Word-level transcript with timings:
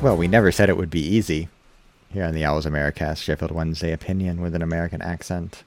Well, 0.00 0.16
we 0.16 0.28
never 0.28 0.52
said 0.52 0.68
it 0.68 0.76
would 0.76 0.90
be 0.90 1.04
easy. 1.04 1.48
Here 2.12 2.22
on 2.22 2.32
the 2.32 2.44
Owls 2.44 2.66
Americast, 2.66 3.20
Sheffield 3.20 3.50
Wednesday 3.50 3.92
opinion 3.92 4.40
with 4.40 4.54
an 4.54 4.62
American 4.62 5.02
accent. 5.02 5.64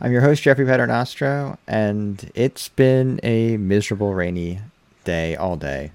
I'm 0.00 0.10
your 0.10 0.22
host, 0.22 0.42
Jeffrey 0.42 0.66
Paternostro, 0.66 1.56
and 1.68 2.28
it's 2.34 2.68
been 2.70 3.20
a 3.22 3.56
miserable, 3.56 4.14
rainy 4.14 4.58
day 5.04 5.36
all 5.36 5.56
day. 5.56 5.92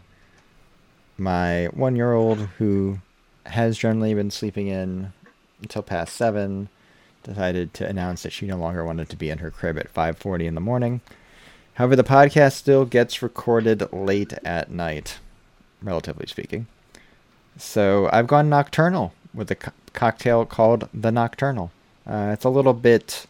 My 1.18 1.66
one 1.74 1.98
year 1.98 2.14
old, 2.14 2.40
who 2.58 3.00
has 3.48 3.78
generally 3.78 4.14
been 4.14 4.32
sleeping 4.32 4.68
in 4.68 5.12
until 5.62 5.84
past 5.84 6.16
7, 6.16 6.70
decided 7.24 7.74
to 7.74 7.86
announce 7.86 8.24
that 8.24 8.32
she 8.32 8.48
no 8.48 8.56
longer 8.56 8.86
wanted 8.86 9.10
to 9.10 9.18
be 9.18 9.30
in 9.30 9.40
her 9.40 9.52
crib 9.52 9.78
at 9.78 9.94
5:40 9.94 10.48
in 10.48 10.56
the 10.56 10.62
morning. 10.62 11.02
However, 11.74 11.98
the 11.98 12.04
podcast 12.06 12.54
still 12.54 12.86
gets 12.86 13.22
recorded 13.22 13.92
late 13.92 14.32
at 14.46 14.72
night, 14.72 15.20
relatively 15.82 16.28
speaking. 16.28 16.68
So 17.58 18.10
I've 18.12 18.28
gone 18.28 18.50
nocturnal 18.50 19.14
with 19.34 19.50
a 19.52 19.56
co- 19.56 19.72
cocktail 19.94 20.46
called 20.46 20.90
the 20.94 21.12
Nocturnal. 21.12 21.72
Uh, 22.06 22.32
it's 22.34 22.46
a 22.46 22.50
little 22.50 22.74
bit 22.74 23.26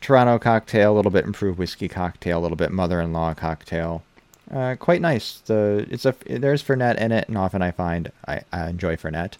Toronto 0.00 0.38
cocktail, 0.38 0.92
a 0.92 0.96
little 0.96 1.10
bit 1.10 1.24
improved 1.24 1.58
whiskey 1.58 1.88
cocktail, 1.88 2.38
a 2.38 2.42
little 2.42 2.56
bit 2.56 2.70
mother-in-law 2.70 3.34
cocktail. 3.34 4.02
Uh, 4.50 4.76
quite 4.76 5.00
nice. 5.00 5.38
The 5.46 5.86
it's 5.90 6.06
a 6.06 6.14
there's 6.26 6.62
Fernet 6.62 6.96
in 6.98 7.12
it, 7.12 7.28
and 7.28 7.36
often 7.36 7.62
I 7.62 7.70
find 7.70 8.10
I, 8.26 8.42
I 8.52 8.68
enjoy 8.68 8.96
Fernet, 8.96 9.34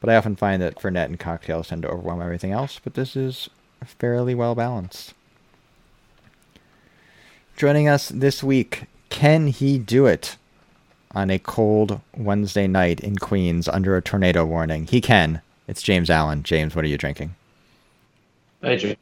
but 0.00 0.08
I 0.08 0.16
often 0.16 0.36
find 0.36 0.62
that 0.62 0.80
Fernet 0.80 1.06
and 1.06 1.20
cocktails 1.20 1.68
tend 1.68 1.82
to 1.82 1.88
overwhelm 1.88 2.22
everything 2.22 2.52
else. 2.52 2.80
But 2.82 2.94
this 2.94 3.16
is 3.16 3.50
fairly 3.84 4.34
well 4.34 4.54
balanced. 4.54 5.12
Joining 7.56 7.88
us 7.88 8.08
this 8.08 8.42
week, 8.42 8.84
can 9.10 9.48
he 9.48 9.78
do 9.78 10.06
it? 10.06 10.36
On 11.14 11.30
a 11.30 11.38
cold 11.38 12.00
Wednesday 12.16 12.66
night 12.66 13.00
in 13.00 13.16
Queens 13.16 13.68
under 13.68 13.96
a 13.96 14.02
tornado 14.02 14.44
warning. 14.44 14.86
He 14.86 15.00
can. 15.00 15.40
It's 15.68 15.82
James 15.82 16.10
Allen. 16.10 16.42
James, 16.42 16.74
what 16.74 16.84
are 16.84 16.88
you 16.88 16.98
drinking? 16.98 17.34
Hey, 18.62 18.76
Jeff. 18.76 18.96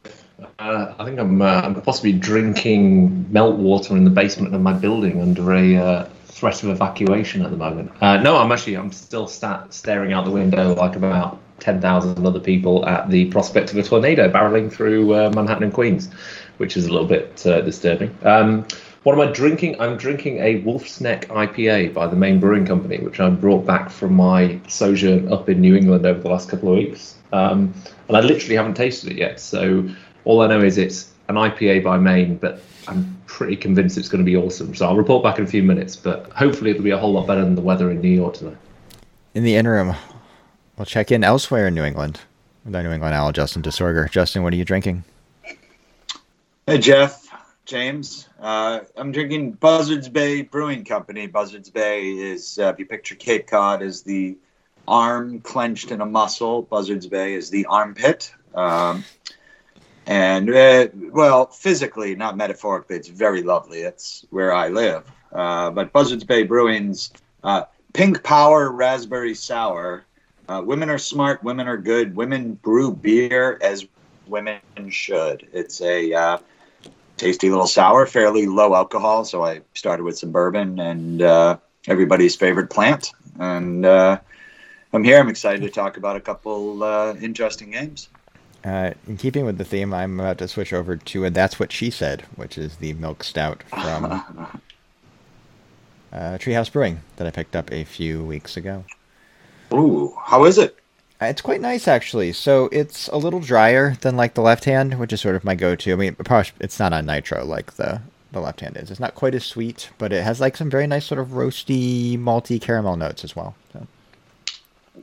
Uh, 0.59 0.93
I 0.97 1.05
think 1.05 1.19
I'm, 1.19 1.41
uh, 1.41 1.61
I'm 1.61 1.81
possibly 1.81 2.11
drinking 2.11 3.25
meltwater 3.31 3.91
in 3.91 4.03
the 4.03 4.09
basement 4.09 4.53
of 4.53 4.61
my 4.61 4.73
building 4.73 5.21
under 5.21 5.53
a 5.53 5.75
uh, 5.75 6.09
threat 6.25 6.63
of 6.63 6.69
evacuation 6.69 7.43
at 7.43 7.51
the 7.51 7.57
moment. 7.57 7.91
Uh, 8.01 8.17
no, 8.17 8.37
I'm 8.37 8.51
actually 8.51 8.75
I'm 8.75 8.91
still 8.91 9.27
sat 9.27 9.73
staring 9.73 10.13
out 10.13 10.25
the 10.25 10.31
window 10.31 10.73
like 10.75 10.95
about 10.95 11.39
10,000 11.59 12.25
other 12.25 12.39
people 12.39 12.85
at 12.85 13.09
the 13.09 13.25
prospect 13.25 13.71
of 13.71 13.77
a 13.77 13.83
tornado 13.83 14.29
barreling 14.29 14.71
through 14.71 15.13
uh, 15.13 15.31
Manhattan 15.33 15.63
and 15.63 15.73
Queens, 15.73 16.09
which 16.57 16.75
is 16.75 16.85
a 16.85 16.91
little 16.91 17.07
bit 17.07 17.45
uh, 17.45 17.61
disturbing. 17.61 18.15
Um, 18.23 18.67
what 19.03 19.13
am 19.13 19.21
I 19.21 19.31
drinking? 19.31 19.79
I'm 19.81 19.97
drinking 19.97 20.39
a 20.39 20.59
Wolf's 20.59 21.01
Neck 21.01 21.27
IPA 21.27 21.93
by 21.93 22.07
the 22.07 22.15
Maine 22.15 22.39
Brewing 22.39 22.65
Company, 22.65 22.99
which 22.99 23.19
I 23.19 23.29
brought 23.29 23.65
back 23.65 23.89
from 23.89 24.13
my 24.13 24.59
sojourn 24.67 25.31
up 25.31 25.49
in 25.49 25.59
New 25.59 25.75
England 25.75 26.05
over 26.05 26.19
the 26.19 26.29
last 26.29 26.49
couple 26.49 26.69
of 26.69 26.77
weeks. 26.77 27.15
Um, 27.33 27.73
and 28.07 28.15
I 28.15 28.21
literally 28.21 28.55
haven't 28.55 28.75
tasted 28.75 29.11
it 29.11 29.17
yet. 29.17 29.41
So 29.41 29.89
all 30.23 30.41
I 30.41 30.47
know 30.47 30.61
is 30.61 30.77
it's 30.77 31.11
an 31.27 31.35
IPA 31.35 31.83
by 31.83 31.97
Maine, 31.97 32.37
but 32.37 32.61
I'm 32.87 33.21
pretty 33.27 33.57
convinced 33.57 33.97
it's 33.97 34.07
going 34.07 34.23
to 34.23 34.25
be 34.25 34.37
awesome. 34.37 34.73
So 34.73 34.87
I'll 34.87 34.95
report 34.95 35.21
back 35.21 35.37
in 35.37 35.43
a 35.43 35.47
few 35.47 35.63
minutes, 35.63 35.97
but 35.97 36.29
hopefully 36.31 36.71
it'll 36.71 36.83
be 36.83 36.91
a 36.91 36.97
whole 36.97 37.11
lot 37.11 37.27
better 37.27 37.41
than 37.41 37.55
the 37.55 37.61
weather 37.61 37.91
in 37.91 37.99
New 37.99 38.09
York 38.09 38.35
today. 38.35 38.55
In 39.33 39.43
the 39.43 39.55
interim, 39.55 39.93
we'll 40.77 40.85
check 40.85 41.11
in 41.11 41.25
elsewhere 41.25 41.67
in 41.67 41.75
New 41.75 41.83
England 41.83 42.21
with 42.63 42.73
our 42.73 42.83
New 42.83 42.91
England 42.91 43.15
owl, 43.15 43.33
Justin 43.33 43.63
DeSorger. 43.63 44.09
Justin, 44.09 44.43
what 44.43 44.53
are 44.53 44.57
you 44.57 44.65
drinking? 44.65 45.03
Hey, 46.67 46.77
Jeff. 46.77 47.22
James. 47.65 48.27
Uh, 48.39 48.81
I'm 48.97 49.11
drinking 49.11 49.53
Buzzards 49.53 50.09
Bay 50.09 50.41
Brewing 50.41 50.83
Company. 50.83 51.27
Buzzards 51.27 51.69
Bay 51.69 52.09
is, 52.09 52.59
uh, 52.59 52.67
if 52.73 52.79
you 52.79 52.85
picture 52.85 53.15
Cape 53.15 53.47
Cod 53.47 53.81
as 53.81 54.03
the 54.03 54.37
arm 54.87 55.39
clenched 55.39 55.91
in 55.91 56.01
a 56.01 56.05
muscle, 56.05 56.61
Buzzards 56.61 57.07
Bay 57.07 57.35
is 57.35 57.49
the 57.49 57.65
armpit. 57.65 58.33
Um, 58.53 59.05
and, 60.05 60.49
uh, 60.49 60.87
well, 60.93 61.47
physically, 61.47 62.15
not 62.15 62.35
metaphorically, 62.35 62.97
it's 62.97 63.07
very 63.07 63.41
lovely. 63.41 63.79
It's 63.81 64.25
where 64.29 64.53
I 64.53 64.67
live. 64.67 65.09
Uh, 65.31 65.71
but 65.71 65.93
Buzzards 65.93 66.25
Bay 66.25 66.43
Brewing's 66.43 67.11
uh, 67.43 67.63
Pink 67.93 68.23
Power 68.23 68.71
Raspberry 68.71 69.35
Sour. 69.35 70.05
Uh, 70.49 70.61
women 70.65 70.89
are 70.89 70.97
smart, 70.97 71.41
women 71.43 71.69
are 71.69 71.77
good, 71.77 72.13
women 72.15 72.55
brew 72.55 72.93
beer 72.93 73.57
as 73.61 73.87
women 74.27 74.59
should. 74.89 75.47
It's 75.53 75.81
a 75.81 76.37
tasty 77.17 77.49
little 77.49 77.67
sour, 77.67 78.05
fairly 78.05 78.47
low 78.47 78.75
alcohol. 78.75 79.25
So 79.25 79.43
I 79.43 79.61
started 79.73 80.03
with 80.03 80.17
some 80.17 80.31
bourbon 80.31 80.79
and 80.79 81.21
uh, 81.21 81.57
everybody's 81.87 82.35
favorite 82.35 82.69
plant. 82.69 83.11
And 83.39 83.85
uh, 83.85 84.19
I'm 84.91 85.03
here. 85.03 85.19
I'm 85.19 85.29
excited 85.29 85.61
to 85.61 85.69
talk 85.69 85.97
about 85.97 86.15
a 86.15 86.21
couple 86.21 86.83
uh, 86.83 87.15
interesting 87.15 87.71
games. 87.71 88.09
Uh, 88.63 88.91
in 89.07 89.17
keeping 89.17 89.45
with 89.45 89.57
the 89.57 89.65
theme, 89.65 89.93
I'm 89.93 90.19
about 90.19 90.37
to 90.37 90.47
switch 90.47 90.71
over 90.71 90.95
to 90.95 91.25
a 91.25 91.29
That's 91.29 91.59
What 91.59 91.71
She 91.71 91.89
Said, 91.89 92.21
which 92.35 92.57
is 92.57 92.77
the 92.77 92.93
milk 92.93 93.23
stout 93.23 93.61
from 93.63 94.05
uh, 96.13 96.37
Treehouse 96.37 96.71
Brewing 96.71 97.01
that 97.17 97.27
I 97.27 97.31
picked 97.31 97.57
up 97.57 97.71
a 97.73 97.83
few 97.83 98.23
weeks 98.23 98.55
ago. 98.55 98.85
Ooh, 99.73 100.15
how 100.23 100.45
is 100.45 100.57
it? 100.57 100.77
Uh, 101.23 101.27
it's 101.27 101.41
quite 101.41 101.61
nice 101.61 101.87
actually. 101.87 102.33
So 102.33 102.69
it's 102.71 103.07
a 103.09 103.17
little 103.17 103.39
drier 103.39 103.95
than 104.01 104.17
like 104.17 104.33
the 104.33 104.41
left 104.41 104.65
hand, 104.65 104.99
which 104.99 105.13
is 105.13 105.21
sort 105.21 105.35
of 105.35 105.43
my 105.43 105.55
go-to. 105.55 105.93
I 105.93 105.95
mean, 105.95 106.15
it's 106.59 106.79
not 106.79 106.93
on 106.93 107.05
nitro 107.05 107.45
like 107.45 107.73
the 107.73 108.01
the 108.31 108.41
left 108.41 108.61
hand 108.61 108.77
is. 108.77 108.89
It's 108.89 108.99
not 108.99 109.15
quite 109.15 109.35
as 109.35 109.45
sweet, 109.45 109.89
but 109.97 110.11
it 110.11 110.23
has 110.23 110.41
like 110.41 110.57
some 110.57 110.69
very 110.69 110.87
nice 110.87 111.05
sort 111.05 111.19
of 111.19 111.29
roasty, 111.29 112.17
malty 112.17 112.59
caramel 112.59 112.97
notes 112.97 113.23
as 113.23 113.35
well. 113.35 113.55
So. 113.71 113.87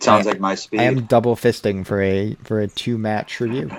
Sounds 0.00 0.26
I, 0.26 0.30
like 0.30 0.40
my 0.40 0.54
speed. 0.56 0.80
I 0.80 0.84
am 0.84 1.04
double 1.04 1.36
fisting 1.36 1.86
for 1.86 2.02
a 2.02 2.34
for 2.42 2.60
a 2.60 2.68
two 2.68 2.98
match 2.98 3.40
review. 3.40 3.70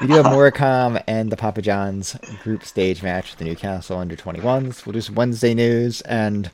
we 0.00 0.08
do 0.08 0.14
have 0.14 0.24
Morecambe 0.32 0.98
and 1.06 1.30
the 1.32 1.36
Papa 1.36 1.62
John's 1.62 2.16
group 2.42 2.64
stage 2.64 3.02
match 3.02 3.30
with 3.30 3.38
the 3.38 3.44
Newcastle 3.44 3.98
under 3.98 4.16
21s. 4.16 4.84
We'll 4.84 4.92
do 4.92 5.00
some 5.00 5.14
Wednesday 5.14 5.54
news 5.54 6.02
and 6.02 6.50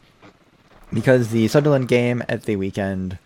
because 0.93 1.31
the 1.31 1.49
Sunderland 1.49 1.89
game 1.89 2.23
at 2.29 2.45
the 2.45 2.55
weekend 2.57 3.19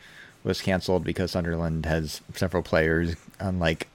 was 0.45 0.61
canceled 0.61 1.05
because 1.05 1.33
Sunderland 1.33 1.87
has 1.87 2.21
several 2.35 2.63
players 2.63 3.17
on 3.41 3.59
like 3.59 3.89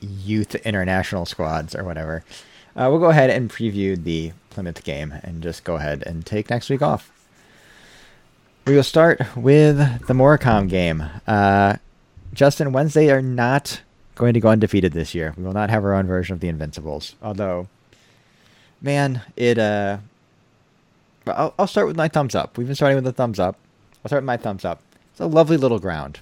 youth 0.00 0.54
international 0.56 1.26
squads 1.26 1.74
or 1.74 1.84
whatever. 1.84 2.24
Uh, 2.76 2.88
we'll 2.90 2.98
go 2.98 3.10
ahead 3.10 3.30
and 3.30 3.50
preview 3.50 4.02
the 4.02 4.32
Plymouth 4.50 4.84
game 4.84 5.12
and 5.22 5.42
just 5.42 5.64
go 5.64 5.76
ahead 5.76 6.02
and 6.06 6.26
take 6.26 6.50
next 6.50 6.68
week 6.68 6.82
off. 6.82 7.10
We 8.66 8.74
will 8.74 8.82
start 8.82 9.20
with 9.36 10.06
the 10.06 10.14
Morecambe 10.14 10.68
game. 10.68 11.04
Uh, 11.26 11.76
Justin, 12.32 12.72
Wednesday 12.72 13.10
are 13.10 13.22
not 13.22 13.82
going 14.14 14.34
to 14.34 14.40
go 14.40 14.48
undefeated 14.48 14.92
this 14.92 15.14
year. 15.14 15.34
We 15.36 15.44
will 15.44 15.52
not 15.52 15.70
have 15.70 15.84
our 15.84 15.94
own 15.94 16.06
version 16.06 16.34
of 16.34 16.40
the 16.40 16.48
Invincibles. 16.48 17.14
Although, 17.22 17.68
man, 18.80 19.22
it. 19.36 19.58
Uh, 19.58 19.98
I'll, 21.26 21.54
I'll 21.58 21.66
start 21.66 21.86
with 21.86 21.96
my 21.96 22.08
thumbs 22.08 22.34
up. 22.34 22.58
We've 22.58 22.66
been 22.66 22.76
starting 22.76 22.96
with 22.96 23.04
the 23.04 23.12
thumbs 23.12 23.38
up. 23.38 23.56
I'll 24.04 24.08
start 24.08 24.22
with 24.22 24.26
my 24.26 24.36
thumbs 24.36 24.64
up. 24.64 24.80
It's 25.14 25.20
a 25.20 25.26
lovely 25.26 25.56
little 25.56 25.78
ground. 25.78 26.18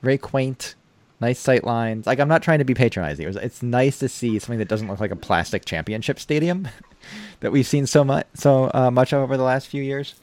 Very 0.00 0.16
quaint, 0.16 0.76
nice 1.20 1.40
sight 1.40 1.64
lines. 1.64 2.06
Like 2.06 2.20
I'm 2.20 2.28
not 2.28 2.40
trying 2.40 2.60
to 2.60 2.64
be 2.64 2.72
patronizing. 2.72 3.24
It 3.24 3.26
was, 3.26 3.34
it's 3.34 3.64
nice 3.64 3.98
to 3.98 4.08
see 4.08 4.38
something 4.38 4.60
that 4.60 4.68
doesn't 4.68 4.86
look 4.86 5.00
like 5.00 5.10
a 5.10 5.16
plastic 5.16 5.64
championship 5.64 6.20
stadium 6.20 6.68
that 7.40 7.50
we've 7.50 7.66
seen 7.66 7.84
so 7.84 8.04
much 8.04 8.28
so 8.34 8.70
uh, 8.74 8.92
much 8.92 9.12
over 9.12 9.36
the 9.36 9.42
last 9.42 9.66
few 9.66 9.82
years. 9.82 10.14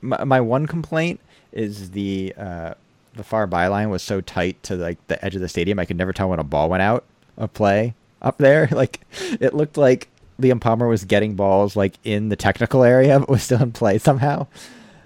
My, 0.00 0.24
my 0.24 0.40
one 0.40 0.66
complaint 0.66 1.20
is 1.52 1.90
the 1.90 2.32
uh, 2.38 2.72
the 3.12 3.22
far 3.22 3.46
byline 3.46 3.90
was 3.90 4.02
so 4.02 4.22
tight 4.22 4.62
to 4.62 4.76
like 4.76 5.06
the 5.08 5.22
edge 5.22 5.34
of 5.34 5.42
the 5.42 5.48
stadium. 5.48 5.78
I 5.78 5.84
could 5.84 5.98
never 5.98 6.14
tell 6.14 6.30
when 6.30 6.38
a 6.38 6.44
ball 6.44 6.70
went 6.70 6.82
out 6.82 7.04
of 7.36 7.52
play 7.52 7.94
up 8.22 8.38
there. 8.38 8.66
Like 8.72 9.02
it 9.42 9.52
looked 9.52 9.76
like 9.76 10.08
Liam 10.40 10.58
Palmer 10.58 10.88
was 10.88 11.04
getting 11.04 11.34
balls 11.34 11.76
like 11.76 11.96
in 12.02 12.30
the 12.30 12.36
technical 12.36 12.82
area, 12.82 13.18
but 13.20 13.28
was 13.28 13.42
still 13.42 13.62
in 13.62 13.72
play 13.72 13.98
somehow. 13.98 14.46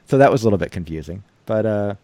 So 0.06 0.16
that 0.18 0.30
was 0.30 0.42
a 0.42 0.46
little 0.46 0.60
bit 0.60 0.70
confusing. 0.70 1.24
But 1.46 1.66
uh, 1.66 1.94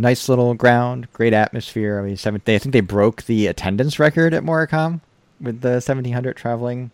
nice 0.00 0.28
little 0.28 0.54
ground, 0.54 1.08
great 1.12 1.32
atmosphere. 1.32 1.98
I 2.00 2.02
mean, 2.02 2.16
seventh 2.16 2.44
day. 2.44 2.56
I 2.56 2.58
think 2.58 2.72
they 2.72 2.80
broke 2.80 3.24
the 3.24 3.46
attendance 3.46 3.98
record 3.98 4.34
at 4.34 4.44
Morecambe 4.44 5.00
with 5.40 5.60
the 5.60 5.72
1700 5.72 6.36
traveling 6.36 6.90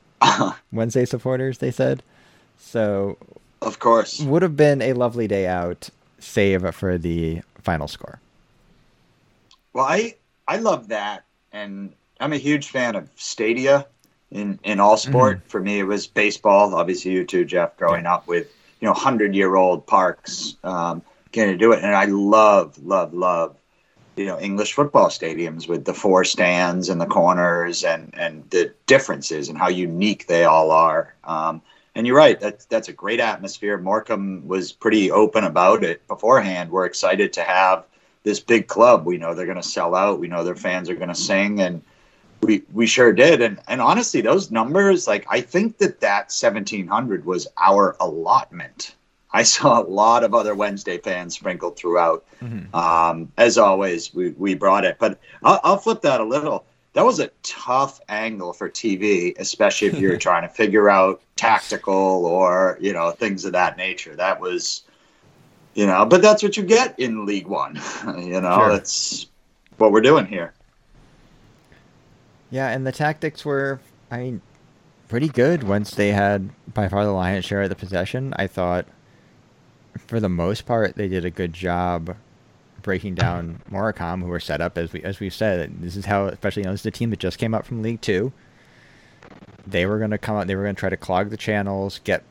Wednesday 0.73 1.05
supporters. 1.05 1.59
They 1.59 1.71
said 1.71 2.03
so. 2.59 3.17
Of 3.61 3.81
course, 3.81 4.21
would 4.21 4.43
have 4.43 4.57
been 4.57 4.81
a 4.81 4.93
lovely 4.93 5.27
day 5.27 5.47
out, 5.47 5.91
save 6.21 6.75
for 6.75 6.97
the 6.97 7.43
final 7.63 7.89
score. 7.89 8.21
Well, 9.73 9.85
I 9.85 10.15
I 10.47 10.59
love 10.59 10.89
that, 10.89 11.25
and 11.53 11.93
I'm 12.21 12.33
a 12.33 12.37
huge 12.37 12.69
fan 12.69 12.95
of 12.95 13.09
stadia 13.17 13.87
in 14.31 14.59
in 14.63 14.81
all 14.81 14.97
sport. 14.97 15.39
Mm-hmm. 15.39 15.49
For 15.49 15.61
me, 15.61 15.81
it 15.81 15.85
was 15.85 16.07
baseball. 16.07 16.75
Obviously, 16.75 17.13
you 17.13 17.25
too, 17.25 17.45
Jeff. 17.45 17.77
Growing 17.77 18.05
yeah. 18.05 18.15
up 18.15 18.27
with 18.27 18.49
you 18.81 18.87
know 18.87 18.95
hundred 18.95 19.35
year 19.35 19.57
old 19.57 19.87
parks. 19.87 20.57
Um, 20.63 21.03
going 21.33 21.51
to 21.51 21.57
do 21.57 21.73
it. 21.73 21.83
And 21.85 21.95
I 21.95 22.07
love, 22.07 22.79
love, 22.85 23.15
love, 23.15 23.57
you 24.17 24.27
know, 24.27 24.39
English 24.41 24.75
football 24.75 25.09
stadiums 25.09 25.69
with 25.69 25.85
the 25.85 25.95
four 25.95 26.25
stands 26.25 26.89
and 26.89 27.01
the 27.01 27.07
corners 27.07 27.85
and, 27.85 28.13
and 28.17 28.49
the 28.51 28.75
differences 28.87 29.49
and 29.49 29.59
how 29.59 29.69
unique 29.69 30.27
they 30.27 30.45
all 30.45 30.71
are. 30.71 31.15
Um, 31.25 31.63
And 31.95 32.07
you're 32.07 32.17
right. 32.17 32.39
That's 32.41 32.65
that's 32.67 32.89
a 32.89 32.93
great 32.93 33.21
atmosphere. 33.21 33.77
Morecambe 33.79 34.47
was 34.47 34.73
pretty 34.73 35.11
open 35.11 35.45
about 35.45 35.83
it 35.85 36.07
beforehand. 36.09 36.71
We're 36.71 36.87
excited 36.87 37.33
to 37.35 37.43
have 37.43 37.85
this 38.25 38.41
big 38.41 38.69
club. 38.69 39.05
We 39.07 39.19
know 39.19 39.35
they're 39.35 39.47
going 39.47 39.63
to 39.63 39.63
sell 39.63 39.95
out. 39.95 40.21
We 40.21 40.29
know 40.29 40.45
their 40.45 40.55
fans 40.57 40.89
are 40.91 40.95
going 40.95 41.09
to 41.09 41.15
sing, 41.15 41.61
and 41.61 41.83
we 42.43 42.63
we 42.73 42.87
sure 42.87 43.13
did. 43.13 43.43
And 43.43 43.61
and 43.69 43.81
honestly, 43.81 44.21
those 44.23 44.51
numbers, 44.51 45.09
like 45.09 45.27
I 45.31 45.41
think 45.41 45.79
that 45.79 46.01
that 46.01 46.31
1700 46.31 47.25
was 47.25 47.49
our 47.59 47.97
allotment. 48.01 48.95
I 49.33 49.43
saw 49.43 49.83
a 49.83 49.85
lot 49.85 50.25
of 50.25 50.35
other 50.35 50.55
Wednesday 50.55 50.99
fans 50.99 51.35
sprinkled 51.35 51.77
throughout. 51.77 52.25
Mm-hmm. 52.43 52.75
Um, 52.75 53.31
as 53.37 53.59
always, 53.59 54.15
we, 54.15 54.31
we 54.31 54.55
brought 54.55 54.85
it. 54.85 54.97
But 54.99 55.19
I'll, 55.43 55.61
I'll, 55.65 55.77
flip 55.77 56.03
that 56.03 56.21
a 56.21 56.25
little. 56.25 56.65
That 56.95 57.05
was 57.05 57.21
a 57.21 57.31
tough 57.43 58.01
angle 58.09 58.53
for 58.53 58.71
TV, 58.71 59.39
especially 59.39 59.89
if 59.89 59.99
you're 59.99 60.17
trying 60.19 60.43
to 60.43 60.49
figure 60.49 60.89
out 60.89 61.21
tactical 61.37 61.95
or 62.27 62.79
you 62.81 62.93
know 62.93 63.11
things 63.11 63.45
of 63.45 63.53
that 63.53 63.77
nature. 63.77 64.17
That 64.17 64.41
was, 64.41 64.83
you 65.75 65.87
know, 65.87 66.07
but 66.07 66.23
that's 66.23 66.43
what 66.43 66.57
you 66.57 66.63
get 66.63 66.99
in 66.99 67.27
League 67.27 67.47
One. 67.47 67.79
you 68.19 68.41
know, 68.41 68.59
sure. 68.59 68.69
that's 68.71 69.27
what 69.77 69.93
we're 69.93 70.01
doing 70.01 70.27
here. 70.27 70.55
Yeah, 72.51 72.71
and 72.71 72.87
the 72.87 72.93
tactics 72.93 73.45
were, 73.45 73.79
I 74.11 74.19
mean, 74.19 74.41
pretty 75.09 75.29
good 75.29 75.65
once 75.65 75.91
they 75.91 76.13
had 76.13 76.49
by 76.73 76.89
far 76.89 77.05
the 77.05 77.13
lion's 77.13 77.45
share 77.45 77.61
of 77.61 77.69
the 77.69 77.77
possession. 77.77 78.33
I 78.37 78.47
thought 78.47 78.87
for 80.07 80.21
the 80.21 80.29
most 80.29 80.67
part, 80.67 80.97
they 80.97 81.09
did 81.09 81.25
a 81.25 81.31
good 81.31 81.53
job 81.53 82.17
breaking 82.83 83.15
down 83.15 83.61
Morecambe, 83.71 84.23
who 84.23 84.29
were 84.29 84.41
set 84.41 84.61
up 84.61 84.79
as 84.79 84.93
we 84.93 85.03
as 85.03 85.21
we've 85.21 85.35
said. 85.35 85.81
This 85.81 85.97
is 85.97 86.05
how, 86.05 86.27
especially 86.27 86.63
you 86.63 86.67
know, 86.67 86.73
this 86.73 86.81
is 86.83 86.87
a 86.87 86.91
team 86.91 87.11
that 87.11 87.19
just 87.19 87.39
came 87.39 87.55
up 87.55 87.67
from 87.67 87.83
League 87.83 88.01
Two. 88.01 88.33
They 89.67 89.87
were 89.87 89.99
going 89.99 90.11
to 90.11 90.19
come 90.19 90.37
out. 90.37 90.47
They 90.47 90.57
were 90.57 90.63
going 90.63 90.75
to 90.75 90.81
try 90.81 90.89
to 90.89 90.97
clog 90.97 91.31
the 91.31 91.37
channels, 91.37 92.01
get 92.05 92.25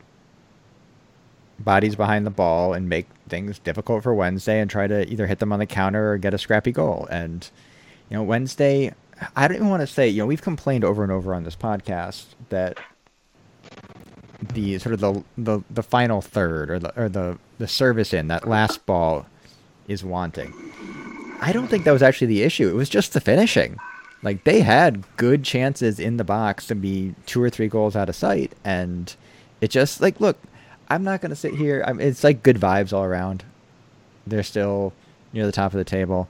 bodies 1.59 1.95
behind 1.95 2.25
the 2.25 2.31
ball, 2.31 2.73
and 2.73 2.89
make 2.89 3.07
things 3.27 3.59
difficult 3.59 4.03
for 4.03 4.13
Wednesday, 4.13 4.59
and 4.59 4.69
try 4.69 4.87
to 4.87 5.07
either 5.11 5.27
hit 5.27 5.39
them 5.39 5.51
on 5.51 5.59
the 5.59 5.65
counter 5.65 6.13
or 6.13 6.17
get 6.17 6.33
a 6.33 6.37
scrappy 6.37 6.71
goal. 6.71 7.07
And 7.11 7.49
you 8.09 8.17
know, 8.17 8.23
Wednesday. 8.23 8.93
I 9.35 9.47
don't 9.47 9.57
even 9.57 9.69
want 9.69 9.81
to 9.81 9.87
say. 9.87 10.07
You 10.07 10.21
know, 10.21 10.27
we've 10.27 10.43
complained 10.43 10.83
over 10.83 11.01
and 11.01 11.11
over 11.11 11.33
on 11.33 11.43
this 11.43 11.55
podcast 11.55 12.25
that 12.49 12.77
the 14.53 14.77
sort 14.79 14.93
of 14.93 14.99
the 14.99 15.23
the, 15.37 15.61
the 15.69 15.83
final 15.83 16.21
third 16.21 16.69
or 16.69 16.79
the 16.79 17.01
or 17.01 17.09
the 17.09 17.37
the 17.57 17.67
service 17.67 18.13
in 18.13 18.27
that 18.27 18.47
last 18.47 18.85
ball 18.85 19.25
is 19.87 20.03
wanting. 20.03 20.53
I 21.39 21.51
don't 21.51 21.67
think 21.67 21.83
that 21.83 21.91
was 21.91 22.03
actually 22.03 22.27
the 22.27 22.43
issue. 22.43 22.67
It 22.67 22.75
was 22.75 22.89
just 22.89 23.13
the 23.13 23.21
finishing. 23.21 23.77
Like 24.23 24.43
they 24.43 24.61
had 24.61 25.03
good 25.17 25.43
chances 25.43 25.99
in 25.99 26.17
the 26.17 26.23
box 26.23 26.67
to 26.67 26.75
be 26.75 27.13
two 27.25 27.41
or 27.41 27.49
three 27.49 27.67
goals 27.67 27.95
out 27.95 28.09
of 28.09 28.15
sight, 28.15 28.53
and 28.63 29.15
it 29.61 29.69
just 29.69 30.01
like 30.01 30.19
look. 30.19 30.37
I'm 30.89 31.03
not 31.03 31.21
gonna 31.21 31.35
sit 31.35 31.55
here. 31.55 31.83
I'm, 31.85 31.99
it's 31.99 32.23
like 32.23 32.43
good 32.43 32.57
vibes 32.57 32.93
all 32.93 33.03
around. 33.03 33.43
They're 34.25 34.43
still 34.43 34.93
near 35.33 35.45
the 35.45 35.51
top 35.51 35.73
of 35.73 35.77
the 35.77 35.83
table. 35.83 36.27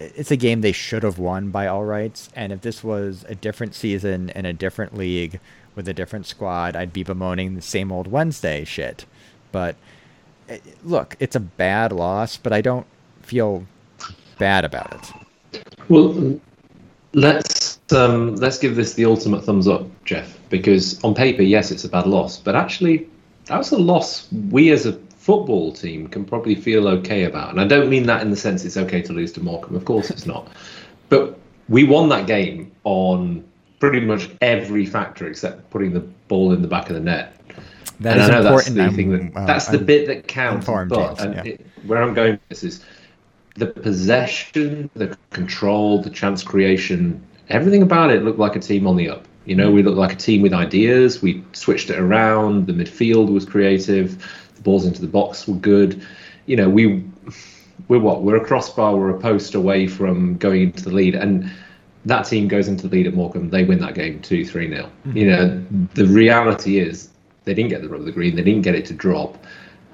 It's 0.00 0.30
a 0.30 0.36
game 0.36 0.60
they 0.60 0.72
should 0.72 1.02
have 1.02 1.18
won 1.18 1.50
by 1.50 1.66
all 1.66 1.84
rights, 1.84 2.28
and 2.36 2.52
if 2.52 2.60
this 2.60 2.84
was 2.84 3.24
a 3.28 3.34
different 3.34 3.74
season 3.74 4.30
in 4.30 4.44
a 4.44 4.52
different 4.52 4.96
league 4.96 5.40
with 5.74 5.88
a 5.88 5.94
different 5.94 6.26
squad, 6.26 6.76
I'd 6.76 6.92
be 6.92 7.02
bemoaning 7.02 7.54
the 7.54 7.62
same 7.62 7.90
old 7.90 8.06
Wednesday 8.06 8.64
shit. 8.64 9.06
But 9.50 9.76
look, 10.84 11.16
it's 11.20 11.36
a 11.36 11.40
bad 11.40 11.92
loss, 11.92 12.36
but 12.36 12.52
I 12.52 12.60
don't 12.60 12.86
feel 13.22 13.64
bad 14.38 14.64
about 14.64 14.92
it. 14.94 15.62
Well, 15.88 16.40
let's 17.14 17.78
um, 17.92 18.36
let's 18.36 18.58
give 18.58 18.76
this 18.76 18.94
the 18.94 19.04
ultimate 19.04 19.44
thumbs 19.44 19.66
up, 19.66 19.86
Jeff, 20.04 20.38
because 20.50 21.02
on 21.04 21.14
paper, 21.14 21.42
yes, 21.42 21.70
it's 21.70 21.84
a 21.84 21.88
bad 21.88 22.06
loss, 22.06 22.38
but 22.38 22.54
actually, 22.54 23.08
that 23.46 23.58
was 23.58 23.72
a 23.72 23.78
loss 23.78 24.28
we 24.50 24.70
as 24.70 24.86
a 24.86 24.92
football 25.28 25.72
team 25.72 26.08
can 26.08 26.24
probably 26.24 26.54
feel 26.54 26.88
okay 26.88 27.24
about. 27.24 27.50
And 27.50 27.60
I 27.60 27.66
don't 27.66 27.90
mean 27.90 28.06
that 28.06 28.22
in 28.22 28.30
the 28.30 28.36
sense 28.36 28.64
it's 28.64 28.78
okay 28.78 29.02
to 29.02 29.12
lose 29.12 29.30
to 29.32 29.40
Morecambe. 29.40 29.76
Of 29.76 29.84
course, 29.84 30.08
it's 30.10 30.24
not. 30.24 30.48
But 31.10 31.38
we 31.68 31.84
won 31.84 32.08
that 32.08 32.26
game 32.26 32.72
on 32.84 33.44
pretty 33.78 34.00
much 34.00 34.30
every 34.40 34.86
factor 34.86 35.26
except 35.26 35.68
putting 35.68 35.92
the 35.92 36.00
ball 36.00 36.52
in 36.52 36.62
the 36.62 36.68
back 36.68 36.88
of 36.88 36.94
the 36.94 37.00
net. 37.00 37.37
That 38.00 38.18
and 38.18 38.32
is 38.32 38.44
important. 38.44 38.76
That's 38.76 38.90
the, 38.90 38.96
thing 38.96 39.32
that, 39.32 39.40
uh, 39.40 39.46
that's 39.46 39.66
the 39.66 39.78
bit 39.78 40.06
that 40.06 40.28
counts. 40.28 40.66
But 40.66 41.18
yeah. 41.18 41.42
it, 41.44 41.66
where 41.84 42.02
I'm 42.02 42.14
going 42.14 42.32
with 42.32 42.48
this 42.48 42.64
is 42.64 42.84
the 43.56 43.66
possession, 43.66 44.88
the 44.94 45.16
control, 45.30 46.00
the 46.02 46.10
chance 46.10 46.42
creation, 46.42 47.24
everything 47.48 47.82
about 47.82 48.10
it 48.10 48.22
looked 48.22 48.38
like 48.38 48.54
a 48.56 48.60
team 48.60 48.86
on 48.86 48.96
the 48.96 49.08
up. 49.08 49.26
You 49.46 49.56
know, 49.56 49.70
we 49.70 49.82
looked 49.82 49.96
like 49.96 50.12
a 50.12 50.16
team 50.16 50.42
with 50.42 50.52
ideas. 50.52 51.22
We 51.22 51.42
switched 51.52 51.90
it 51.90 51.98
around. 51.98 52.66
The 52.66 52.72
midfield 52.72 53.32
was 53.32 53.44
creative. 53.44 54.18
The 54.56 54.62
balls 54.62 54.84
into 54.84 55.00
the 55.00 55.08
box 55.08 55.48
were 55.48 55.56
good. 55.56 56.06
You 56.46 56.56
know, 56.56 56.68
we 56.68 57.04
we're 57.88 57.98
what? 57.98 58.22
We're 58.22 58.36
a 58.36 58.44
crossbar. 58.44 58.96
We're 58.96 59.10
a 59.10 59.18
post 59.18 59.54
away 59.54 59.86
from 59.86 60.36
going 60.36 60.62
into 60.62 60.84
the 60.84 60.90
lead, 60.90 61.14
and 61.14 61.50
that 62.04 62.22
team 62.22 62.48
goes 62.48 62.68
into 62.68 62.88
the 62.88 62.96
lead 62.96 63.06
at 63.06 63.14
Morecambe, 63.14 63.50
they 63.50 63.64
win 63.64 63.80
that 63.80 63.94
game 63.94 64.20
2 64.20 64.44
3 64.44 64.68
0. 64.68 64.84
Mm-hmm. 64.84 65.16
You 65.16 65.30
know, 65.30 65.66
the 65.94 66.06
reality 66.06 66.78
is 66.78 67.07
they 67.48 67.54
didn't 67.54 67.70
get 67.70 67.82
the 67.82 67.88
rub 67.88 68.00
of 68.00 68.06
the 68.06 68.12
green, 68.12 68.36
they 68.36 68.42
didn't 68.42 68.62
get 68.62 68.74
it 68.74 68.84
to 68.86 68.94
drop. 68.94 69.38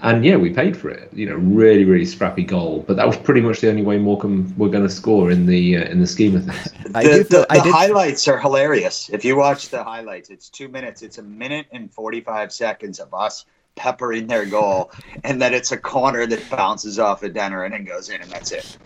And 0.02 0.22
yeah, 0.24 0.36
we 0.36 0.52
paid 0.52 0.76
for 0.76 0.90
it. 0.90 1.08
You 1.14 1.26
know, 1.26 1.36
really, 1.36 1.84
really 1.84 2.04
scrappy 2.04 2.44
goal. 2.44 2.84
But 2.86 2.96
that 2.96 3.06
was 3.06 3.16
pretty 3.16 3.40
much 3.40 3.60
the 3.60 3.70
only 3.70 3.82
way 3.82 3.96
Morecambe 3.96 4.52
were 4.58 4.68
going 4.68 4.82
to 4.82 4.92
score 4.92 5.30
in 5.30 5.46
the 5.46 5.78
uh, 5.78 5.84
in 5.84 6.00
the 6.00 6.06
scheme 6.06 6.36
of 6.36 6.44
things. 6.44 6.72
the, 6.82 7.26
the, 7.30 7.46
the 7.48 7.72
highlights 7.72 8.28
are 8.28 8.38
hilarious. 8.38 9.08
If 9.08 9.24
you 9.24 9.36
watch 9.36 9.70
the 9.70 9.82
highlights, 9.82 10.28
it's 10.28 10.50
two 10.50 10.68
minutes. 10.68 11.00
It's 11.02 11.16
a 11.18 11.22
minute 11.22 11.66
and 11.72 11.90
forty 11.90 12.20
five 12.20 12.52
seconds 12.52 13.00
of 13.00 13.14
us 13.14 13.46
peppering 13.76 14.26
their 14.26 14.44
goal, 14.44 14.90
and 15.24 15.40
then 15.40 15.54
it's 15.54 15.72
a 15.72 15.78
corner 15.78 16.26
that 16.26 16.50
bounces 16.50 16.98
off 16.98 17.22
a 17.22 17.30
Denner 17.30 17.64
and 17.64 17.72
then 17.72 17.84
goes 17.84 18.10
in, 18.10 18.20
and 18.20 18.30
that's 18.30 18.52
it. 18.52 18.76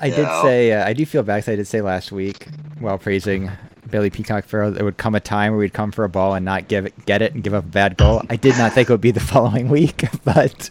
I 0.00 0.08
did 0.08 0.22
know? 0.22 0.42
say 0.42 0.72
uh, 0.72 0.86
I 0.86 0.94
do 0.94 1.04
feel 1.04 1.22
bad. 1.22 1.46
I 1.46 1.56
did 1.56 1.66
say 1.66 1.82
last 1.82 2.12
week 2.12 2.48
while 2.78 2.98
praising 2.98 3.50
Bailey 3.90 4.10
Peacock 4.10 4.44
Farrell, 4.44 4.72
there 4.72 4.84
would 4.84 4.96
come 4.96 5.14
a 5.14 5.20
time 5.20 5.52
where 5.52 5.60
we'd 5.60 5.72
come 5.72 5.92
for 5.92 6.04
a 6.04 6.08
ball 6.08 6.34
and 6.34 6.44
not 6.44 6.68
give 6.68 6.86
it, 6.86 7.06
get 7.06 7.22
it, 7.22 7.34
and 7.34 7.42
give 7.42 7.54
up 7.54 7.64
a 7.64 7.68
bad 7.68 7.96
goal. 7.96 8.22
I 8.28 8.36
did 8.36 8.56
not 8.58 8.72
think 8.72 8.88
it 8.88 8.92
would 8.92 9.00
be 9.00 9.10
the 9.10 9.20
following 9.34 9.68
week, 9.68 10.04
but 10.24 10.70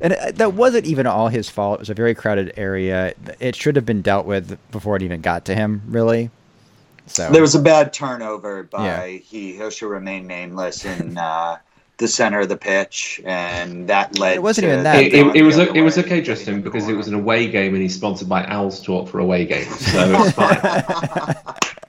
and 0.00 0.12
it, 0.12 0.36
that 0.36 0.54
wasn't 0.54 0.86
even 0.86 1.06
all 1.06 1.28
his 1.28 1.48
fault. 1.48 1.78
It 1.78 1.80
was 1.80 1.90
a 1.90 1.94
very 1.94 2.14
crowded 2.14 2.54
area. 2.56 3.14
It 3.40 3.56
should 3.56 3.76
have 3.76 3.86
been 3.86 4.02
dealt 4.02 4.26
with 4.26 4.58
before 4.70 4.96
it 4.96 5.02
even 5.02 5.20
got 5.20 5.44
to 5.46 5.54
him, 5.54 5.82
really. 5.88 6.30
So 7.06 7.30
there 7.30 7.42
was 7.42 7.54
a 7.54 7.60
bad 7.60 7.92
turnover 7.92 8.62
by 8.62 8.86
yeah. 8.86 9.18
he 9.18 9.52
who 9.56 9.70
should 9.70 9.90
remain 9.90 10.26
nameless 10.26 10.84
in 10.84 11.18
Uh, 11.18 11.58
the 11.96 12.08
center 12.08 12.40
of 12.40 12.48
the 12.48 12.56
pitch, 12.56 13.20
and 13.24 13.88
that 13.88 14.18
led. 14.18 14.36
It 14.36 14.42
wasn't 14.42 14.66
even 14.66 14.82
that. 14.82 14.96
It, 14.96 15.14
it, 15.14 15.36
it 15.36 15.42
was 15.42 15.58
it 15.58 15.80
was 15.80 15.96
okay, 15.98 16.20
Justin, 16.20 16.60
because 16.60 16.88
it 16.88 16.94
was 16.94 17.08
an 17.08 17.14
away 17.14 17.46
game, 17.46 17.72
and 17.72 17.82
he's 17.82 17.94
sponsored 17.94 18.28
by 18.28 18.44
Owls 18.46 18.82
Talk 18.82 19.08
for 19.08 19.20
away 19.20 19.44
games, 19.44 19.78
so 19.92 20.24
it's 20.24 20.32
fine. 20.32 21.36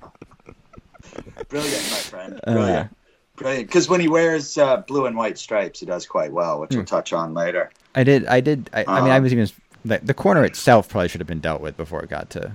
Brilliant, 1.56 1.90
my 1.90 1.98
friend. 1.98 2.42
Uh, 2.44 2.54
Brilliant. 2.54 2.92
Uh, 2.92 2.96
Brilliant. 3.38 3.68
Because 3.68 3.88
when 3.88 4.02
he 4.02 4.10
wears 4.10 4.58
uh, 4.58 4.78
blue 4.78 5.06
and 5.06 5.16
white 5.16 5.38
stripes, 5.38 5.80
he 5.80 5.86
does 5.86 6.06
quite 6.06 6.34
well, 6.34 6.60
which 6.60 6.72
we'll 6.72 6.82
hmm. 6.82 6.86
touch 6.86 7.14
on 7.14 7.34
later. 7.34 7.72
I 7.96 8.04
did. 8.04 8.26
I 8.26 8.42
did. 8.42 8.70
I, 8.74 8.84
I 8.86 9.02
mean, 9.02 9.12
I 9.12 9.16
um, 9.16 9.24
was 9.24 9.32
even 9.32 9.50
the, 9.86 10.00
the 10.00 10.14
corner 10.14 10.44
itself 10.44 10.90
probably 10.90 11.08
should 11.08 11.22
have 11.22 11.28
been 11.28 11.40
dealt 11.40 11.62
with 11.62 11.78
before 11.78 12.04
it 12.04 12.10
got 12.10 12.30
to 12.32 12.52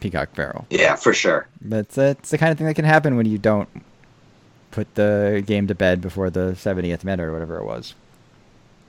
Peacock 0.00 0.34
Farrell. 0.34 0.66
Yeah, 0.70 0.96
for 0.96 1.12
sure. 1.12 1.46
But 1.60 1.98
it's 1.98 2.30
the 2.30 2.38
kind 2.38 2.50
of 2.50 2.56
thing 2.56 2.66
that 2.66 2.74
can 2.74 2.86
happen 2.86 3.16
when 3.16 3.26
you 3.26 3.36
don't 3.36 3.68
put 4.70 4.94
the 4.94 5.44
game 5.46 5.66
to 5.66 5.74
bed 5.74 6.00
before 6.00 6.30
the 6.30 6.52
70th 6.52 7.04
minute 7.04 7.24
or 7.24 7.32
whatever 7.34 7.58
it 7.58 7.64
was. 7.64 7.94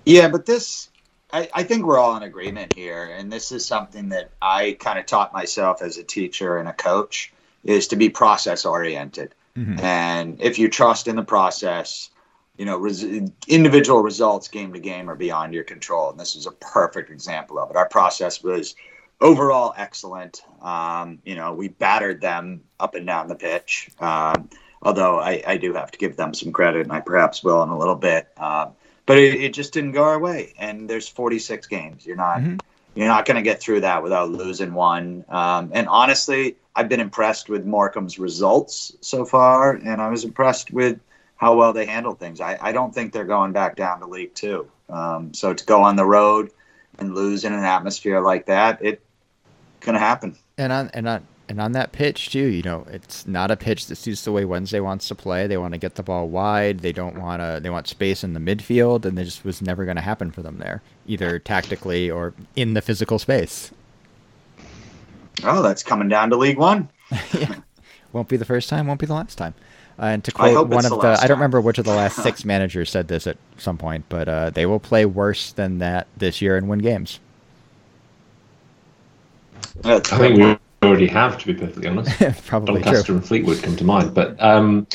Yeah, 0.06 0.30
but 0.30 0.46
this, 0.46 0.90
I, 1.34 1.50
I 1.54 1.64
think 1.64 1.86
we're 1.86 1.98
all 1.98 2.16
in 2.16 2.24
agreement 2.24 2.74
here. 2.76 3.14
And 3.14 3.30
this 3.30 3.52
is 3.52 3.66
something 3.66 4.08
that 4.10 4.32
I 4.42 4.78
kind 4.80 4.98
of 4.98 5.06
taught 5.06 5.34
myself 5.34 5.82
as 5.82 5.98
a 5.98 6.04
teacher 6.04 6.58
and 6.58 6.70
a 6.70 6.74
coach 6.74 7.34
is 7.66 7.90
to 7.90 7.98
be 7.98 8.10
process 8.10 8.66
oriented. 8.66 9.36
Mm-hmm. 9.60 9.80
And 9.80 10.42
if 10.42 10.58
you 10.58 10.70
trust 10.70 11.08
in 11.08 11.16
the 11.16 11.24
process, 11.24 12.10
you 12.58 12.66
know, 12.66 12.78
res- 12.78 13.04
individual 13.48 14.02
results 14.02 14.48
game 14.48 14.74
to 14.74 14.80
game 14.80 15.10
are 15.10 15.16
beyond 15.16 15.54
your 15.54 15.64
control. 15.64 16.10
And 16.10 16.20
this 16.20 16.36
is 16.36 16.46
a 16.46 16.52
perfect 16.52 17.10
example 17.10 17.60
of 17.60 17.70
it. 17.70 17.76
Our 17.76 17.88
process 17.88 18.42
was 18.44 18.76
overall 19.22 19.74
excellent. 19.78 20.44
Um, 20.62 21.20
you 21.26 21.36
know, 21.36 21.54
we 21.54 21.68
battered 21.68 22.22
them 22.22 22.62
up 22.80 22.96
and 22.96 23.06
down 23.06 23.28
the 23.28 23.36
pitch. 23.36 23.90
Um, 24.00 24.50
although 24.82 25.20
I, 25.20 25.44
I 25.46 25.58
do 25.58 25.74
have 25.74 25.92
to 25.92 25.98
give 25.98 26.16
them 26.16 26.34
some 26.34 26.52
credit, 26.52 26.84
and 26.84 26.92
I 26.92 27.02
perhaps 27.02 27.44
will 27.44 27.62
in 27.64 27.70
a 27.70 27.78
little 27.78 27.96
bit. 27.96 28.30
Um, 28.38 28.74
but 29.06 29.18
it, 29.18 29.42
it, 29.42 29.54
just 29.54 29.74
didn't 29.74 29.94
go 29.94 30.04
our 30.04 30.20
way. 30.20 30.54
And 30.58 30.90
there's 30.90 31.08
46 31.08 31.66
games. 31.68 32.06
You're 32.06 32.16
not 32.16 32.40
mm-hmm. 32.40 32.58
You're 32.96 33.08
not 33.08 33.26
going 33.26 33.36
to 33.36 33.42
get 33.42 33.62
through 33.62 33.82
that 33.82 34.04
without 34.04 34.30
losing 34.30 34.74
one. 34.74 35.24
Um, 35.30 35.72
and 35.74 35.88
honestly, 35.88 36.58
I've 36.76 36.90
been 36.90 37.00
impressed 37.00 37.50
with 37.50 37.66
Morecambe's 37.66 38.20
results 38.20 38.96
so 39.02 39.26
far, 39.26 39.74
and 39.74 40.02
I 40.02 40.10
was 40.10 40.24
impressed 40.24 40.72
with 40.72 41.00
how 41.38 41.56
well 41.56 41.72
they 41.72 41.86
handled 41.86 42.20
things. 42.20 42.42
I, 42.42 42.58
I 42.62 42.72
don't 42.72 42.94
think 42.94 43.14
they're 43.14 43.26
going 43.26 43.54
back 43.54 43.76
down 43.76 44.00
to 44.00 44.08
League 44.08 44.34
Two. 44.34 44.70
Um, 44.90 45.34
so 45.34 45.54
to 45.54 45.66
go 45.66 45.84
on 45.84 45.96
the 45.96 46.06
road 46.06 46.52
and 46.98 47.16
lose 47.16 47.46
in 47.46 47.54
an 47.54 47.64
atmosphere 47.64 48.20
like 48.22 48.48
that, 48.48 48.84
it 48.84 49.02
going 49.82 49.94
to 49.94 50.00
happen. 50.00 50.36
And 50.58 50.74
on 50.74 50.90
and 50.94 51.08
on 51.08 51.28
And 51.50 51.60
on 51.60 51.72
that 51.72 51.92
pitch 51.92 52.30
too, 52.30 52.46
you 52.46 52.62
know, 52.62 52.86
it's 52.92 53.26
not 53.26 53.50
a 53.50 53.58
pitch 53.58 53.88
that 53.88 53.96
suits 53.96 54.24
the 54.24 54.32
way 54.32 54.46
Wednesday 54.46 54.80
wants 54.80 55.08
to 55.08 55.16
play. 55.16 55.48
They 55.48 55.58
want 55.58 55.74
to 55.74 55.80
get 55.80 55.96
the 55.96 56.04
ball 56.04 56.30
wide. 56.30 56.82
They 56.82 56.92
don't 56.92 57.20
want 57.20 57.42
to. 57.42 57.60
They 57.60 57.72
want 57.72 57.88
space 57.88 58.24
in 58.24 58.34
the 58.34 58.40
midfield, 58.40 59.04
and 59.04 59.18
it 59.18 59.26
just 59.26 59.44
was 59.44 59.60
never 59.60 59.84
going 59.84 59.96
to 59.96 60.02
happen 60.04 60.30
for 60.30 60.44
them 60.44 60.60
there, 60.60 60.84
either 61.08 61.40
tactically 61.40 62.10
or 62.12 62.36
in 62.56 62.76
the 62.76 62.82
physical 62.82 63.18
space. 63.18 63.72
Oh, 65.44 65.64
that's 65.64 65.82
coming 65.82 66.08
down 66.08 66.30
to 66.30 66.36
League 66.36 66.60
One. 66.60 66.88
yeah. 67.34 67.56
Won't 68.14 68.28
be 68.28 68.38
the 68.38 68.46
first 68.46 68.70
time. 68.70 68.86
Won't 68.86 69.00
be 69.00 69.08
the 69.08 69.16
last 69.16 69.36
time. 69.40 69.56
Uh, 69.98 70.06
and 70.06 70.24
to 70.26 70.32
quote 70.32 70.68
one 70.68 70.86
of 70.86 70.92
the, 70.92 70.98
the 70.98 71.20
I 71.20 71.26
don't 71.26 71.38
remember 71.38 71.60
which 71.62 71.80
of 71.80 71.86
the 71.86 71.96
last 71.96 72.18
six 72.22 72.46
managers 72.46 72.92
said 72.92 73.08
this 73.08 73.26
at 73.26 73.38
some 73.58 73.78
point, 73.80 74.06
but 74.08 74.30
uh, 74.30 74.50
they 74.52 74.68
will 74.68 74.80
play 74.80 75.04
worse 75.06 75.52
than 75.52 75.80
that 75.80 76.06
this 76.16 76.44
year 76.44 76.58
and 76.58 76.70
win 76.70 76.80
games. 76.80 77.20
That's 79.82 80.14
I 80.14 80.18
think 80.20 80.38
we 80.38 80.58
already 80.88 81.08
have, 81.08 81.38
to 81.40 81.48
be 81.48 81.54
perfectly 81.54 81.88
honest. 81.88 82.20
Probably 82.46 82.82
Doncaster 82.82 83.08
true. 83.08 83.16
and 83.16 83.26
Fleetwood 83.26 83.62
come 83.62 83.76
to 83.76 83.84
mind, 83.84 84.14
but 84.14 84.42
um, 84.42 84.88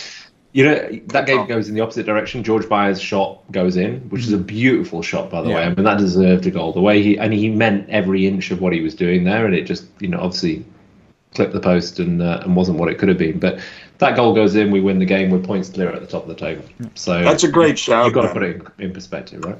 you 0.52 0.64
know 0.64 0.88
that 1.08 1.26
game 1.26 1.46
goes 1.46 1.68
in 1.68 1.74
the 1.74 1.80
opposite 1.80 2.06
direction. 2.06 2.44
George 2.44 2.68
Byers' 2.68 3.00
shot 3.00 3.40
goes 3.50 3.76
in, 3.76 4.00
which 4.08 4.22
is 4.22 4.32
a 4.32 4.38
mm. 4.38 4.46
beautiful 4.46 5.02
shot, 5.02 5.30
by 5.30 5.42
the 5.42 5.48
yeah. 5.48 5.56
way. 5.56 5.62
I 5.64 5.74
mean 5.74 5.84
that 5.84 5.98
deserved 5.98 6.46
a 6.46 6.50
goal. 6.50 6.72
The 6.72 6.80
way 6.80 7.02
he 7.02 7.18
and 7.18 7.32
he 7.32 7.50
meant 7.50 7.90
every 7.90 8.26
inch 8.26 8.50
of 8.50 8.60
what 8.60 8.72
he 8.72 8.80
was 8.80 8.94
doing 8.94 9.24
there, 9.24 9.46
and 9.46 9.54
it 9.54 9.62
just 9.64 9.86
you 9.98 10.08
know 10.08 10.20
obviously 10.20 10.64
clipped 11.34 11.52
the 11.52 11.60
post 11.60 11.98
and 11.98 12.22
uh, 12.22 12.40
and 12.42 12.54
wasn't 12.54 12.78
what 12.78 12.88
it 12.88 12.98
could 12.98 13.08
have 13.08 13.18
been. 13.18 13.38
But 13.38 13.60
that 13.98 14.16
goal 14.16 14.34
goes 14.34 14.54
in, 14.54 14.70
we 14.70 14.80
win 14.80 14.98
the 14.98 15.04
game. 15.04 15.30
We're 15.30 15.40
points 15.40 15.68
clear 15.68 15.90
at 15.90 16.00
the 16.00 16.06
top 16.06 16.22
of 16.22 16.28
the 16.28 16.36
table. 16.36 16.64
So 16.94 17.22
that's 17.22 17.44
a 17.44 17.50
great 17.50 17.78
shout. 17.78 18.06
You've 18.06 18.14
got 18.14 18.22
to 18.22 18.32
put 18.32 18.44
it 18.44 18.62
in, 18.78 18.86
in 18.86 18.92
perspective, 18.92 19.44
right? 19.44 19.58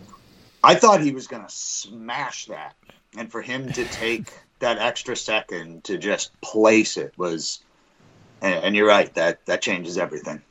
I 0.63 0.75
thought 0.77 1.01
he 1.01 1.11
was 1.11 1.27
going 1.27 1.43
to 1.45 1.53
smash 1.53 2.47
that, 2.47 2.77
and 3.19 3.31
for 3.31 3.43
him 3.43 3.71
to 3.73 3.85
take 3.87 4.33
that 4.65 4.79
extra 4.79 5.15
second 5.15 5.85
to 5.85 5.99
just 5.99 6.39
place 6.41 6.97
it 6.97 7.13
was, 7.17 7.61
and, 8.41 8.55
and 8.65 8.77
you're 8.77 8.89
right 8.89 9.13
that 9.15 9.45
that 9.47 9.63
changes 9.63 9.99
everything. 9.99 10.43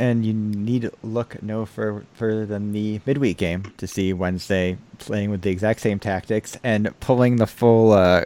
And 0.00 0.24
you 0.24 0.32
need 0.32 0.82
to 0.82 0.92
look 1.02 1.42
no 1.42 1.66
further 1.66 2.46
than 2.46 2.72
the 2.72 3.00
midweek 3.04 3.36
game 3.36 3.72
to 3.78 3.86
see 3.86 4.12
Wednesday 4.12 4.76
playing 4.98 5.30
with 5.30 5.42
the 5.42 5.50
exact 5.50 5.80
same 5.80 5.98
tactics 5.98 6.56
and 6.62 6.94
pulling 7.00 7.36
the 7.36 7.48
full 7.48 7.92
uh, 7.92 8.24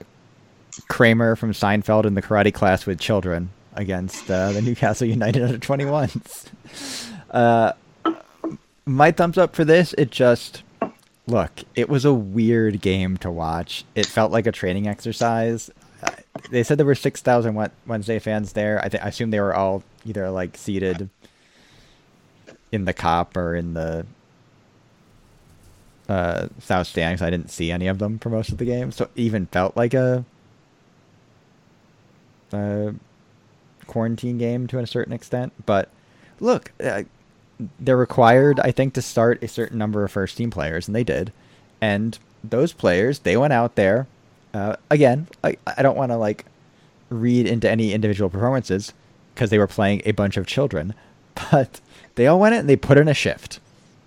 Kramer 0.88 1.34
from 1.34 1.52
Seinfeld 1.52 2.04
in 2.04 2.14
the 2.14 2.20
karate 2.20 2.52
class 2.52 2.84
with 2.84 3.00
children 3.00 3.50
against 3.74 4.30
uh, 4.30 4.52
the 4.52 4.60
Newcastle 4.60 5.06
United 5.06 5.42
under 5.42 5.58
21s. 5.58 6.48
Uh, 7.32 7.72
my 8.84 9.10
thumbs 9.10 9.38
up 9.38 9.56
for 9.56 9.64
this. 9.64 9.94
It 9.96 10.10
just 10.10 10.62
look. 11.26 11.50
It 11.74 11.88
was 11.88 12.04
a 12.04 12.12
weird 12.12 12.80
game 12.80 13.16
to 13.18 13.30
watch. 13.30 13.84
It 13.94 14.06
felt 14.06 14.32
like 14.32 14.46
a 14.46 14.52
training 14.52 14.86
exercise. 14.86 15.70
Uh, 16.02 16.10
they 16.50 16.62
said 16.62 16.78
there 16.78 16.86
were 16.86 16.94
six 16.94 17.20
thousand 17.22 17.54
Wednesday 17.86 18.18
fans 18.18 18.52
there. 18.52 18.80
I, 18.84 18.88
th- 18.88 19.02
I 19.02 19.08
assume 19.08 19.30
they 19.30 19.40
were 19.40 19.54
all 19.54 19.82
either 20.04 20.30
like 20.30 20.56
seated 20.56 21.08
in 22.72 22.86
the 22.86 22.94
Kop 22.94 23.36
or 23.36 23.54
in 23.54 23.74
the 23.74 24.06
uh, 26.08 26.48
south 26.58 26.88
stands. 26.88 27.22
I 27.22 27.30
didn't 27.30 27.50
see 27.50 27.70
any 27.70 27.86
of 27.86 27.98
them 27.98 28.18
for 28.18 28.30
most 28.30 28.50
of 28.50 28.58
the 28.58 28.64
game, 28.64 28.90
so 28.90 29.04
it 29.04 29.10
even 29.14 29.46
felt 29.46 29.76
like 29.76 29.94
a 29.94 30.24
uh, 32.52 32.92
quarantine 33.86 34.38
game 34.38 34.66
to 34.68 34.78
a 34.78 34.86
certain 34.86 35.12
extent. 35.12 35.52
But 35.64 35.88
look, 36.40 36.72
uh, 36.82 37.02
they're 37.78 37.96
required, 37.96 38.60
I 38.60 38.72
think, 38.72 38.94
to 38.94 39.02
start 39.02 39.42
a 39.42 39.48
certain 39.48 39.78
number 39.78 40.04
of 40.04 40.10
first 40.10 40.36
team 40.36 40.50
players, 40.50 40.88
and 40.88 40.94
they 40.94 41.04
did. 41.04 41.32
And 41.80 42.18
those 42.42 42.72
players, 42.72 43.20
they 43.20 43.36
went 43.36 43.52
out 43.52 43.74
there. 43.74 44.06
Uh, 44.54 44.76
again, 44.90 45.28
I, 45.42 45.56
I 45.66 45.82
don't 45.82 45.96
want 45.96 46.12
to 46.12 46.16
like 46.16 46.44
read 47.08 47.46
into 47.46 47.70
any 47.70 47.92
individual 47.92 48.30
performances 48.30 48.92
because 49.34 49.50
they 49.50 49.58
were 49.58 49.66
playing 49.66 50.02
a 50.04 50.12
bunch 50.12 50.36
of 50.36 50.46
children, 50.46 50.94
but 51.50 51.80
they 52.14 52.26
all 52.26 52.40
went 52.40 52.54
in 52.54 52.60
and 52.60 52.68
they 52.68 52.76
put 52.76 52.98
in 52.98 53.08
a 53.08 53.14
shift. 53.14 53.60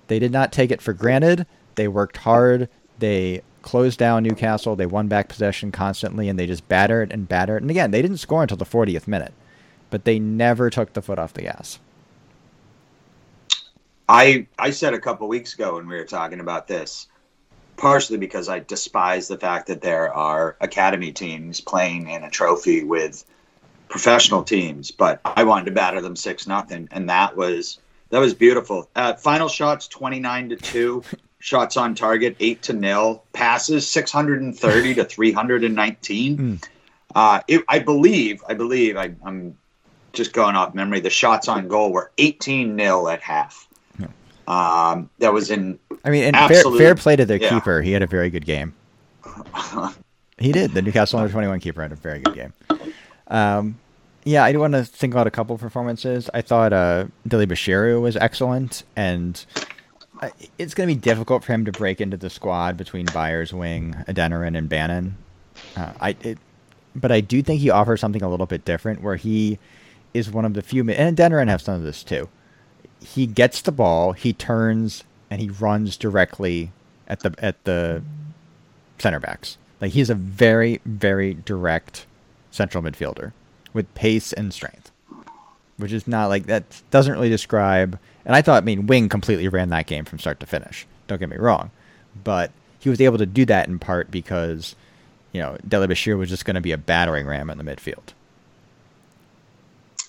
They 0.07 0.19
did 0.19 0.31
not 0.31 0.51
take 0.51 0.71
it 0.71 0.81
for 0.81 0.93
granted. 0.93 1.47
They 1.75 1.87
worked 1.87 2.17
hard. 2.17 2.69
They 2.99 3.41
closed 3.61 3.97
down 3.97 4.23
Newcastle. 4.23 4.75
They 4.75 4.85
won 4.85 5.07
back 5.07 5.27
possession 5.27 5.71
constantly, 5.71 6.29
and 6.29 6.37
they 6.37 6.45
just 6.45 6.67
battered 6.67 7.11
and 7.11 7.27
battered. 7.27 7.61
And 7.63 7.71
again, 7.71 7.91
they 7.91 8.01
didn't 8.01 8.17
score 8.17 8.43
until 8.43 8.57
the 8.57 8.65
40th 8.65 9.07
minute, 9.07 9.33
but 9.89 10.05
they 10.05 10.19
never 10.19 10.69
took 10.69 10.93
the 10.93 11.01
foot 11.01 11.19
off 11.19 11.33
the 11.33 11.41
gas. 11.41 11.79
I 14.07 14.47
I 14.57 14.71
said 14.71 14.93
a 14.93 14.99
couple 14.99 15.27
weeks 15.27 15.53
ago 15.53 15.75
when 15.75 15.87
we 15.87 15.95
were 15.95 16.05
talking 16.05 16.39
about 16.39 16.67
this, 16.67 17.07
partially 17.77 18.17
because 18.17 18.49
I 18.49 18.59
despise 18.59 19.27
the 19.27 19.37
fact 19.37 19.67
that 19.67 19.81
there 19.81 20.13
are 20.13 20.55
academy 20.61 21.11
teams 21.11 21.61
playing 21.61 22.09
in 22.09 22.23
a 22.23 22.29
trophy 22.29 22.83
with 22.83 23.23
professional 23.89 24.43
teams, 24.43 24.91
but 24.91 25.21
I 25.25 25.43
wanted 25.43 25.65
to 25.65 25.71
batter 25.71 26.01
them 26.01 26.15
six 26.15 26.47
nothing, 26.47 26.87
and 26.91 27.09
that 27.09 27.35
was 27.35 27.79
that 28.09 28.19
was 28.19 28.33
beautiful. 28.33 28.89
Uh, 28.95 29.13
final 29.13 29.47
shots 29.47 29.87
twenty 29.87 30.19
nine 30.19 30.49
to 30.49 30.55
two 30.55 31.03
shots 31.45 31.77
on 31.77 31.93
target, 31.93 32.35
eight 32.39 32.63
to 32.63 32.73
nil, 32.73 33.23
passes 33.31 33.87
630 33.87 34.95
to 34.95 35.05
319. 35.05 36.37
Mm. 36.37 36.67
Uh, 37.13 37.41
it, 37.47 37.63
I 37.69 37.77
believe, 37.77 38.43
I 38.49 38.55
believe, 38.55 38.97
I, 38.97 39.13
am 39.23 39.55
just 40.11 40.33
going 40.33 40.55
off 40.55 40.73
memory. 40.73 41.01
The 41.01 41.11
shots 41.11 41.47
on 41.47 41.67
goal 41.67 41.91
were 41.91 42.11
18 42.17 42.75
nil 42.75 43.07
at 43.09 43.21
half. 43.21 43.67
Um, 44.47 45.09
that 45.19 45.33
was 45.33 45.49
in. 45.49 45.79
I 46.03 46.09
mean, 46.09 46.23
and 46.23 46.35
absolute, 46.35 46.77
fair, 46.77 46.95
fair, 46.95 46.95
play 46.95 47.15
to 47.15 47.25
the 47.25 47.39
yeah. 47.39 47.49
keeper. 47.49 47.81
He 47.81 47.91
had 47.91 48.03
a 48.03 48.07
very 48.07 48.29
good 48.29 48.45
game. 48.45 48.73
he 50.37 50.51
did. 50.51 50.71
The 50.71 50.81
Newcastle 50.81 51.19
under 51.19 51.31
21 51.31 51.59
keeper 51.59 51.81
had 51.81 51.91
a 51.91 51.95
very 51.95 52.19
good 52.19 52.35
game. 52.35 52.53
Um, 53.27 53.79
yeah, 54.23 54.43
I 54.43 54.51
do 54.51 54.59
want 54.59 54.73
to 54.73 54.83
think 54.83 55.13
about 55.13 55.27
a 55.27 55.31
couple 55.31 55.57
performances. 55.57 56.29
I 56.33 56.41
thought 56.41 56.73
uh, 56.73 57.05
Dele 57.27 57.45
Bashiru 57.45 58.01
was 58.01 58.15
excellent, 58.17 58.83
and 58.95 59.43
it's 60.57 60.73
going 60.73 60.89
to 60.89 60.95
be 60.95 60.99
difficult 60.99 61.43
for 61.43 61.53
him 61.53 61.65
to 61.65 61.71
break 61.71 62.01
into 62.01 62.17
the 62.17 62.29
squad 62.29 62.77
between 62.77 63.05
Byers, 63.07 63.53
Wing, 63.53 63.95
Adeniran, 64.07 64.57
and 64.57 64.67
Bannan. 64.67 65.13
Uh, 65.75 65.93
I, 65.99 66.15
it, 66.21 66.39
but 66.95 67.11
I 67.11 67.21
do 67.21 67.41
think 67.41 67.61
he 67.61 67.69
offers 67.69 68.01
something 68.01 68.23
a 68.23 68.29
little 68.29 68.45
bit 68.45 68.65
different, 68.65 69.01
where 69.01 69.15
he 69.15 69.59
is 70.13 70.31
one 70.31 70.45
of 70.45 70.53
the 70.53 70.61
few, 70.61 70.89
and 70.89 71.17
Adeniran 71.17 71.47
has 71.47 71.63
some 71.63 71.75
of 71.75 71.83
this 71.83 72.03
too. 72.03 72.27
He 73.01 73.27
gets 73.27 73.61
the 73.61 73.71
ball, 73.71 74.13
he 74.13 74.33
turns, 74.33 75.03
and 75.29 75.41
he 75.41 75.49
runs 75.49 75.97
directly 75.97 76.71
at 77.07 77.19
the 77.21 77.35
at 77.39 77.63
the 77.65 78.01
center 78.97 79.19
backs. 79.19 79.57
Like 79.81 79.91
he's 79.91 80.09
a 80.09 80.15
very 80.15 80.81
very 80.85 81.33
direct 81.33 82.05
central 82.51 82.83
midfielder 82.83 83.33
with 83.73 83.93
pace 83.93 84.31
and 84.33 84.53
strength, 84.53 84.91
which 85.77 85.91
is 85.91 86.07
not 86.07 86.27
like 86.27 86.45
that 86.45 86.81
doesn't 86.89 87.13
really 87.13 87.29
describe 87.29 87.99
and 88.25 88.35
I 88.35 88.41
thought, 88.41 88.63
I 88.63 88.65
mean, 88.65 88.87
Wing 88.87 89.07
completely 89.07 89.47
ran 89.47 89.69
that 89.69 89.85
game 89.85 90.03
from 90.03 90.19
start 90.19 90.39
to 90.39 90.45
finish. 90.45 90.87
Don't 91.07 91.19
get 91.19 91.29
me 91.29 91.37
wrong, 91.37 91.69
but 92.23 92.51
he 92.79 92.89
was 92.89 92.99
able 92.99 93.19
to 93.19 93.25
do 93.25 93.45
that 93.45 93.67
in 93.67 93.77
part 93.77 94.09
because, 94.09 94.75
you 95.31 95.41
know, 95.41 95.57
Dele 95.67 95.87
Bashir 95.87 96.17
was 96.17 96.29
just 96.29 96.45
going 96.45 96.55
to 96.55 96.61
be 96.61 96.71
a 96.71 96.77
battering 96.77 97.27
ram 97.27 97.49
in 97.51 97.57
the 97.59 97.63
midfield. 97.63 98.13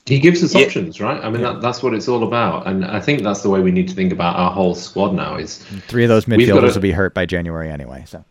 He 0.06 0.20
gives 0.20 0.44
us 0.44 0.54
yeah. 0.54 0.64
options, 0.64 1.00
right? 1.00 1.22
I 1.22 1.28
mean, 1.28 1.42
yeah. 1.42 1.54
that, 1.54 1.62
that's 1.62 1.82
what 1.82 1.92
it's 1.92 2.06
all 2.06 2.22
about, 2.22 2.68
and 2.68 2.84
I 2.84 3.00
think 3.00 3.22
that's 3.22 3.42
the 3.42 3.50
way 3.50 3.60
we 3.60 3.72
need 3.72 3.88
to 3.88 3.94
think 3.94 4.12
about 4.12 4.36
our 4.36 4.52
whole 4.52 4.76
squad 4.76 5.14
now. 5.14 5.36
Is 5.36 5.58
three 5.88 6.04
of 6.04 6.08
those 6.08 6.26
midfielders 6.26 6.74
will 6.74 6.80
be 6.80 6.92
hurt 6.92 7.12
by 7.12 7.26
January 7.26 7.70
anyway. 7.70 8.04
So, 8.06 8.24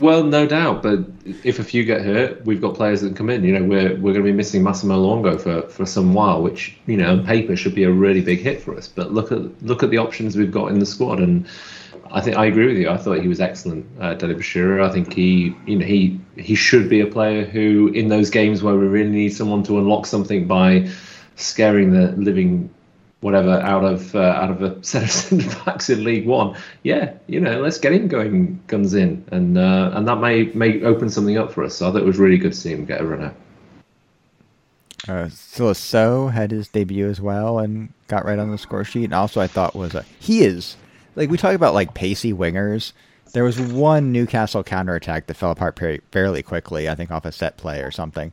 well, 0.00 0.24
no 0.24 0.44
doubt, 0.48 0.82
but 0.82 0.98
if 1.44 1.60
a 1.60 1.64
few 1.64 1.84
get 1.84 2.02
hurt, 2.02 2.44
we've 2.44 2.60
got 2.60 2.74
players 2.74 3.02
that 3.02 3.08
can 3.08 3.16
come 3.16 3.30
in. 3.30 3.44
You 3.44 3.60
know, 3.60 3.64
we're 3.64 3.94
we're 3.96 4.12
going 4.12 4.24
to 4.24 4.30
be 4.30 4.32
missing 4.32 4.64
Massimo 4.64 5.00
Luongo 5.00 5.40
for, 5.40 5.68
for 5.68 5.86
some 5.86 6.14
while, 6.14 6.42
which 6.42 6.76
you 6.86 6.96
know, 6.96 7.12
on 7.12 7.24
paper 7.24 7.54
should 7.54 7.76
be 7.76 7.84
a 7.84 7.92
really 7.92 8.22
big 8.22 8.40
hit 8.40 8.60
for 8.60 8.76
us. 8.76 8.88
But 8.88 9.12
look 9.12 9.30
at 9.30 9.40
look 9.62 9.84
at 9.84 9.90
the 9.90 9.98
options 9.98 10.36
we've 10.36 10.50
got 10.50 10.72
in 10.72 10.80
the 10.80 10.86
squad, 10.86 11.20
and 11.20 11.46
I 12.10 12.20
think 12.20 12.38
I 12.38 12.46
agree 12.46 12.66
with 12.66 12.76
you. 12.76 12.90
I 12.90 12.96
thought 12.96 13.20
he 13.20 13.28
was 13.28 13.40
excellent, 13.40 13.86
uh, 14.00 14.14
Dele 14.14 14.34
Bashir. 14.34 14.82
I 14.82 14.92
think 14.92 15.12
he, 15.12 15.54
you 15.64 15.76
know, 15.76 15.86
he 15.86 16.18
he 16.36 16.56
should 16.56 16.88
be 16.88 17.00
a 17.00 17.06
player 17.06 17.44
who, 17.44 17.92
in 17.94 18.08
those 18.08 18.30
games 18.30 18.64
where 18.64 18.74
we 18.74 18.86
really 18.86 19.10
need 19.10 19.30
someone 19.30 19.62
to 19.64 19.78
unlock 19.78 20.06
something 20.06 20.48
by 20.48 20.90
scaring 21.40 21.92
the 21.92 22.12
living 22.12 22.70
whatever 23.20 23.60
out 23.60 23.84
of 23.84 24.14
uh, 24.14 24.20
out 24.20 24.50
of 24.50 24.62
a 24.62 24.82
set 24.84 25.02
of 25.02 25.10
centre 25.10 25.64
backs 25.64 25.90
in 25.90 26.04
League 26.04 26.26
One. 26.26 26.56
Yeah, 26.82 27.14
you 27.26 27.40
know, 27.40 27.60
let's 27.60 27.78
get 27.78 27.92
him 27.92 28.08
going 28.08 28.60
guns 28.66 28.94
in, 28.94 29.24
and 29.30 29.58
uh, 29.58 29.92
and 29.94 30.06
that 30.08 30.20
may 30.20 30.44
may 30.54 30.82
open 30.82 31.10
something 31.10 31.38
up 31.38 31.52
for 31.52 31.64
us. 31.64 31.76
So 31.76 31.88
I 31.88 31.92
thought 31.92 32.02
it 32.02 32.06
was 32.06 32.18
really 32.18 32.38
good 32.38 32.52
to 32.52 32.58
see 32.58 32.72
him 32.72 32.84
get 32.84 33.00
a 33.00 33.06
run 33.06 33.24
out. 33.24 33.34
Uh, 35.08 35.28
So 35.30 36.28
had 36.28 36.50
his 36.50 36.68
debut 36.68 37.08
as 37.08 37.20
well 37.20 37.58
and 37.58 37.92
got 38.08 38.24
right 38.24 38.38
on 38.38 38.50
the 38.50 38.58
score 38.58 38.84
sheet. 38.84 39.04
And 39.04 39.14
also, 39.14 39.40
I 39.40 39.46
thought 39.46 39.74
was 39.74 39.94
a 39.94 40.04
he 40.18 40.42
is 40.42 40.76
like 41.16 41.30
we 41.30 41.38
talk 41.38 41.54
about 41.54 41.74
like 41.74 41.94
pacey 41.94 42.32
wingers. 42.32 42.92
There 43.32 43.44
was 43.44 43.60
one 43.60 44.10
Newcastle 44.10 44.64
counterattack 44.64 45.26
that 45.26 45.34
fell 45.34 45.52
apart 45.52 45.78
fairly 46.10 46.42
quickly. 46.42 46.88
I 46.88 46.96
think 46.96 47.12
off 47.12 47.24
a 47.24 47.32
set 47.32 47.56
play 47.56 47.80
or 47.80 47.90
something. 47.90 48.32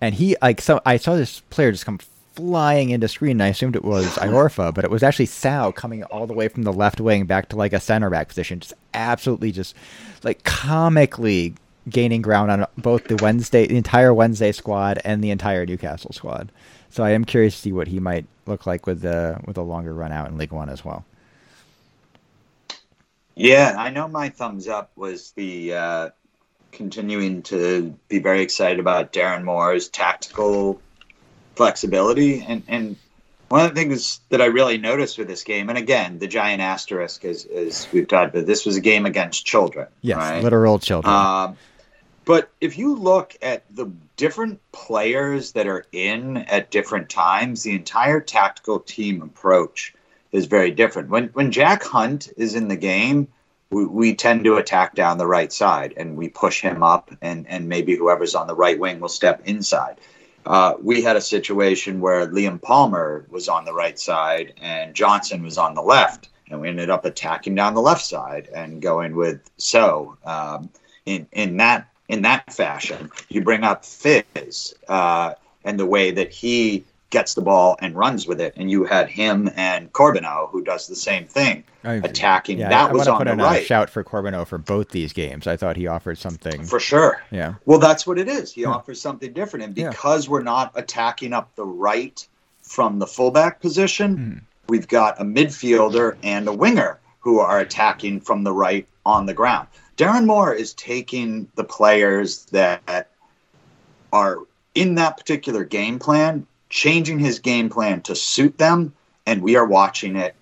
And 0.00 0.14
he 0.14 0.36
like 0.40 0.60
so 0.60 0.80
I 0.86 0.98
saw 0.98 1.16
this 1.16 1.40
player 1.50 1.72
just 1.72 1.84
come 1.84 1.98
flying 2.36 2.90
into 2.90 3.08
screen. 3.08 3.32
And 3.32 3.42
I 3.42 3.48
assumed 3.48 3.74
it 3.74 3.84
was 3.84 4.06
Iorfa, 4.16 4.72
but 4.72 4.84
it 4.84 4.90
was 4.90 5.02
actually 5.02 5.26
Sal 5.26 5.72
coming 5.72 6.04
all 6.04 6.26
the 6.26 6.34
way 6.34 6.48
from 6.48 6.62
the 6.62 6.72
left 6.72 7.00
wing 7.00 7.24
back 7.24 7.48
to 7.48 7.56
like 7.56 7.72
a 7.72 7.80
center 7.80 8.10
back 8.10 8.28
position, 8.28 8.60
just 8.60 8.74
absolutely 8.94 9.50
just 9.50 9.74
like 10.22 10.44
comically 10.44 11.54
gaining 11.88 12.22
ground 12.22 12.50
on 12.50 12.66
both 12.76 13.04
the 13.04 13.16
Wednesday, 13.16 13.66
the 13.66 13.76
entire 13.76 14.12
Wednesday 14.12 14.52
squad, 14.52 15.00
and 15.04 15.22
the 15.22 15.30
entire 15.30 15.66
Newcastle 15.66 16.12
squad. 16.12 16.52
So 16.90 17.02
I 17.04 17.10
am 17.10 17.24
curious 17.24 17.54
to 17.56 17.60
see 17.60 17.72
what 17.72 17.88
he 17.88 18.00
might 18.00 18.26
look 18.46 18.66
like 18.66 18.86
with 18.86 19.00
the 19.00 19.40
with 19.44 19.56
a 19.56 19.62
longer 19.62 19.92
run 19.92 20.12
out 20.12 20.28
in 20.28 20.38
League 20.38 20.52
One 20.52 20.68
as 20.68 20.84
well. 20.84 21.04
Yeah, 23.34 23.74
I 23.76 23.90
know 23.90 24.08
my 24.08 24.30
thumbs 24.30 24.66
up 24.66 24.92
was 24.96 25.32
the 25.32 25.74
uh, 25.74 26.10
continuing 26.72 27.42
to 27.42 27.94
be 28.08 28.18
very 28.18 28.40
excited 28.40 28.80
about 28.80 29.12
Darren 29.12 29.44
Moore's 29.44 29.88
tactical 29.88 30.80
flexibility. 31.56 32.42
And, 32.42 32.62
and 32.68 32.96
one 33.48 33.64
of 33.64 33.74
the 33.74 33.80
things 33.80 34.20
that 34.28 34.40
I 34.40 34.46
really 34.46 34.78
noticed 34.78 35.18
with 35.18 35.28
this 35.28 35.42
game, 35.42 35.68
and 35.68 35.78
again, 35.78 36.18
the 36.18 36.26
giant 36.26 36.60
asterisk, 36.60 37.24
is 37.24 37.44
as 37.46 37.88
we've 37.92 38.08
talked 38.08 38.34
about, 38.34 38.46
this 38.46 38.66
was 38.66 38.76
a 38.76 38.80
game 38.80 39.06
against 39.06 39.46
children. 39.46 39.88
Yes, 40.02 40.16
right? 40.16 40.42
literal 40.42 40.78
children. 40.78 41.14
Um, 41.14 41.56
but 42.24 42.50
if 42.60 42.76
you 42.76 42.96
look 42.96 43.36
at 43.40 43.62
the 43.74 43.90
different 44.16 44.60
players 44.72 45.52
that 45.52 45.68
are 45.68 45.86
in 45.92 46.38
at 46.38 46.72
different 46.72 47.08
times, 47.08 47.62
the 47.62 47.74
entire 47.74 48.20
tactical 48.20 48.80
team 48.80 49.22
approach 49.22 49.94
is 50.32 50.46
very 50.46 50.72
different. 50.72 51.08
When 51.08 51.28
when 51.28 51.52
Jack 51.52 51.84
Hunt 51.84 52.28
is 52.36 52.56
in 52.56 52.66
the 52.66 52.76
game, 52.76 53.28
we, 53.70 53.86
we 53.86 54.14
tend 54.16 54.42
to 54.44 54.56
attack 54.56 54.96
down 54.96 55.18
the 55.18 55.26
right 55.26 55.52
side 55.52 55.94
and 55.96 56.16
we 56.16 56.28
push 56.28 56.60
him 56.60 56.82
up, 56.82 57.12
and 57.22 57.46
and 57.46 57.68
maybe 57.68 57.94
whoever's 57.94 58.34
on 58.34 58.48
the 58.48 58.56
right 58.56 58.78
wing 58.78 58.98
will 58.98 59.08
step 59.08 59.42
inside. 59.44 59.96
Uh, 60.46 60.74
we 60.80 61.02
had 61.02 61.16
a 61.16 61.20
situation 61.20 62.00
where 62.00 62.26
Liam 62.28 62.62
Palmer 62.62 63.26
was 63.28 63.48
on 63.48 63.64
the 63.64 63.74
right 63.74 63.98
side 63.98 64.54
and 64.62 64.94
Johnson 64.94 65.42
was 65.42 65.58
on 65.58 65.74
the 65.74 65.82
left, 65.82 66.28
and 66.50 66.60
we 66.60 66.68
ended 66.68 66.88
up 66.88 67.04
attacking 67.04 67.56
down 67.56 67.74
the 67.74 67.80
left 67.80 68.04
side 68.04 68.48
and 68.54 68.80
going 68.80 69.16
with 69.16 69.40
so 69.56 70.16
um, 70.24 70.70
in 71.04 71.26
in 71.32 71.56
that 71.56 71.88
in 72.08 72.22
that 72.22 72.52
fashion. 72.52 73.10
You 73.28 73.42
bring 73.42 73.64
up 73.64 73.84
Fizz 73.84 74.74
uh, 74.88 75.34
and 75.64 75.80
the 75.80 75.86
way 75.86 76.12
that 76.12 76.30
he 76.30 76.84
gets 77.10 77.34
the 77.34 77.40
ball 77.40 77.76
and 77.80 77.94
runs 77.94 78.26
with 78.26 78.40
it, 78.40 78.52
and 78.56 78.70
you 78.70 78.84
had 78.84 79.08
him 79.08 79.48
and 79.56 79.92
Corbeanu 79.92 80.50
who 80.50 80.62
does 80.64 80.86
the 80.88 80.96
same 80.96 81.24
thing, 81.24 81.62
attacking. 81.84 82.58
yeah, 82.58 82.68
that 82.68 82.90
I, 82.90 82.92
was 82.92 83.06
on 83.06 83.18
put 83.18 83.28
the 83.28 83.36
right 83.36 83.62
a 83.62 83.64
shout 83.64 83.88
for 83.88 84.02
Corbeanu 84.02 84.46
for 84.46 84.58
both 84.58 84.88
these 84.90 85.12
games. 85.12 85.46
I 85.46 85.56
thought 85.56 85.76
he 85.76 85.86
offered 85.86 86.18
something. 86.18 86.64
for 86.64 86.80
sure. 86.80 87.22
yeah, 87.30 87.54
Well, 87.64 87.78
that's 87.78 88.06
what 88.06 88.18
it 88.18 88.28
is. 88.28 88.52
He 88.52 88.62
Yeah. 88.62 88.70
offers 88.70 89.00
something 89.00 89.32
different, 89.32 89.64
and 89.64 89.76
Yeah. 89.76 89.90
because 89.90 90.28
we're 90.28 90.42
not 90.42 90.72
attacking 90.74 91.32
up 91.32 91.54
the 91.54 91.64
right 91.64 92.26
from 92.62 92.98
the 92.98 93.06
fullback 93.06 93.60
position, 93.60 94.16
Mhm. 94.16 94.68
we've 94.68 94.88
got 94.88 95.20
a 95.20 95.24
midfielder 95.24 96.16
and 96.24 96.48
a 96.48 96.52
winger 96.52 96.98
who 97.20 97.38
are 97.38 97.60
attacking 97.60 98.20
from 98.20 98.42
the 98.42 98.52
right 98.52 98.86
on 99.04 99.26
the 99.26 99.34
ground. 99.34 99.68
Darren 99.96 100.26
Moore 100.26 100.52
is 100.52 100.74
taking 100.74 101.48
the 101.54 101.64
players 101.64 102.46
that 102.46 103.08
are 104.12 104.38
in 104.74 104.96
that 104.96 105.16
particular 105.16 105.64
game 105.64 105.98
plan, 105.98 106.46
changing 106.68 107.18
his 107.18 107.38
game 107.38 107.68
plan 107.68 108.00
to 108.02 108.14
suit 108.14 108.58
them, 108.58 108.92
and 109.26 109.42
we 109.42 109.56
are 109.56 109.66
watching 109.66 110.16
it 110.16 110.34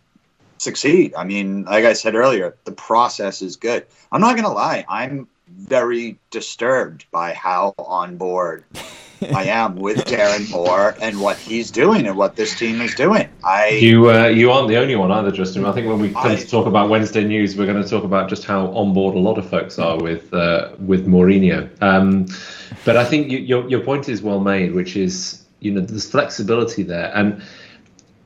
succeed. 0.58 1.14
I 1.16 1.24
mean, 1.24 1.64
like 1.64 1.84
I 1.84 1.92
said 1.92 2.14
earlier, 2.14 2.56
the 2.64 2.72
process 2.72 3.42
is 3.42 3.56
good. 3.56 3.86
I'm 4.10 4.20
not 4.20 4.32
going 4.36 4.48
to 4.48 4.52
lie, 4.52 4.84
I'm 4.88 5.28
very 5.48 6.18
disturbed 6.30 7.04
by 7.10 7.32
how 7.34 7.74
on 7.78 8.16
board 8.16 8.64
I 9.22 9.44
am 9.62 9.76
with 9.76 9.98
Darren 10.06 10.50
Moore 10.50 10.96
and 11.00 11.20
what 11.20 11.36
he's 11.36 11.70
doing 11.70 12.06
and 12.06 12.16
what 12.16 12.34
this 12.36 12.58
team 12.58 12.80
is 12.80 12.94
doing. 12.94 13.28
I 13.44 13.68
You 13.68 14.10
uh, 14.10 14.26
you 14.26 14.50
aren't 14.50 14.68
the 14.68 14.76
only 14.78 14.96
one 14.96 15.12
either, 15.12 15.30
Justin. 15.30 15.64
I 15.64 15.72
think 15.72 15.86
when 15.86 15.98
we 15.98 16.12
come 16.12 16.32
I- 16.32 16.36
to 16.36 16.46
talk 16.48 16.66
about 16.66 16.88
Wednesday 16.88 17.24
news, 17.24 17.56
we're 17.56 17.66
going 17.66 17.82
to 17.82 17.88
talk 17.88 18.04
about 18.04 18.28
just 18.28 18.44
how 18.44 18.68
on 18.68 18.94
board 18.94 19.14
a 19.14 19.18
lot 19.18 19.38
of 19.38 19.48
folks 19.48 19.78
are 19.78 19.98
with 19.98 20.32
uh, 20.32 20.70
with 20.78 21.06
Mourinho. 21.06 21.70
Um, 21.82 22.26
but 22.84 22.96
I 22.96 23.04
think 23.04 23.30
you, 23.30 23.38
your 23.38 23.68
your 23.68 23.80
point 23.80 24.08
is 24.08 24.22
well 24.22 24.40
made, 24.40 24.74
which 24.74 24.96
is 24.96 25.43
you 25.64 25.72
know 25.72 25.80
there's 25.80 26.08
flexibility 26.10 26.82
there, 26.82 27.10
and 27.14 27.42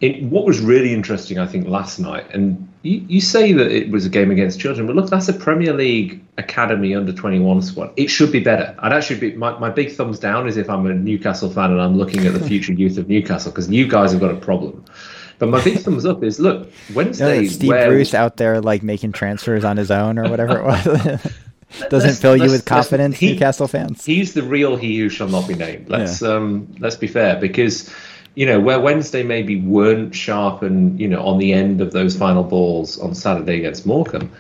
it, 0.01 0.22
what 0.22 0.44
was 0.44 0.61
really 0.61 0.92
interesting, 0.92 1.38
I 1.38 1.46
think, 1.46 1.66
last 1.66 1.98
night, 1.98 2.27
and 2.33 2.68
you, 2.83 3.05
you 3.09 3.20
say 3.20 3.53
that 3.53 3.72
it 3.72 3.90
was 3.90 4.07
a 4.07 4.09
game 4.09 4.31
against 4.31 4.61
children, 4.61 4.87
but 4.87 4.94
look, 4.94 5.11
that's 5.11 5.29
a 5.29 5.33
Premier 5.33 5.72
League 5.72 6.22
academy 6.38 6.94
under 6.94 7.12
21 7.12 7.62
squad. 7.62 7.92
It 7.96 8.09
should 8.09 8.31
be 8.31 8.40
better. 8.40 8.74
I'd 8.79 8.92
actually 8.92 9.18
be 9.18 9.37
my, 9.37 9.59
my 9.59 9.70
big 9.70 9.92
thumbs 9.92 10.18
down 10.18 10.46
is 10.46 10.57
if 10.57 10.70
I'm 10.70 10.87
a 10.87 10.94
Newcastle 10.94 11.51
fan 11.51 11.72
and 11.72 11.81
I'm 11.81 11.96
looking 11.96 12.27
at 12.27 12.35
the 12.35 12.40
future 12.46 12.72
youth 12.72 12.96
of 12.96 13.09
Newcastle 13.09 13.51
because 13.51 13.68
you 13.68 13.88
guys 13.88 14.12
have 14.12 14.20
got 14.20 14.31
a 14.31 14.37
problem. 14.37 14.85
But 15.38 15.48
my 15.48 15.62
big 15.62 15.79
thumbs 15.79 16.05
up 16.05 16.22
is 16.22 16.38
look 16.38 16.70
Wednesday. 16.94 17.46
Steve 17.46 17.68
where- 17.68 17.88
Bruce 17.88 18.14
out 18.14 18.37
there 18.37 18.61
like 18.61 18.83
making 18.83 19.12
transfers 19.12 19.64
on 19.64 19.77
his 19.77 19.90
own 19.90 20.18
or 20.18 20.29
whatever 20.29 20.59
it 20.59 20.64
was. 20.64 21.33
Doesn't 21.90 22.09
Let's- 22.09 22.20
fill 22.20 22.37
you 22.37 22.42
let's- 22.42 22.52
with 22.52 22.64
confidence, 22.64 23.18
he- 23.18 23.33
Newcastle 23.33 23.68
fans. 23.68 24.04
He's 24.04 24.33
the 24.35 24.42
real 24.42 24.76
he 24.76 24.98
who 24.98 25.09
shall 25.09 25.28
not 25.28 25.46
be 25.46 25.54
named. 25.54 25.88
Let's 25.88 26.22
um 26.22 26.66
let's 26.81 26.96
be 26.96 27.07
fair 27.07 27.37
because 27.37 27.90
you 28.35 28.46
know 28.46 28.59
where 28.61 28.81
Wednesday 28.81 29.22
maybe 29.22 29.57
weren't 29.61 30.14
sharp 30.14 30.62
and 30.62 30.98
you 30.98 31.09
know 31.09 31.20
on 31.24 31.38
the 31.38 31.52
end 31.52 31.81
of 31.81 31.92
those 31.92 32.16
final 32.16 32.42
balls 32.42 32.98
on 32.98 33.14
Saturday 33.14 33.59
against 33.59 33.87
Morecambe. 33.87 34.31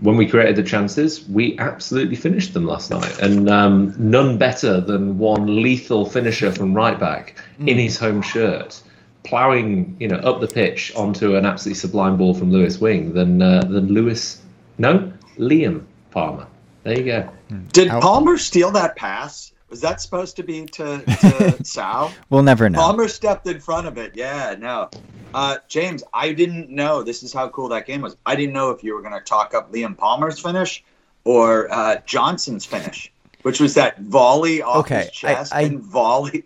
When 0.00 0.16
we 0.16 0.26
created 0.26 0.56
the 0.56 0.64
chances, 0.64 1.28
we 1.28 1.56
absolutely 1.58 2.16
finished 2.16 2.54
them 2.54 2.66
last 2.66 2.90
night, 2.90 3.20
and 3.20 3.48
um, 3.48 3.94
none 3.98 4.36
better 4.36 4.80
than 4.80 5.16
one 5.18 5.62
lethal 5.62 6.06
finisher 6.06 6.50
from 6.50 6.74
right 6.74 6.98
back 6.98 7.36
in 7.60 7.78
his 7.78 7.98
home 7.98 8.20
shirt, 8.20 8.80
ploughing 9.24 9.96
you 10.00 10.08
know 10.08 10.16
up 10.16 10.40
the 10.40 10.48
pitch 10.48 10.92
onto 10.96 11.36
an 11.36 11.46
absolutely 11.46 11.78
sublime 11.78 12.16
ball 12.16 12.34
from 12.34 12.50
Lewis 12.50 12.80
Wing 12.80 13.12
than 13.14 13.40
uh, 13.42 13.62
than 13.62 13.88
Lewis, 13.88 14.40
no 14.78 15.12
Liam 15.38 15.82
Palmer. 16.10 16.46
There 16.84 16.98
you 16.98 17.04
go. 17.04 17.30
did 17.72 17.88
How- 17.88 18.00
Palmer 18.00 18.38
steal 18.38 18.70
that 18.72 18.96
pass? 18.96 19.52
Was 19.70 19.80
that 19.80 20.02
supposed 20.02 20.36
to 20.36 20.42
be 20.42 20.66
to, 20.66 21.02
to 21.20 21.64
Sal? 21.64 22.12
We'll 22.28 22.42
never 22.42 22.68
know. 22.68 22.78
Palmer 22.78 23.08
stepped 23.08 23.46
in 23.46 23.58
front 23.58 23.86
of 23.86 23.96
it. 23.96 24.12
Yeah, 24.14 24.54
no. 24.58 24.90
Uh, 25.32 25.56
James, 25.66 26.04
I 26.12 26.32
didn't 26.34 26.68
know. 26.68 27.02
This 27.02 27.22
is 27.22 27.32
how 27.32 27.48
cool 27.48 27.68
that 27.70 27.86
game 27.86 28.02
was. 28.02 28.16
I 28.26 28.36
didn't 28.36 28.52
know 28.52 28.68
if 28.70 28.84
you 28.84 28.94
were 28.94 29.00
going 29.00 29.14
to 29.14 29.20
talk 29.20 29.54
up 29.54 29.72
Liam 29.72 29.96
Palmer's 29.96 30.38
finish 30.38 30.84
or 31.24 31.72
uh, 31.72 31.96
Johnson's 32.04 32.66
finish, 32.66 33.10
which 33.42 33.60
was 33.60 33.72
that 33.74 33.98
volley 34.00 34.60
off 34.60 34.84
Okay, 34.84 35.04
his 35.04 35.10
chest 35.12 35.54
I- 35.54 35.60
I- 35.60 35.62
and 35.62 35.80
volley 35.80 36.44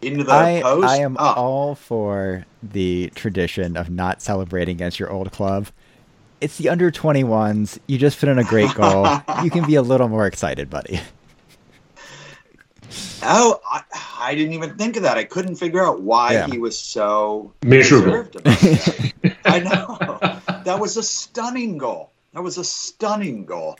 into 0.00 0.22
the 0.22 0.30
I, 0.32 0.60
post. 0.62 0.86
I 0.86 0.98
am 0.98 1.16
Oh, 1.18 1.32
all 1.34 1.74
for 1.74 2.46
the 2.62 3.10
tradition 3.16 3.76
of 3.76 3.90
not 3.90 4.22
celebrating 4.22 4.76
against 4.76 5.00
your 5.00 5.10
old 5.10 5.32
club. 5.32 5.66
It's 6.40 6.56
the 6.56 6.68
under 6.68 6.90
21s. 6.90 7.78
You 7.86 7.98
just 7.98 8.18
put 8.20 8.28
in 8.28 8.38
a 8.38 8.44
great 8.44 8.72
goal. 8.74 9.06
you 9.42 9.50
can 9.50 9.66
be 9.66 9.74
a 9.74 9.82
little 9.82 10.08
more 10.08 10.26
excited, 10.26 10.70
buddy. 10.70 11.00
oh 13.22 13.60
I, 13.68 13.82
I 14.20 14.34
didn't 14.34 14.52
even 14.54 14.76
think 14.76 14.96
of 14.96 15.02
that. 15.02 15.16
I 15.18 15.24
couldn't 15.24 15.56
figure 15.56 15.84
out 15.84 16.00
why 16.00 16.32
Yeah. 16.34 16.46
he 16.46 16.58
was 16.58 16.78
so 16.78 17.52
Miserable. 17.62 18.06
reserved 18.12 18.36
about 18.36 18.58
that. 18.60 19.12
I 19.44 19.58
know. 19.60 20.62
That 20.64 20.78
was 20.80 20.96
a 20.96 21.02
stunning 21.02 21.78
goal. 21.78 22.10
That 22.34 22.42
was 22.42 22.58
a 22.58 22.64
stunning 22.64 23.44
goal. 23.44 23.78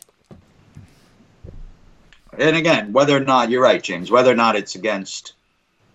And 2.38 2.56
again, 2.56 2.92
whether 2.92 3.16
or 3.16 3.20
not 3.20 3.50
you're 3.50 3.62
right, 3.62 3.82
James, 3.82 4.10
whether 4.10 4.30
or 4.30 4.36
not 4.36 4.56
it's 4.56 4.74
against 4.74 5.32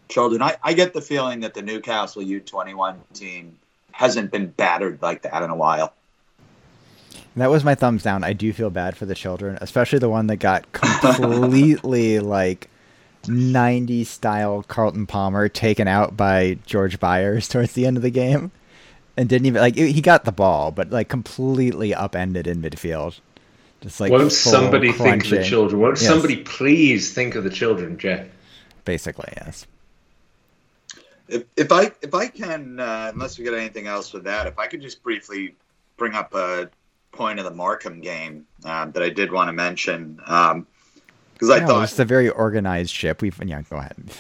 children, 0.10 0.42
I, 0.42 0.58
I 0.64 0.74
get 0.74 0.94
the 0.94 1.02
feeling 1.02 1.40
that 1.42 1.54
the 1.54 1.62
Newcastle 1.62 2.22
U21 2.22 2.96
team 3.14 3.58
hasn't 3.92 4.32
been 4.32 4.48
battered 4.48 5.02
like 5.02 5.22
that 5.24 5.42
in 5.44 5.50
a 5.50 5.56
while. 5.56 5.94
That 7.36 7.50
was 7.50 7.64
my 7.64 7.76
thumbs 7.76 8.04
down. 8.04 8.24
I 8.24 8.34
do 8.34 8.54
feel 8.54 8.70
bad 8.70 8.96
for 8.96 9.06
the 9.06 9.16
children, 9.16 9.58
especially 9.60 10.00
the 10.00 10.10
one 10.10 10.28
that 10.28 10.38
got 10.38 10.72
completely 10.72 12.20
like 12.20 12.70
90s 13.24 14.06
style 14.08 14.64
Carlton 14.68 15.08
Palmer 15.08 15.50
taken 15.50 15.88
out 15.88 16.16
by 16.16 16.58
George 16.66 17.00
Byers 17.00 17.48
towards 17.50 17.74
the 17.74 17.86
end 17.86 17.98
of 17.98 18.04
the 18.04 18.12
game. 18.12 18.52
And 19.16 19.30
didn't 19.30 19.46
even 19.46 19.62
like 19.62 19.76
he 19.76 20.02
got 20.02 20.26
the 20.26 20.32
ball, 20.32 20.72
but 20.72 20.90
like 20.90 21.08
completely 21.08 21.94
upended 21.94 22.48
in 22.48 22.62
midfield. 22.64 23.20
Just 23.82 24.00
like 24.00 24.12
Won't 24.12 24.24
full 24.24 24.52
somebody 24.52 24.92
think 24.92 25.26
of 25.26 25.30
the 25.30 25.44
children? 25.44 25.82
Won't 25.82 26.02
Yes. 26.02 26.10
somebody 26.10 26.38
please 26.38 27.14
think 27.14 27.36
of 27.36 27.44
the 27.44 27.52
children, 27.52 27.98
Jeff? 28.00 28.26
Basically, 28.86 29.32
yes. 29.38 29.68
If, 31.28 31.44
if 31.56 31.72
I 31.72 31.92
if 32.02 32.16
I 32.16 32.28
can, 32.28 32.80
uh, 32.80 33.12
unless 33.14 33.38
we 33.38 33.44
get 33.44 33.54
anything 33.54 33.86
else 33.86 34.14
with 34.14 34.24
that, 34.24 34.48
if 34.48 34.58
I 34.58 34.66
could 34.66 34.82
just 34.82 35.04
briefly 35.04 35.54
bring 35.98 36.16
up 36.16 36.34
a 36.34 36.70
point 37.14 37.40
of 37.40 37.46
the 37.46 37.52
Morecambe 37.52 38.02
game 38.02 38.46
um, 38.66 38.92
that 38.92 39.04
I 39.04 39.10
did 39.10 39.32
want 39.32 39.48
to 39.50 39.54
mention, 39.54 40.16
because 40.16 41.50
I 41.50 41.60
No, 41.60 41.68
thought 41.68 41.84
it's 41.84 42.00
a 42.00 42.06
very 42.06 42.30
organized 42.30 42.92
ship. 42.92 43.22
We've 43.22 43.40
yeah, 43.44 43.62
go 43.70 43.78
ahead. 43.78 43.96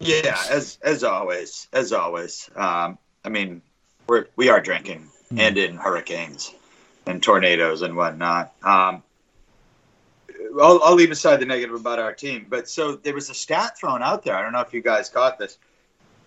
Yeah, 0.00 0.44
as 0.48 0.78
as 0.82 1.04
always, 1.04 1.68
as 1.72 1.92
always. 1.92 2.50
Um, 2.54 2.98
I 3.24 3.28
mean, 3.30 3.62
we're 4.08 4.26
we 4.36 4.48
are 4.48 4.60
drinking 4.60 5.08
Hmm. 5.30 5.38
and 5.38 5.58
in 5.58 5.76
hurricanes 5.76 6.54
and 7.06 7.22
tornadoes 7.22 7.82
and 7.82 7.96
whatnot. 7.96 8.54
Um, 8.62 9.02
I'll, 10.60 10.80
I'll 10.82 10.94
leave 10.94 11.10
aside 11.10 11.38
the 11.40 11.46
negative 11.46 11.74
about 11.76 11.98
our 11.98 12.12
team, 12.14 12.46
but 12.48 12.68
so 12.68 12.96
there 12.96 13.14
was 13.14 13.30
a 13.30 13.34
stat 13.34 13.78
thrown 13.78 14.02
out 14.02 14.24
there. 14.24 14.34
I 14.36 14.42
don't 14.42 14.52
know 14.52 14.60
if 14.60 14.72
you 14.72 14.82
guys 14.82 15.08
caught 15.08 15.38
this. 15.38 15.58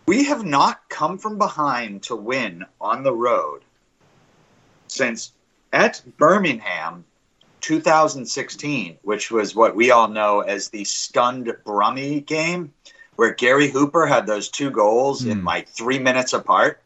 We 0.08 0.26
have 0.26 0.46
not 0.46 0.90
come 0.90 1.18
from 1.18 1.38
behind 1.38 2.04
to 2.04 2.16
win 2.16 2.66
on 2.82 3.04
the 3.04 3.14
road 3.14 3.64
since 4.92 5.32
at 5.74 6.02
Birmingham 6.18 7.06
2016, 7.62 8.98
which 9.04 9.32
was 9.32 9.56
what 9.56 9.76
we 9.76 9.92
all 9.92 10.08
know 10.08 10.42
as 10.42 10.70
the 10.70 10.84
stunned 10.84 11.54
Brummy 11.66 12.22
game, 12.22 12.74
where 13.16 13.34
Gary 13.34 13.70
Hooper 13.70 14.06
had 14.06 14.26
those 14.26 14.50
two 14.50 14.72
goals 14.72 15.26
in 15.26 15.40
Hmm. 15.40 15.48
like 15.48 15.68
three 15.70 16.00
minutes 16.00 16.34
apart, 16.34 16.82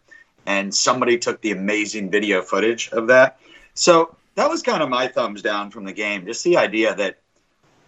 and 0.45 0.73
somebody 0.73 1.17
took 1.17 1.41
the 1.41 1.51
amazing 1.51 2.09
video 2.09 2.41
footage 2.41 2.89
of 2.91 3.07
that. 3.07 3.39
So 3.75 4.15
that 4.35 4.49
was 4.49 4.61
kind 4.61 4.81
of 4.81 4.89
my 4.89 5.07
thumbs 5.07 5.41
down 5.41 5.71
from 5.71 5.85
the 5.85 5.93
game. 5.93 6.25
Just 6.25 6.43
the 6.43 6.57
idea 6.57 6.95
that, 6.95 7.19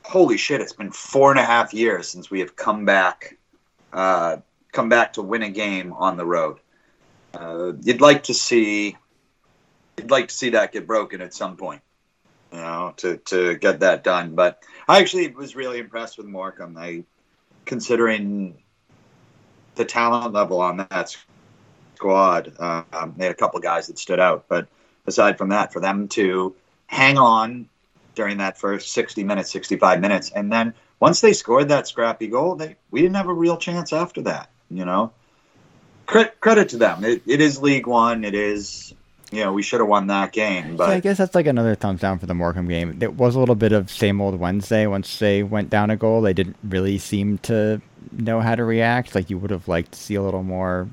holy 0.04 0.38
shit, 0.38 0.62
it's 0.62 0.74
been 0.74 0.92
four 0.92 1.32
and 1.32 1.40
a 1.40 1.44
half 1.46 1.74
years 1.74 2.08
since 2.08 2.30
we 2.30 2.40
have 2.40 2.56
come 2.56 2.86
back, 2.86 3.38
uh, 3.92 4.38
come 4.72 4.90
back 4.90 5.14
to 5.14 5.22
win 5.22 5.42
a 5.42 5.50
game 5.50 5.92
on 5.94 6.16
the 6.18 6.26
road. 6.26 6.60
Uh, 7.34 7.74
you'd 7.82 8.00
like 8.02 8.24
to 8.24 8.34
see, 8.34 8.96
you'd 9.98 10.12
like 10.12 10.28
to 10.28 10.34
see 10.34 10.52
that 10.52 10.72
get 10.72 10.88
broken 10.88 11.22
at 11.22 11.34
some 11.34 11.58
point, 11.58 11.82
you 12.52 12.60
know, 12.60 12.94
to 12.98 13.18
to 13.18 13.56
get 13.56 13.80
that 13.82 14.04
done. 14.04 14.36
But 14.36 14.64
I 14.88 15.00
actually 15.00 15.28
was 15.30 15.56
really 15.56 15.80
impressed 15.80 16.18
with 16.18 16.28
Morecambe. 16.28 16.78
I, 16.78 17.04
considering 17.66 18.58
the 19.76 19.86
talent 19.86 20.34
level 20.34 20.62
on 20.62 20.78
that 20.78 21.16
squad, 21.96 22.54
um, 22.60 23.14
they 23.18 23.26
had 23.26 23.32
a 23.32 23.38
couple 23.38 23.60
guys 23.60 23.88
that 23.88 23.98
stood 24.00 24.20
out. 24.20 24.46
But 24.48 24.68
aside 25.06 25.38
from 25.38 25.50
that, 25.50 25.74
for 25.74 25.80
them 25.80 26.08
to 26.10 26.56
hang 26.88 27.18
on 27.18 27.68
during 28.14 28.38
that 28.38 28.58
first 28.58 28.92
60 28.94 29.24
minutes, 29.24 29.52
65 29.52 30.00
minutes, 30.00 30.32
and 30.32 30.52
then 30.52 30.74
once 31.00 31.22
they 31.22 31.34
scored 31.34 31.70
that 31.70 31.88
scrappy 31.88 32.28
goal, 32.28 32.56
they 32.56 32.76
we 32.92 33.02
didn't 33.02 33.16
have 33.16 33.28
a 33.28 33.34
real 33.34 33.58
chance 33.58 33.92
after 33.92 34.22
that. 34.24 34.50
You 34.70 34.86
know, 34.86 35.12
credit 36.06 36.40
credit 36.40 36.70
to 36.70 36.78
them. 36.78 37.04
It, 37.04 37.24
it 37.26 37.42
is 37.42 37.62
League 37.62 37.88
One. 37.88 38.24
It 38.24 38.34
is 38.34 38.94
you 39.32 39.44
know 39.44 39.52
we 39.52 39.62
should 39.62 39.80
have 39.80 39.90
won 39.90 40.08
that 40.08 40.32
game, 40.32 40.78
So 40.78 40.86
I 40.86 41.00
guess 41.00 41.18
that's 41.18 41.36
like 41.36 41.48
another 41.48 41.76
thumbs 41.76 42.02
down 42.02 42.20
for 42.20 42.26
the 42.26 42.34
Morecambe 42.34 42.68
game. 42.68 42.98
It 43.02 43.16
was 43.16 43.36
a 43.36 43.40
little 43.40 43.56
bit 43.56 43.72
of 43.72 43.90
same 43.90 44.22
old 44.22 44.40
Wednesday. 44.40 44.88
Once 44.88 45.20
they 45.20 45.44
went 45.44 45.70
down 45.70 45.90
a 45.90 45.98
goal, 45.98 46.22
they 46.22 46.34
didn't 46.34 46.58
really 46.64 46.98
seem 46.98 47.38
to 47.40 47.82
know 48.12 48.40
how 48.40 48.56
to 48.56 48.64
react. 48.64 49.16
Like 49.16 49.30
you 49.30 49.38
would 49.38 49.52
have 49.52 49.68
liked 49.68 49.94
to 49.94 50.00
see 50.00 50.16
a 50.16 50.22
little 50.22 50.44
more 50.44 50.88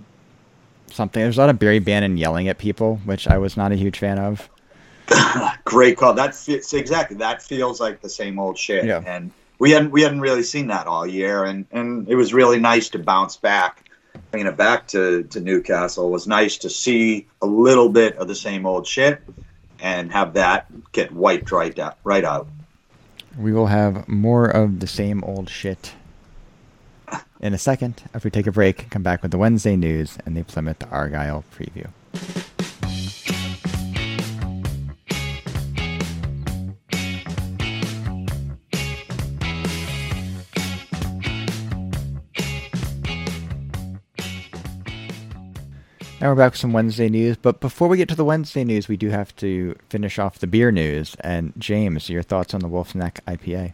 something. 0.91 1.23
There's 1.23 1.39
a 1.39 1.41
lot 1.41 1.51
of 1.51 1.59
Barry 1.59 1.79
Bannan 1.79 2.17
yelling 2.17 2.49
at 2.49 2.59
people, 2.59 2.97
which 3.05 3.29
I 3.29 3.39
was 3.39 3.57
not 3.57 3.73
a 3.73 3.77
huge 3.77 3.99
fan 3.99 4.19
of. 4.19 4.49
great 5.65 5.97
call. 5.97 6.15
That 6.15 6.35
fits 6.35 6.73
exactly. 6.73 7.17
That 7.17 7.43
feels 7.43 7.81
like 7.81 8.01
the 8.01 8.09
same 8.09 8.39
old 8.39 8.59
shit. 8.59 8.85
Yeah. 8.85 9.03
And 9.05 9.31
we 9.59 9.71
hadn't 9.71 9.91
we 9.91 10.03
hadn't 10.03 10.21
really 10.21 10.43
seen 10.43 10.69
that 10.69 10.87
all 10.87 11.07
year, 11.07 11.45
and 11.45 11.67
and 11.71 12.09
it 12.09 12.17
was 12.17 12.35
really 12.35 12.59
nice 12.59 12.89
to 12.91 12.99
bounce 12.99 13.37
back. 13.37 13.82
Bringing 14.33 14.49
it 14.49 14.57
back 14.57 14.89
to, 14.89 15.25
to 15.25 15.41
Newcastle 15.41 16.11
was 16.11 16.27
nice 16.27 16.57
to 16.59 16.71
see 16.71 17.29
a 17.43 17.47
little 17.47 17.91
bit 17.91 18.17
of 18.17 18.29
the 18.29 18.35
same 18.35 18.65
old 18.65 18.87
shit 18.87 19.23
and 19.79 20.11
have 20.11 20.33
that 20.35 20.67
get 20.93 21.13
wiped 21.13 21.53
right 21.53 21.79
out. 21.79 21.99
Right 22.03 22.25
out. 22.25 22.49
We 23.39 23.53
will 23.53 23.67
have 23.67 24.09
more 24.09 24.47
of 24.47 24.81
the 24.81 24.87
same 24.87 25.23
old 25.23 25.51
shit 25.51 25.93
in 27.41 27.53
a 27.53 27.59
second 27.59 28.03
after 28.15 28.27
we 28.27 28.31
take 28.31 28.47
a 28.47 28.53
break. 28.53 28.89
Come 28.89 29.03
back 29.03 29.21
with 29.21 29.33
the 29.33 29.39
Wednesday 29.39 29.77
news 29.77 30.17
and 30.25 30.35
the 30.35 30.45
Plymouth 30.45 30.83
Argyle 30.91 31.45
preview. 31.55 31.91
Now 46.23 46.29
we're 46.29 46.37
back 46.37 46.53
with 46.53 46.61
some 46.61 46.73
Wednesday 46.73 47.09
news, 47.09 47.37
but 47.37 47.59
before 47.59 47.89
we 47.89 47.97
get 47.97 48.09
to 48.11 48.15
the 48.15 48.25
Wednesday 48.25 48.63
news, 48.63 48.87
we 48.87 48.97
do 48.97 49.11
have 49.11 49.35
to 49.39 49.75
finish 49.89 50.21
off 50.21 50.39
the 50.39 50.47
beer 50.47 50.71
news. 50.71 51.17
And 51.19 51.53
James, 51.59 52.09
your 52.09 52.23
thoughts 52.23 52.55
on 52.55 52.61
the 52.61 52.69
Wolf's 52.69 52.95
Neck 52.95 53.19
IPA? 53.27 53.73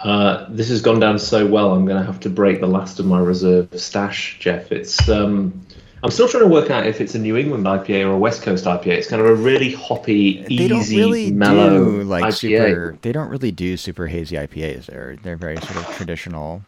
Uh, 0.00 0.46
this 0.48 0.68
has 0.68 0.82
gone 0.82 0.98
down 0.98 1.20
so 1.20 1.46
well. 1.46 1.74
I'm 1.74 1.86
going 1.86 2.00
to 2.00 2.04
have 2.04 2.18
to 2.20 2.28
break 2.28 2.58
the 2.58 2.66
last 2.66 2.98
of 2.98 3.06
my 3.06 3.20
reserve 3.20 3.68
stash, 3.80 4.36
Jeff. 4.40 4.72
It's 4.72 5.08
um, 5.08 5.64
I'm 6.02 6.10
still 6.10 6.26
trying 6.26 6.42
to 6.42 6.48
work 6.48 6.70
out 6.70 6.84
if 6.84 7.00
it's 7.00 7.14
a 7.14 7.20
New 7.20 7.36
England 7.36 7.66
IPA 7.66 8.06
or 8.06 8.14
a 8.14 8.18
West 8.18 8.42
Coast 8.42 8.64
IPA. 8.64 8.88
It's 8.88 9.06
kind 9.06 9.22
of 9.22 9.28
a 9.28 9.34
really 9.36 9.72
hoppy, 9.72 10.42
they 10.42 10.66
don't 10.66 10.80
easy, 10.80 10.96
really 10.96 11.30
mellow 11.30 11.84
do 11.84 12.02
like 12.02 12.24
IPA. 12.24 12.32
super. 12.32 12.98
They 13.02 13.12
don't 13.12 13.28
really 13.28 13.52
do 13.52 13.76
super 13.76 14.08
hazy 14.08 14.34
IPAs. 14.34 14.86
They're 14.86 15.14
they're 15.22 15.36
very 15.36 15.58
sort 15.58 15.76
of 15.76 15.86
traditional. 15.94 16.64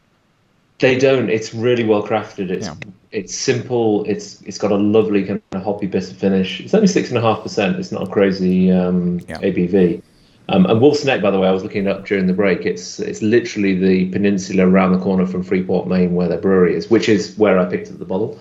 They 0.83 0.99
don't. 0.99 1.31
It's 1.31 1.55
really 1.55 1.85
well 1.85 2.03
crafted. 2.03 2.51
It's 2.51 2.67
Yeah. 2.67 2.75
it's 3.13 3.35
simple. 3.35 4.05
It's 4.05 4.43
it's 4.43 4.59
got 4.59 4.73
a 4.73 4.77
lovely 4.77 5.25
kind 5.25 5.41
of 5.53 5.63
hoppy 5.63 5.87
bitter 5.87 6.13
finish. 6.15 6.61
It's 6.61 6.75
only 6.75 6.89
six 6.89 7.09
and 7.09 7.19
a 7.19 7.23
half 7.23 7.43
percent. 7.43 7.79
It's 7.79 7.93
not 7.93 8.03
a 8.03 8.11
crazy 8.11 8.71
um, 8.71 9.21
Yeah. 9.29 9.39
ABV. 9.39 10.03
Um, 10.49 10.67
and 10.67 10.81
Wolf's 10.81 11.05
Neck, 11.05 11.23
by 11.23 11.31
the 11.31 11.39
way, 11.39 11.47
I 11.47 11.53
was 11.53 11.63
looking 11.63 11.87
it 11.87 11.89
up 11.89 12.05
during 12.05 12.27
the 12.27 12.33
break. 12.33 12.67
It's 12.67 12.99
it's 12.99 13.23
literally 13.23 13.75
the 13.79 14.07
peninsula 14.07 14.67
around 14.67 14.93
the 14.93 14.99
corner 14.99 15.25
from 15.25 15.43
Freeport, 15.45 15.87
Maine, 15.87 16.15
where 16.15 16.29
their 16.29 16.39
brewery 16.41 16.75
is, 16.75 16.91
which 16.91 17.09
is 17.09 17.39
where 17.39 17.59
I 17.59 17.65
picked 17.65 17.91
up 17.91 17.99
the 17.99 18.05
bottle. 18.05 18.39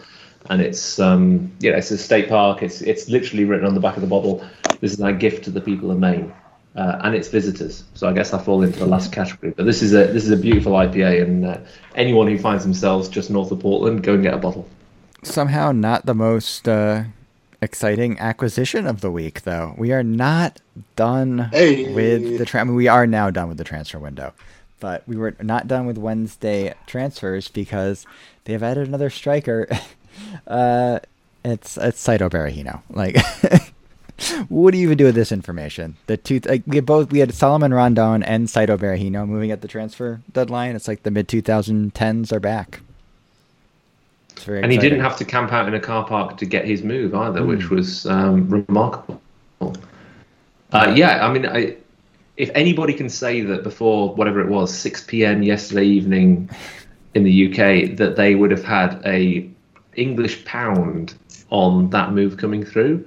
And 0.49 0.62
it's 0.62 0.99
um, 0.99 1.51
yeah, 1.60 1.77
it's 1.77 1.91
a 1.91 1.97
state 1.97 2.27
park. 2.27 2.63
It's 2.63 2.82
it's 2.82 3.08
literally 3.08 3.45
written 3.45 3.67
on 3.67 3.75
the 3.75 3.80
back 3.80 3.95
of 3.95 4.01
the 4.01 4.08
bottle. 4.08 4.43
This 4.80 4.93
is 4.93 4.99
our 4.99 5.13
gift 5.13 5.43
to 5.43 5.51
the 5.51 5.62
people 5.62 5.91
of 5.91 5.99
Maine, 5.99 6.34
uh, 6.76 7.00
and 7.04 7.16
its 7.16 7.28
visitors. 7.28 7.84
So 7.94 8.08
I 8.08 8.14
guess 8.14 8.34
I 8.34 8.42
fall 8.42 8.62
into 8.64 8.80
the 8.80 8.86
last 8.86 9.12
category. 9.12 9.54
But 9.56 9.66
this 9.66 9.82
is 9.82 9.94
a 9.94 10.08
this 10.08 10.24
is 10.26 10.32
a 10.32 10.38
beautiful 10.38 10.74
IPA, 10.74 11.24
and 11.24 11.46
uh, 11.46 11.58
anyone 11.96 12.28
who 12.28 12.38
finds 12.38 12.64
themselves 12.64 13.10
just 13.10 13.30
north 13.30 13.52
of 13.52 13.60
Portland, 13.60 14.04
go 14.04 14.14
and 14.14 14.24
get 14.24 14.34
a 14.34 14.38
bottle. 14.38 14.68
Somehow 15.24 15.72
not 15.72 16.06
the 16.06 16.16
most 16.16 16.68
uh, 16.68 17.04
exciting 17.62 18.18
acquisition 18.20 18.88
of 18.88 19.02
the 19.02 19.12
week, 19.12 19.42
though. 19.44 19.76
We 19.78 19.92
are 19.92 20.02
not 20.04 20.62
done 20.96 21.50
Hey. 21.52 21.94
with 21.94 22.38
the. 22.40 22.46
Tra- 22.46 22.62
I 22.62 22.64
mean, 22.64 22.76
we 22.76 22.88
are 22.88 23.06
now 23.06 23.30
done 23.30 23.48
with 23.50 23.58
the 23.58 23.64
transfer 23.64 24.00
window, 24.00 24.34
but 24.80 25.08
we 25.08 25.16
were 25.18 25.36
not 25.42 25.68
done 25.68 25.86
with 25.86 25.98
Wednesday 25.98 26.74
transfers 26.88 27.48
because 27.50 28.06
they 28.46 28.54
have 28.54 28.64
added 28.64 28.88
another 28.88 29.10
striker. 29.10 29.68
uh, 30.48 31.00
it's 31.44 31.78
it's 31.78 32.06
Saido 32.06 32.30
Berahino. 32.30 32.82
Like, 32.90 33.18
what 34.50 34.72
do 34.72 34.78
you 34.78 34.86
even 34.86 34.98
do 34.98 35.06
with 35.06 35.16
this 35.16 35.32
information? 35.32 35.96
The 36.08 36.18
two 36.18 36.40
like 36.46 36.64
we 36.68 36.78
had 36.78 36.86
both 36.86 37.12
we 37.12 37.20
had 37.20 37.34
Solomon 37.34 37.74
Rondon 37.74 38.24
and 38.24 38.48
Saido 38.48 38.78
Berahino 38.78 39.28
moving 39.28 39.52
at 39.52 39.62
the 39.62 39.68
transfer 39.68 40.22
deadline. 40.32 40.76
It's 40.76 40.88
like 40.88 41.04
the 41.04 41.12
mid 41.12 41.28
2010s 41.28 42.32
are 42.32 42.40
back. 42.40 42.82
And 44.48 44.72
he 44.72 44.78
didn't 44.78 45.02
have 45.02 45.18
to 45.18 45.26
camp 45.26 45.54
out 45.54 45.68
in 45.68 45.76
a 45.76 45.80
car 45.80 46.06
park 46.06 46.38
to 46.38 46.46
get 46.46 46.66
his 46.66 46.82
move 46.84 47.14
either, 47.14 47.42
Hmm. 47.42 47.48
which 47.48 47.70
was 47.70 48.06
um, 48.08 48.50
remarkable. 48.50 49.22
Uh, 49.62 50.94
yeah, 50.96 51.26
I 51.26 51.32
mean, 51.32 51.46
I, 51.46 51.76
if 52.38 52.50
anybody 52.56 52.94
can 52.94 53.10
say 53.10 53.42
that 53.42 53.62
before 53.62 54.16
whatever 54.16 54.40
it 54.42 54.48
was, 54.48 54.74
6 54.74 55.04
p.m. 55.04 55.44
yesterday 55.44 55.86
evening 55.86 56.50
in 57.14 57.24
the 57.24 57.48
UK, 57.52 57.98
that 57.98 58.16
they 58.16 58.36
would 58.36 58.52
have 58.52 58.64
had 58.64 59.02
a 59.06 59.48
English 59.96 60.44
pound 60.46 61.14
on 61.50 61.90
that 61.90 62.14
move 62.14 62.38
coming 62.38 62.64
through, 62.64 63.06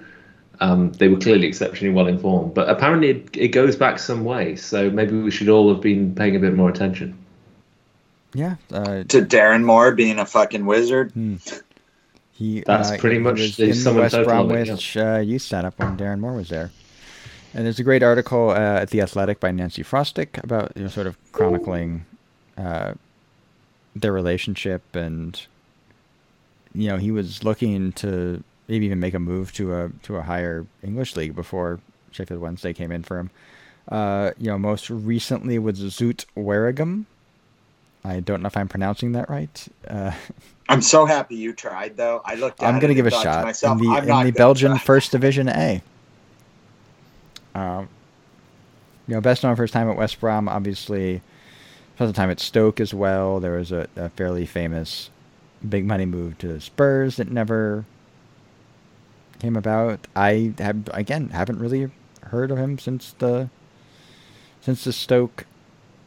um, 0.60 0.92
they 0.92 1.08
were 1.08 1.18
clearly 1.18 1.46
exceptionally 1.46 1.94
well 1.94 2.06
informed. 2.06 2.54
But 2.54 2.68
apparently, 2.68 3.10
it, 3.10 3.36
it 3.36 3.48
goes 3.48 3.76
back 3.76 3.98
some 3.98 4.24
way, 4.24 4.56
so 4.56 4.90
maybe 4.90 5.20
we 5.20 5.30
should 5.30 5.48
all 5.48 5.72
have 5.72 5.80
been 5.80 6.14
paying 6.14 6.36
a 6.36 6.38
bit 6.38 6.54
more 6.54 6.70
attention. 6.70 7.18
Yeah, 8.34 8.56
uh, 8.72 9.04
To 9.04 9.22
Darren 9.22 9.64
Moore 9.64 9.92
being 9.92 10.18
a 10.18 10.26
fucking 10.26 10.66
wizard. 10.66 11.12
he. 12.32 12.60
That's 12.60 12.90
uh, 12.90 12.96
pretty 12.98 13.16
he 13.16 13.22
much 13.22 13.56
the 13.56 13.70
in 13.70 13.84
the 13.84 13.94
West 13.94 14.14
total 14.14 14.32
of 14.32 14.50
it, 14.50 14.66
Bromwich 14.66 14.96
uh, 14.96 15.18
youth 15.18 15.42
setup 15.42 15.78
when 15.78 15.96
Darren 15.96 16.18
Moore 16.18 16.34
was 16.34 16.48
there. 16.48 16.70
And 17.54 17.64
there's 17.64 17.78
a 17.78 17.84
great 17.84 18.02
article 18.02 18.50
uh, 18.50 18.80
at 18.80 18.90
the 18.90 19.00
Athletic 19.00 19.38
by 19.38 19.52
Nancy 19.52 19.84
Frostick 19.84 20.42
about 20.42 20.72
you 20.74 20.82
know, 20.82 20.88
sort 20.88 21.06
of 21.06 21.16
chronicling 21.30 22.04
uh, 22.58 22.94
their 23.94 24.12
relationship, 24.12 24.82
and 24.96 25.40
you 26.74 26.88
know 26.88 26.96
he 26.96 27.12
was 27.12 27.44
looking 27.44 27.92
to 27.92 28.42
maybe 28.68 28.87
even 28.87 29.00
make 29.00 29.14
a 29.14 29.18
move 29.18 29.53
to 29.55 29.74
a 29.74 29.90
to 30.05 30.16
a 30.16 30.22
higher 30.22 30.66
English 30.83 31.16
league 31.16 31.35
before 31.35 31.81
Sheffield 32.11 32.40
Wednesday 32.40 32.72
came 32.72 32.92
in 32.92 33.03
for 33.03 33.18
him. 33.18 33.31
Uh, 33.88 34.31
you 34.38 34.46
know, 34.46 34.59
most 34.59 34.88
recently 34.88 35.59
was 35.59 35.81
Zulte 35.81 36.24
Waregem. 36.37 37.05
I 38.05 38.20
don't 38.20 38.42
know 38.42 38.46
if 38.46 38.57
I'm 38.57 38.68
pronouncing 38.68 39.12
that 39.12 39.29
right. 39.29 39.68
Uh, 39.88 40.12
I'm 40.68 40.83
so 40.83 41.05
happy 41.05 41.37
you 41.37 41.53
tried, 41.53 41.96
though. 41.96 42.22
I 42.24 42.35
looked 42.37 42.62
at 42.62 42.66
I'm 42.66 42.79
going 42.79 42.88
to 42.88 42.94
give 42.94 43.07
a 43.07 43.11
shot 43.11 43.44
myself, 43.44 43.81
in 43.81 43.90
the, 43.90 43.98
in 43.98 44.27
the 44.27 44.33
Belgian. 44.33 44.79
First 44.79 45.12
Division 45.12 45.48
A. 45.48 45.83
Um, 47.55 47.88
you 49.07 49.14
know, 49.14 49.20
best 49.20 49.42
known 49.42 49.57
for 49.57 49.62
his 49.62 49.70
time 49.70 49.90
at 49.90 49.96
West 49.96 50.20
Brom, 50.20 50.48
obviously. 50.48 51.20
Spent 51.96 52.09
the 52.09 52.16
time 52.16 52.31
at 52.31 52.40
Stoke 52.40 52.81
as 52.81 52.92
well. 52.92 53.40
There 53.40 53.59
was 53.59 53.72
a, 53.72 53.87
a 53.96 54.09
fairly 54.11 54.46
famous 54.46 55.11
big 55.66 55.85
money 55.85 56.07
move 56.07 56.38
to 56.38 56.61
Spurs 56.61 57.16
that 57.16 57.31
never 57.31 57.85
came 59.44 59.57
about. 59.57 60.07
I 60.16 60.54
have 60.59 60.88
again 60.94 61.28
haven't 61.28 61.59
really 61.59 61.90
heard 62.22 62.50
of 62.50 62.57
him 62.57 62.78
since 62.78 63.14
the 63.18 63.50
since 64.62 64.85
the 64.85 64.92
Stoke 64.92 65.44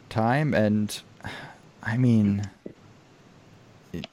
time, 0.09 0.55
and 0.55 0.99
I 1.83 1.97
mean, 1.97 2.49
it- 3.93 4.07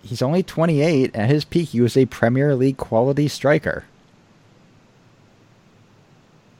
he's 0.00 0.22
only 0.22 0.44
28. 0.44 1.10
At 1.16 1.28
his 1.28 1.44
peak, 1.44 1.70
he 1.70 1.80
was 1.80 1.96
a 1.96 2.06
Premier 2.06 2.54
League 2.54 2.76
quality 2.76 3.26
striker. 3.26 3.84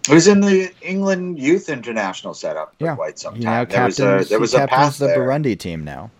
He 0.08 0.14
was 0.14 0.26
in 0.26 0.40
the 0.40 0.72
England 0.82 1.38
Youth 1.38 1.68
International 1.68 2.34
setup 2.34 2.74
for 2.80 2.86
Yeah. 2.86 2.94
quite 2.96 3.18
some 3.20 3.36
He 3.36 3.44
now 3.44 3.64
time. 3.64 3.68
There 3.68 3.84
was 3.84 4.00
a 4.00 4.18
captains, 4.18 4.28
there 4.30 4.38
he 4.38 4.40
was 4.40 4.54
a 4.54 4.58
captains 4.58 4.70
path 4.70 4.98
the 4.98 5.06
there. 5.06 5.18
Burundi 5.18 5.56
team 5.56 5.84
now. 5.84 6.10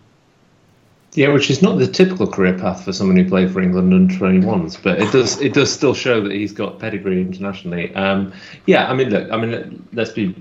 Yeah, 1.13 1.29
which 1.29 1.49
is 1.49 1.61
not 1.61 1.79
the 1.79 1.87
typical 1.87 2.27
career 2.27 2.57
path 2.57 2.85
for 2.85 2.93
someone 2.93 3.17
who 3.17 3.27
played 3.27 3.51
for 3.51 3.61
England 3.61 3.93
under 3.93 4.13
21s, 4.13 4.81
but 4.81 5.01
it 5.01 5.11
does 5.11 5.41
it 5.41 5.53
does 5.53 5.73
still 5.73 5.95
show 5.95 6.21
that 6.21 6.31
he's 6.31 6.53
got 6.53 6.77
pedigree 6.77 7.19
internationally. 7.19 7.93
Um, 7.95 8.31
yeah, 8.67 8.89
I 8.89 8.93
mean, 8.93 9.09
look, 9.09 9.31
I 9.31 9.37
mean, 9.37 9.87
let's 9.91 10.11
be 10.11 10.35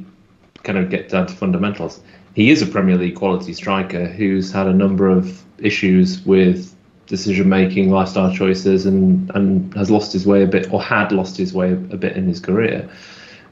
kind 0.64 0.76
of 0.76 0.90
get 0.90 1.08
down 1.08 1.26
to 1.26 1.34
fundamentals. 1.34 2.00
He 2.34 2.50
is 2.50 2.60
a 2.60 2.66
Premier 2.66 2.96
League 2.96 3.16
quality 3.16 3.54
striker 3.54 4.06
who's 4.06 4.52
had 4.52 4.66
a 4.66 4.72
number 4.74 5.08
of 5.08 5.42
issues 5.58 6.24
with 6.26 6.74
decision 7.06 7.48
making, 7.48 7.90
lifestyle 7.90 8.32
choices, 8.32 8.84
and 8.84 9.30
and 9.34 9.72
has 9.72 9.90
lost 9.90 10.12
his 10.12 10.26
way 10.26 10.42
a 10.42 10.46
bit, 10.46 10.70
or 10.70 10.82
had 10.82 11.12
lost 11.12 11.38
his 11.38 11.54
way 11.54 11.72
a 11.72 11.96
bit 11.96 12.14
in 12.14 12.28
his 12.28 12.40
career. 12.40 12.86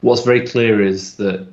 What's 0.02 0.22
very 0.22 0.46
clear 0.46 0.82
is 0.82 1.16
that 1.16 1.48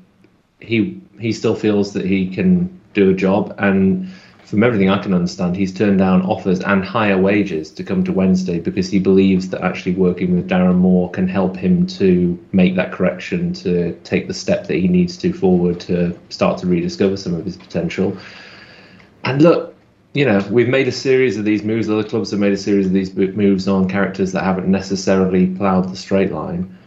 he 0.59 1.01
he 1.19 1.31
still 1.31 1.55
feels 1.55 1.93
that 1.93 2.05
he 2.05 2.27
can 2.27 2.81
do 2.93 3.11
a 3.11 3.13
job 3.13 3.55
and 3.57 4.09
from 4.45 4.63
everything 4.63 4.89
I 4.89 5.01
can 5.01 5.13
understand, 5.13 5.55
he's 5.55 5.73
turned 5.73 5.99
down 5.99 6.21
offers 6.23 6.59
and 6.61 6.83
higher 6.83 7.17
wages 7.17 7.71
to 7.71 7.83
come 7.83 8.03
to 8.03 8.11
Wednesday 8.11 8.59
because 8.59 8.89
he 8.89 8.99
believes 8.99 9.49
that 9.49 9.61
actually 9.61 9.95
working 9.95 10.35
with 10.35 10.49
Darren 10.49 10.75
Moore 10.75 11.09
can 11.11 11.27
help 11.27 11.55
him 11.55 11.87
to 11.87 12.37
make 12.51 12.75
that 12.75 12.91
correction, 12.91 13.53
to 13.53 13.93
take 14.03 14.27
the 14.27 14.33
step 14.33 14.67
that 14.67 14.75
he 14.75 14.87
needs 14.87 15.17
to 15.17 15.33
forward 15.33 15.79
to 15.81 16.17
start 16.29 16.57
to 16.59 16.67
rediscover 16.67 17.15
some 17.15 17.33
of 17.33 17.45
his 17.45 17.57
potential. 17.57 18.17
And 19.23 19.41
look, 19.41 19.75
you 20.13 20.25
know, 20.25 20.45
we've 20.51 20.69
made 20.69 20.87
a 20.87 20.91
series 20.91 21.37
of 21.37 21.45
these 21.45 21.63
moves, 21.63 21.89
other 21.89 22.03
clubs 22.03 22.31
have 22.31 22.39
made 22.39 22.53
a 22.53 22.57
series 22.57 22.85
of 22.85 22.93
these 22.93 23.15
moves 23.15 23.67
on 23.67 23.87
characters 23.87 24.33
that 24.33 24.43
haven't 24.43 24.67
necessarily 24.67 25.47
ploughed 25.47 25.89
the 25.89 25.95
straight 25.95 26.31
line 26.31 26.77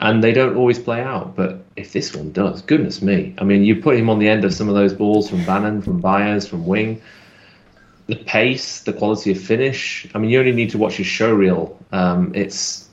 and 0.00 0.22
they 0.22 0.32
don't 0.32 0.56
always 0.56 0.78
play 0.78 1.00
out. 1.00 1.36
But 1.36 1.64
if 1.76 1.92
this 1.92 2.14
one 2.14 2.32
does, 2.32 2.62
goodness 2.62 3.02
me! 3.02 3.34
I 3.38 3.44
mean, 3.44 3.64
you 3.64 3.80
put 3.80 3.96
him 3.96 4.10
on 4.10 4.18
the 4.18 4.28
end 4.28 4.44
of 4.44 4.52
some 4.54 4.68
of 4.68 4.74
those 4.74 4.92
balls 4.92 5.28
from 5.28 5.44
Bannan, 5.44 5.82
from 5.82 6.00
Byers, 6.00 6.46
from 6.46 6.66
Wing. 6.66 7.00
The 8.06 8.16
pace, 8.16 8.82
the 8.82 8.92
quality 8.92 9.32
of 9.32 9.40
finish. 9.40 10.06
I 10.14 10.18
mean, 10.18 10.30
you 10.30 10.38
only 10.38 10.52
need 10.52 10.70
to 10.70 10.78
watch 10.78 10.96
his 10.96 11.06
show 11.06 11.34
reel. 11.34 11.76
Um, 11.92 12.32
it's 12.34 12.88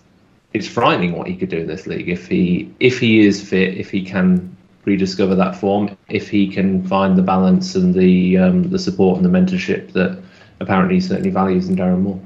it's 0.54 0.68
frightening 0.68 1.18
what 1.18 1.28
he 1.28 1.36
could 1.36 1.50
do 1.50 1.58
in 1.58 1.68
this 1.68 1.88
league 1.88 2.10
if 2.10 2.28
he 2.28 2.74
if 2.80 3.00
he 3.00 3.26
is 3.26 3.48
fit, 3.48 3.78
if 3.78 3.90
he 3.90 4.04
can 4.04 4.56
rediscover 4.86 5.36
that 5.36 5.56
form, 5.56 5.96
if 6.10 6.30
he 6.30 6.48
can 6.48 6.86
find 6.88 7.18
the 7.18 7.22
balance 7.22 7.76
and 7.76 7.94
the 7.94 8.38
um, 8.38 8.70
the 8.70 8.80
support 8.80 9.18
and 9.18 9.26
the 9.26 9.30
mentorship 9.30 9.92
that 9.94 10.20
apparently 10.60 10.96
he 10.96 11.02
certainly 11.02 11.30
values 11.30 11.70
in 11.70 11.76
Darren 11.76 12.02
Moore. 12.02 12.22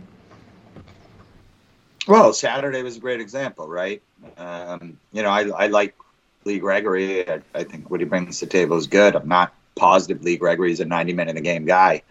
Well, 2.07 2.31
Saturday 2.31 2.83
was 2.83 2.97
a 2.97 2.99
great 2.99 3.19
example, 3.19 3.67
right? 3.67 4.01
Um, 4.37 4.97
you 5.11 5.21
know, 5.21 5.29
I, 5.29 5.47
I 5.49 5.67
like 5.67 5.95
Lee 6.45 6.59
Gregory. 6.59 7.29
I, 7.29 7.41
I 7.53 7.63
think 7.63 7.89
what 7.89 7.99
he 7.99 8.05
brings 8.05 8.39
to 8.39 8.45
the 8.45 8.51
table 8.51 8.77
is 8.77 8.87
good. 8.87 9.15
I'm 9.15 9.27
not 9.27 9.53
positive 9.75 10.23
Lee 10.23 10.37
Gregory's 10.37 10.79
a 10.79 10.85
90 10.85 11.13
minute 11.13 11.37
a 11.37 11.41
game 11.41 11.65
guy. 11.65 12.01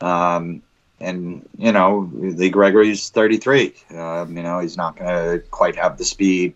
Um, 0.00 0.62
and, 0.98 1.46
you 1.58 1.72
know, 1.72 2.10
Lee 2.14 2.48
Gregory's 2.48 3.10
33. 3.10 3.74
Um, 3.90 4.36
you 4.36 4.42
know, 4.42 4.60
he's 4.60 4.76
not 4.76 4.96
going 4.96 5.08
to 5.08 5.46
quite 5.50 5.76
have 5.76 5.98
the 5.98 6.04
speed 6.04 6.54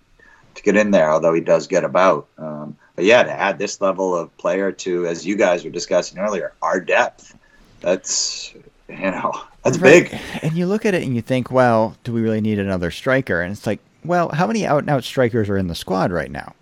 to 0.55 0.63
get 0.63 0.77
in 0.77 0.91
there, 0.91 1.11
although 1.11 1.35
he 1.35 1.43
does 1.43 1.67
get 1.67 1.85
about. 1.85 2.27
Um, 2.39 2.77
but 2.97 3.05
yeah, 3.05 3.23
to 3.23 3.31
add 3.31 3.59
this 3.59 3.81
level 3.81 4.17
of 4.17 4.35
player 4.39 4.73
to, 4.73 5.07
as 5.07 5.27
you 5.27 5.37
guys 5.37 5.65
were 5.65 5.71
discussing 5.71 6.19
earlier, 6.19 6.55
our 6.63 6.81
depth, 6.81 7.37
that's, 7.81 8.55
you 8.89 8.97
know, 9.11 9.33
that's 9.71 9.83
Right. 9.83 10.11
big. 10.11 10.21
And 10.43 10.53
you 10.55 10.67
look 10.67 10.85
at 10.87 10.95
it 10.95 11.03
and 11.03 11.15
you 11.15 11.23
think, 11.23 11.51
well, 11.51 11.97
do 12.05 12.13
we 12.13 12.21
really 12.21 12.41
need 12.41 12.59
another 12.59 12.91
striker? 12.91 13.41
And 13.43 13.53
it's 13.53 13.67
like, 13.67 13.81
well, 14.05 14.31
how 14.31 14.47
many 14.47 14.67
out 14.67 14.81
and 14.81 14.91
out 14.91 15.05
strikers 15.05 15.49
are 15.49 15.57
in 15.57 15.69
the 15.69 15.75
squad 15.75 16.13
right 16.13 16.31
now? 16.31 16.55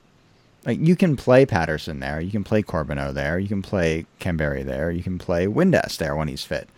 Like 0.64 0.78
you 0.80 0.96
can 0.96 1.16
play 1.16 1.46
Paterson 1.46 2.00
there, 2.00 2.20
you 2.20 2.32
can 2.32 2.42
play 2.42 2.62
Corbeanu 2.62 3.14
there, 3.14 3.38
you 3.38 3.46
can 3.48 3.62
play 3.62 4.04
Kamberi 4.20 4.64
there, 4.64 4.90
you 4.90 5.02
can 5.02 5.16
play 5.18 5.46
Windass 5.46 5.96
there 5.96 6.16
when 6.16 6.26
he's 6.28 6.44
fit. 6.44 6.68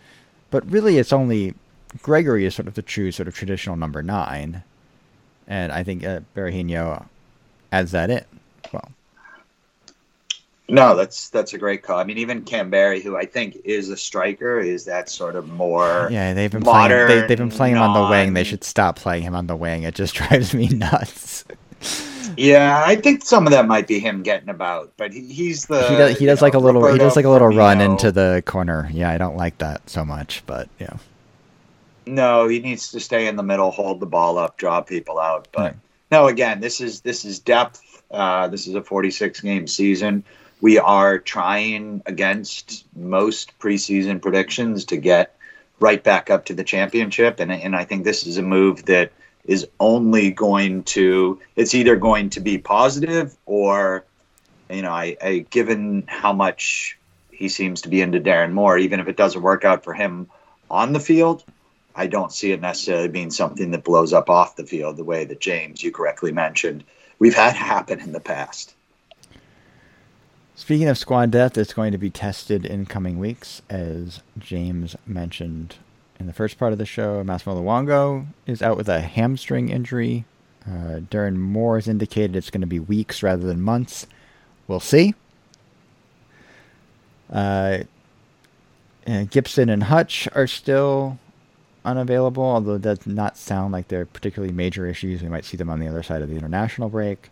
But 0.51 0.69
really, 0.69 0.97
it's 0.99 1.11
only 1.13 1.55
Gregory 2.03 2.45
is 2.45 2.53
sort 2.53 2.67
of 2.67 2.75
the 2.75 2.83
true 2.83 3.11
sort 3.11 3.27
of 3.27 3.33
traditional 3.33 3.75
number 3.75 4.03
nine, 4.03 4.61
and 5.47 5.71
I 5.71 5.83
think 5.83 6.03
uh, 6.05 6.19
Berahino 6.35 7.05
adds 7.71 7.91
that 7.91 8.11
in. 8.11 8.23
Well, 8.71 8.91
No, 10.69 10.95
that's 10.95 11.29
that's 11.29 11.53
a 11.53 11.57
great 11.57 11.83
call. 11.83 11.97
I 11.99 12.03
mean, 12.03 12.17
even 12.17 12.43
Kamberi, 12.43 13.01
who 13.01 13.17
I 13.17 13.25
think 13.25 13.57
is 13.63 13.89
a 13.89 13.97
striker, 13.97 14.59
is 14.59 14.85
that 14.85 15.09
sort 15.09 15.35
of 15.35 15.47
more. 15.49 16.07
yeah, 16.11 16.33
they've 16.33 16.51
been 16.51 16.61
playing. 16.61 16.89
They, 17.07 17.27
they've 17.27 17.37
been 17.37 17.49
playing 17.49 17.75
him 17.75 17.81
on 17.81 17.93
the 17.93 18.09
wing. 18.09 18.33
They 18.33 18.43
should 18.43 18.63
stop 18.63 18.95
playing 18.95 19.23
him 19.23 19.35
on 19.35 19.47
the 19.47 19.55
wing. 19.55 19.83
It 19.83 19.95
just 19.95 20.13
drives 20.19 20.53
me 20.53 20.67
nuts. 20.69 21.45
Yeah, 22.37 22.83
I 22.85 22.95
think 22.95 23.25
some 23.25 23.47
of 23.47 23.51
that 23.51 23.67
might 23.67 23.87
be 23.87 23.99
him 23.99 24.21
getting 24.23 24.49
about, 24.49 24.93
but 24.97 25.11
he, 25.11 25.21
he's 25.33 25.65
the. 25.65 25.87
he 25.89 25.95
does, 25.95 26.19
he 26.19 26.25
does 26.25 26.41
know, 26.41 26.45
like 26.45 26.53
a 26.53 26.59
little 26.59 26.91
he 26.91 26.97
does 26.97 27.15
like 27.15 27.25
a 27.25 27.29
little 27.29 27.49
run 27.49 27.81
into 27.81 28.11
the 28.11 28.43
corner. 28.45 28.89
Yeah, 28.93 29.09
I 29.09 29.17
don't 29.17 29.35
like 29.35 29.57
that 29.57 29.89
so 29.89 30.05
much, 30.05 30.43
but 30.45 30.69
yeah. 30.79 30.97
No, 32.05 32.47
he 32.47 32.59
needs 32.59 32.91
to 32.91 32.99
stay 32.99 33.27
in 33.27 33.35
the 33.35 33.43
middle, 33.43 33.71
hold 33.71 33.99
the 33.99 34.05
ball 34.05 34.37
up, 34.37 34.57
draw 34.57 34.81
people 34.81 35.19
out. 35.19 35.47
But 35.51 35.61
Right. 35.61 35.75
no, 36.11 36.27
again, 36.27 36.59
this 36.59 36.81
is 36.81 37.01
this 37.01 37.25
is 37.25 37.39
depth. 37.39 37.81
Uh, 38.11 38.47
this 38.47 38.67
is 38.67 38.73
a 38.75 38.81
46 38.81 39.41
game 39.41 39.67
season. 39.67 40.23
We 40.61 40.77
are 40.77 41.19
trying 41.19 42.01
against 42.05 42.85
most 42.95 43.57
preseason 43.59 44.21
predictions 44.21 44.85
to 44.85 44.97
get 44.97 45.35
right 45.79 46.03
back 46.03 46.29
up 46.29 46.45
to 46.45 46.53
the 46.53 46.63
championship, 46.63 47.39
and 47.39 47.51
and 47.51 47.75
I 47.75 47.85
think 47.85 48.03
this 48.03 48.27
is 48.27 48.37
a 48.37 48.41
move 48.41 48.85
that 48.85 49.11
is 49.45 49.67
only 49.79 50.31
going 50.31 50.83
to. 50.83 51.39
It's 51.55 51.73
either 51.73 51.95
going 51.95 52.29
to 52.31 52.39
be 52.39 52.57
positive 52.57 53.35
or, 53.45 54.03
you 54.69 54.81
know, 54.81 54.91
I, 54.91 55.15
I 55.21 55.45
given 55.49 56.03
how 56.07 56.33
much 56.33 56.97
he 57.31 57.47
seems 57.47 57.81
to 57.81 57.89
be 57.89 58.01
into 58.01 58.19
Darren 58.19 58.51
Moore, 58.51 58.77
even 58.77 58.99
if 58.99 59.07
it 59.07 59.15
doesn't 59.15 59.41
work 59.41 59.63
out 59.63 59.83
for 59.83 59.93
him 59.93 60.27
on 60.69 60.93
the 60.93 60.99
field. 60.99 61.43
I 61.95 62.07
don't 62.07 62.31
see 62.31 62.51
it 62.51 62.61
necessarily 62.61 63.07
being 63.07 63.31
something 63.31 63.71
that 63.71 63.83
blows 63.83 64.13
up 64.13 64.29
off 64.29 64.55
the 64.55 64.65
field 64.65 64.97
the 64.97 65.03
way 65.03 65.25
that 65.25 65.41
James, 65.41 65.83
you 65.83 65.91
correctly 65.91 66.31
mentioned, 66.31 66.83
we've 67.17 67.33
had 67.33 67.55
happen 67.55 67.99
in 67.99 68.11
the 68.11 68.19
past. 68.19 68.73
Speaking 70.59 70.89
of 70.89 70.97
squad 70.97 71.31
depth, 71.31 71.57
it's 71.57 71.71
going 71.71 71.93
to 71.93 71.97
be 71.97 72.09
tested 72.09 72.65
in 72.65 72.85
coming 72.85 73.17
weeks, 73.17 73.61
as 73.69 74.19
James 74.37 74.93
mentioned 75.05 75.77
in 76.19 76.27
the 76.27 76.33
first 76.33 76.59
part 76.59 76.73
of 76.73 76.77
the 76.77 76.85
show. 76.85 77.23
Massimo 77.23 77.55
Luongo 77.55 78.27
is 78.45 78.61
out 78.61 78.75
with 78.75 78.89
a 78.89 78.99
hamstring 78.99 79.69
injury. 79.69 80.25
Uh, 80.67 80.99
Darren 81.09 81.37
Moore 81.37 81.77
has 81.77 81.87
indicated 81.87 82.35
it's 82.35 82.49
going 82.49 82.59
to 82.59 82.67
be 82.67 82.77
weeks 82.77 83.23
rather 83.23 83.47
than 83.47 83.61
months. 83.61 84.05
We'll 84.67 84.81
see. 84.81 85.15
Uh, 87.31 87.79
and 89.07 89.31
Gibson 89.31 89.69
and 89.69 89.83
Hutch 89.83 90.27
are 90.35 90.45
still 90.45 91.19
unavailable, 91.85 92.43
although 92.43 92.75
it 92.75 92.81
does 92.81 93.07
not 93.07 93.37
sound 93.37 93.71
like 93.71 93.87
they're 93.87 94.05
particularly 94.05 94.53
major 94.53 94.85
issues. 94.85 95.23
We 95.23 95.29
might 95.29 95.45
see 95.45 95.55
them 95.55 95.69
on 95.69 95.79
the 95.79 95.87
other 95.87 96.03
side 96.03 96.21
of 96.21 96.29
the 96.29 96.35
international 96.35 96.89
break. 96.89 97.29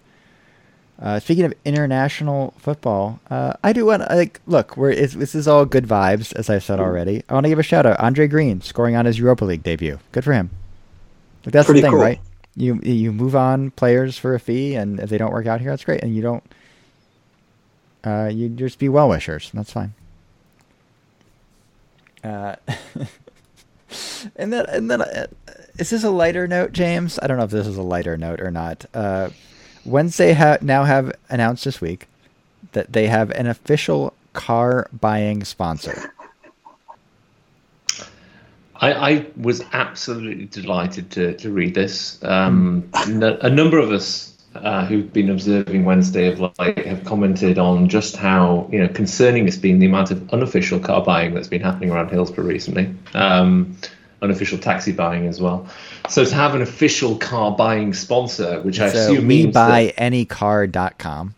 Uh, 0.99 1.19
speaking 1.19 1.45
of 1.45 1.53
international 1.63 2.53
football, 2.57 3.19
uh, 3.29 3.53
I 3.63 3.71
do 3.71 3.85
want 3.85 4.01
to 4.01 4.15
like 4.15 4.41
look. 4.47 4.75
We're 4.75 4.89
it's, 4.89 5.13
this 5.13 5.35
is 5.35 5.47
all 5.47 5.63
good 5.65 5.85
vibes, 5.85 6.33
as 6.33 6.49
I've 6.49 6.63
said 6.63 6.79
already. 6.79 7.23
I 7.29 7.35
want 7.35 7.43
to 7.45 7.49
give 7.49 7.59
a 7.59 7.63
shout 7.63 7.85
out 7.85 7.99
Andre 7.99 8.27
Green 8.27 8.61
scoring 8.61 8.95
on 8.95 9.05
his 9.05 9.19
Europa 9.19 9.45
League 9.45 9.61
debut. 9.61 9.99
Good 10.11 10.23
for 10.23 10.33
him. 10.33 10.49
Like, 11.45 11.53
that's 11.53 11.67
Pretty 11.67 11.81
the 11.81 11.87
thing, 11.87 11.91
cool. 11.91 12.01
right? 12.01 12.19
You 12.55 12.79
you 12.81 13.11
move 13.11 13.35
on 13.35 13.69
players 13.71 14.17
for 14.17 14.33
a 14.33 14.39
fee, 14.39 14.73
and 14.73 14.99
if 14.99 15.09
they 15.11 15.19
don't 15.19 15.31
work 15.31 15.45
out 15.45 15.61
here, 15.61 15.69
that's 15.69 15.85
great. 15.85 16.01
And 16.01 16.15
you 16.15 16.23
don't. 16.23 16.43
Uh, 18.03 18.31
you 18.33 18.49
just 18.49 18.79
be 18.79 18.89
well 18.89 19.09
wishers. 19.09 19.51
That's 19.53 19.71
fine. 19.71 19.93
Uh, 22.23 22.55
and 24.35 24.51
then 24.51 24.65
and 24.67 24.89
then 24.89 25.01
uh, 25.03 25.27
is 25.77 25.91
this 25.91 26.03
a 26.03 26.09
lighter 26.09 26.47
note, 26.47 26.71
James? 26.71 27.19
I 27.21 27.27
don't 27.27 27.37
know 27.37 27.43
if 27.43 27.51
this 27.51 27.67
is 27.67 27.77
a 27.77 27.83
lighter 27.83 28.17
note 28.17 28.41
or 28.41 28.49
not. 28.49 28.85
Wednesday 29.87 30.33
ha- 30.33 30.57
now 30.61 30.83
have 30.83 31.15
announced 31.29 31.65
this 31.65 31.81
week 31.81 32.07
that 32.73 32.93
they 32.93 33.07
have 33.07 33.31
an 33.31 33.47
official 33.47 34.13
car 34.33 34.87
buying 34.93 35.43
sponsor. 35.43 36.13
I, 38.79 38.93
I 38.93 39.25
was 39.37 39.63
absolutely 39.73 40.45
delighted 40.45 41.09
to, 41.11 41.33
to 41.37 41.51
read 41.51 41.73
this. 41.73 42.23
Um, 42.23 42.89
a 42.93 43.49
number 43.49 43.79
of 43.79 43.91
us 43.91 44.37
uh, 44.55 44.85
who've 44.85 45.11
been 45.11 45.29
observing 45.29 45.85
Wednesday 45.85 46.31
of 46.31 46.39
late 46.39 46.85
have 46.85 47.03
commented 47.03 47.57
on 47.57 47.89
just 47.89 48.15
how 48.15 48.67
you 48.71 48.79
know 48.79 48.87
concerning 48.87 49.47
it's 49.47 49.57
been 49.57 49.79
the 49.79 49.85
amount 49.85 50.11
of 50.11 50.33
unofficial 50.33 50.79
car 50.79 51.03
buying 51.03 51.33
that's 51.33 51.47
been 51.47 51.61
happening 51.61 51.91
around 51.91 52.09
Hillsborough 52.09 52.45
recently, 52.45 52.93
um, 53.13 53.77
unofficial 54.21 54.57
taxi 54.57 54.91
buying 54.91 55.27
as 55.27 55.39
well. 55.39 55.67
So 56.09 56.25
to 56.25 56.33
have 56.35 56.55
an 56.55 56.61
official 56.61 57.17
car 57.17 57.51
buying 57.55 57.93
sponsor, 57.93 58.61
which 58.61 58.79
I 58.79 58.89
So 58.89 58.99
assume 58.99 59.27
we 59.27 59.43
means 59.43 59.53
that- 59.53 59.69
buy 59.69 59.93
anycar.com. 59.97 61.33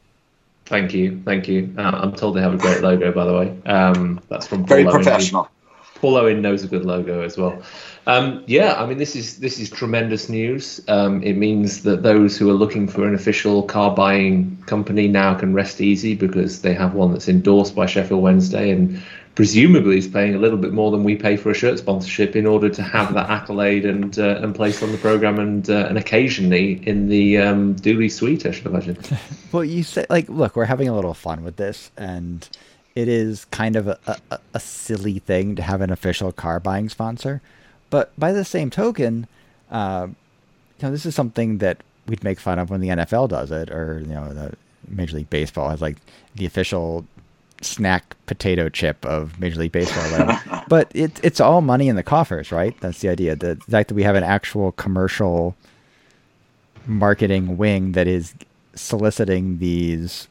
Thank 0.65 0.93
you, 0.93 1.19
thank 1.25 1.47
you. 1.47 1.73
Uh, 1.77 1.81
I'm 1.81 2.13
told 2.13 2.35
they 2.35 2.41
have 2.41 2.53
a 2.53 2.57
great 2.57 2.81
logo, 2.81 3.11
by 3.11 3.25
the 3.25 3.33
way. 3.33 3.57
Um, 3.65 4.21
that's 4.29 4.45
from 4.45 4.65
Very 4.67 4.83
Owen, 4.85 4.93
professional. 4.93 5.49
Paul 5.95 6.15
Owen 6.17 6.41
knows 6.41 6.63
a 6.63 6.67
good 6.67 6.85
logo 6.85 7.21
as 7.23 7.37
well. 7.37 7.61
Um, 8.07 8.43
yeah, 8.47 8.73
I 8.81 8.85
mean 8.85 8.97
this 8.97 9.15
is 9.15 9.37
this 9.39 9.59
is 9.59 9.69
tremendous 9.69 10.29
news. 10.29 10.79
Um, 10.87 11.21
it 11.23 11.33
means 11.37 11.83
that 11.83 12.03
those 12.03 12.37
who 12.37 12.49
are 12.49 12.53
looking 12.53 12.87
for 12.87 13.05
an 13.07 13.13
official 13.15 13.63
car 13.63 13.93
buying 13.93 14.57
company 14.67 15.07
now 15.07 15.33
can 15.33 15.53
rest 15.53 15.81
easy 15.81 16.15
because 16.15 16.61
they 16.61 16.73
have 16.73 16.93
one 16.93 17.11
that's 17.11 17.27
endorsed 17.27 17.75
by 17.75 17.85
Sheffield 17.85 18.21
Wednesday 18.23 18.71
and 18.71 19.01
presumably 19.39 19.97
is 19.97 20.05
paying 20.05 20.35
a 20.35 20.37
little 20.37 20.57
bit 20.57 20.73
more 20.73 20.91
than 20.91 21.01
we 21.01 21.15
pay 21.15 21.37
for 21.37 21.49
a 21.49 21.53
shirt 21.53 21.79
sponsorship 21.79 22.35
in 22.35 22.45
order 22.45 22.67
to 22.67 22.83
have 22.83 23.13
that 23.13 23.29
accolade 23.29 23.85
and 23.85 24.19
uh, 24.19 24.41
and 24.43 24.53
placed 24.53 24.83
on 24.83 24.91
the 24.91 24.97
program 24.97 25.39
and 25.39 25.69
uh, 25.69 25.85
and 25.87 25.97
occasionally 25.97 26.85
in 26.85 27.07
the 27.07 27.37
um, 27.37 27.71
Dooley 27.75 28.09
suite, 28.09 28.45
I 28.45 28.51
should 28.51 28.65
imagine. 28.65 28.97
well, 29.53 29.63
you 29.63 29.83
say 29.83 30.05
like, 30.09 30.27
look, 30.27 30.57
we're 30.57 30.65
having 30.65 30.89
a 30.89 30.93
little 30.93 31.13
fun 31.13 31.45
with 31.45 31.55
this 31.55 31.89
and. 31.95 32.49
It 32.95 33.07
is 33.07 33.45
kind 33.45 33.77
of 33.77 33.87
a, 33.87 33.97
a, 34.07 34.39
a 34.55 34.59
silly 34.59 35.19
thing 35.19 35.55
to 35.55 35.61
have 35.61 35.79
an 35.79 35.89
official 35.89 36.33
car 36.33 36.59
buying 36.59 36.89
sponsor, 36.89 37.39
but 37.89 38.11
by 38.19 38.33
the 38.33 38.43
same 38.43 38.69
token, 38.71 39.27
uh, 39.71 40.07
you 40.09 40.83
know, 40.83 40.91
this 40.91 41.05
is 41.05 41.15
something 41.15 41.59
that 41.59 41.77
we'd 42.07 42.23
make 42.25 42.41
fun 42.41 42.59
of 42.59 42.69
when 42.69 42.81
the 42.81 42.89
NFL 42.89 43.29
does 43.29 43.51
it, 43.51 43.69
or 43.69 43.99
you 43.99 44.13
know, 44.13 44.33
the 44.33 44.53
Major 44.89 45.17
League 45.17 45.29
Baseball 45.29 45.69
has 45.69 45.81
like 45.81 45.97
the 46.35 46.45
official 46.45 47.05
snack 47.61 48.15
potato 48.25 48.69
chip 48.69 49.05
of 49.05 49.39
Major 49.39 49.59
League 49.59 49.71
Baseball. 49.71 50.37
but 50.67 50.91
it, 50.93 51.19
it's 51.23 51.39
all 51.39 51.61
money 51.61 51.87
in 51.87 51.95
the 51.95 52.03
coffers, 52.03 52.51
right? 52.51 52.79
That's 52.79 52.99
the 52.99 53.09
idea. 53.09 53.35
The 53.35 53.55
fact 53.69 53.89
that 53.89 53.95
we 53.95 54.03
have 54.03 54.15
an 54.15 54.23
actual 54.23 54.71
commercial 54.73 55.55
marketing 56.85 57.57
wing 57.57 57.91
that 57.93 58.07
is 58.07 58.33
soliciting 58.75 59.59
these, 59.59 60.27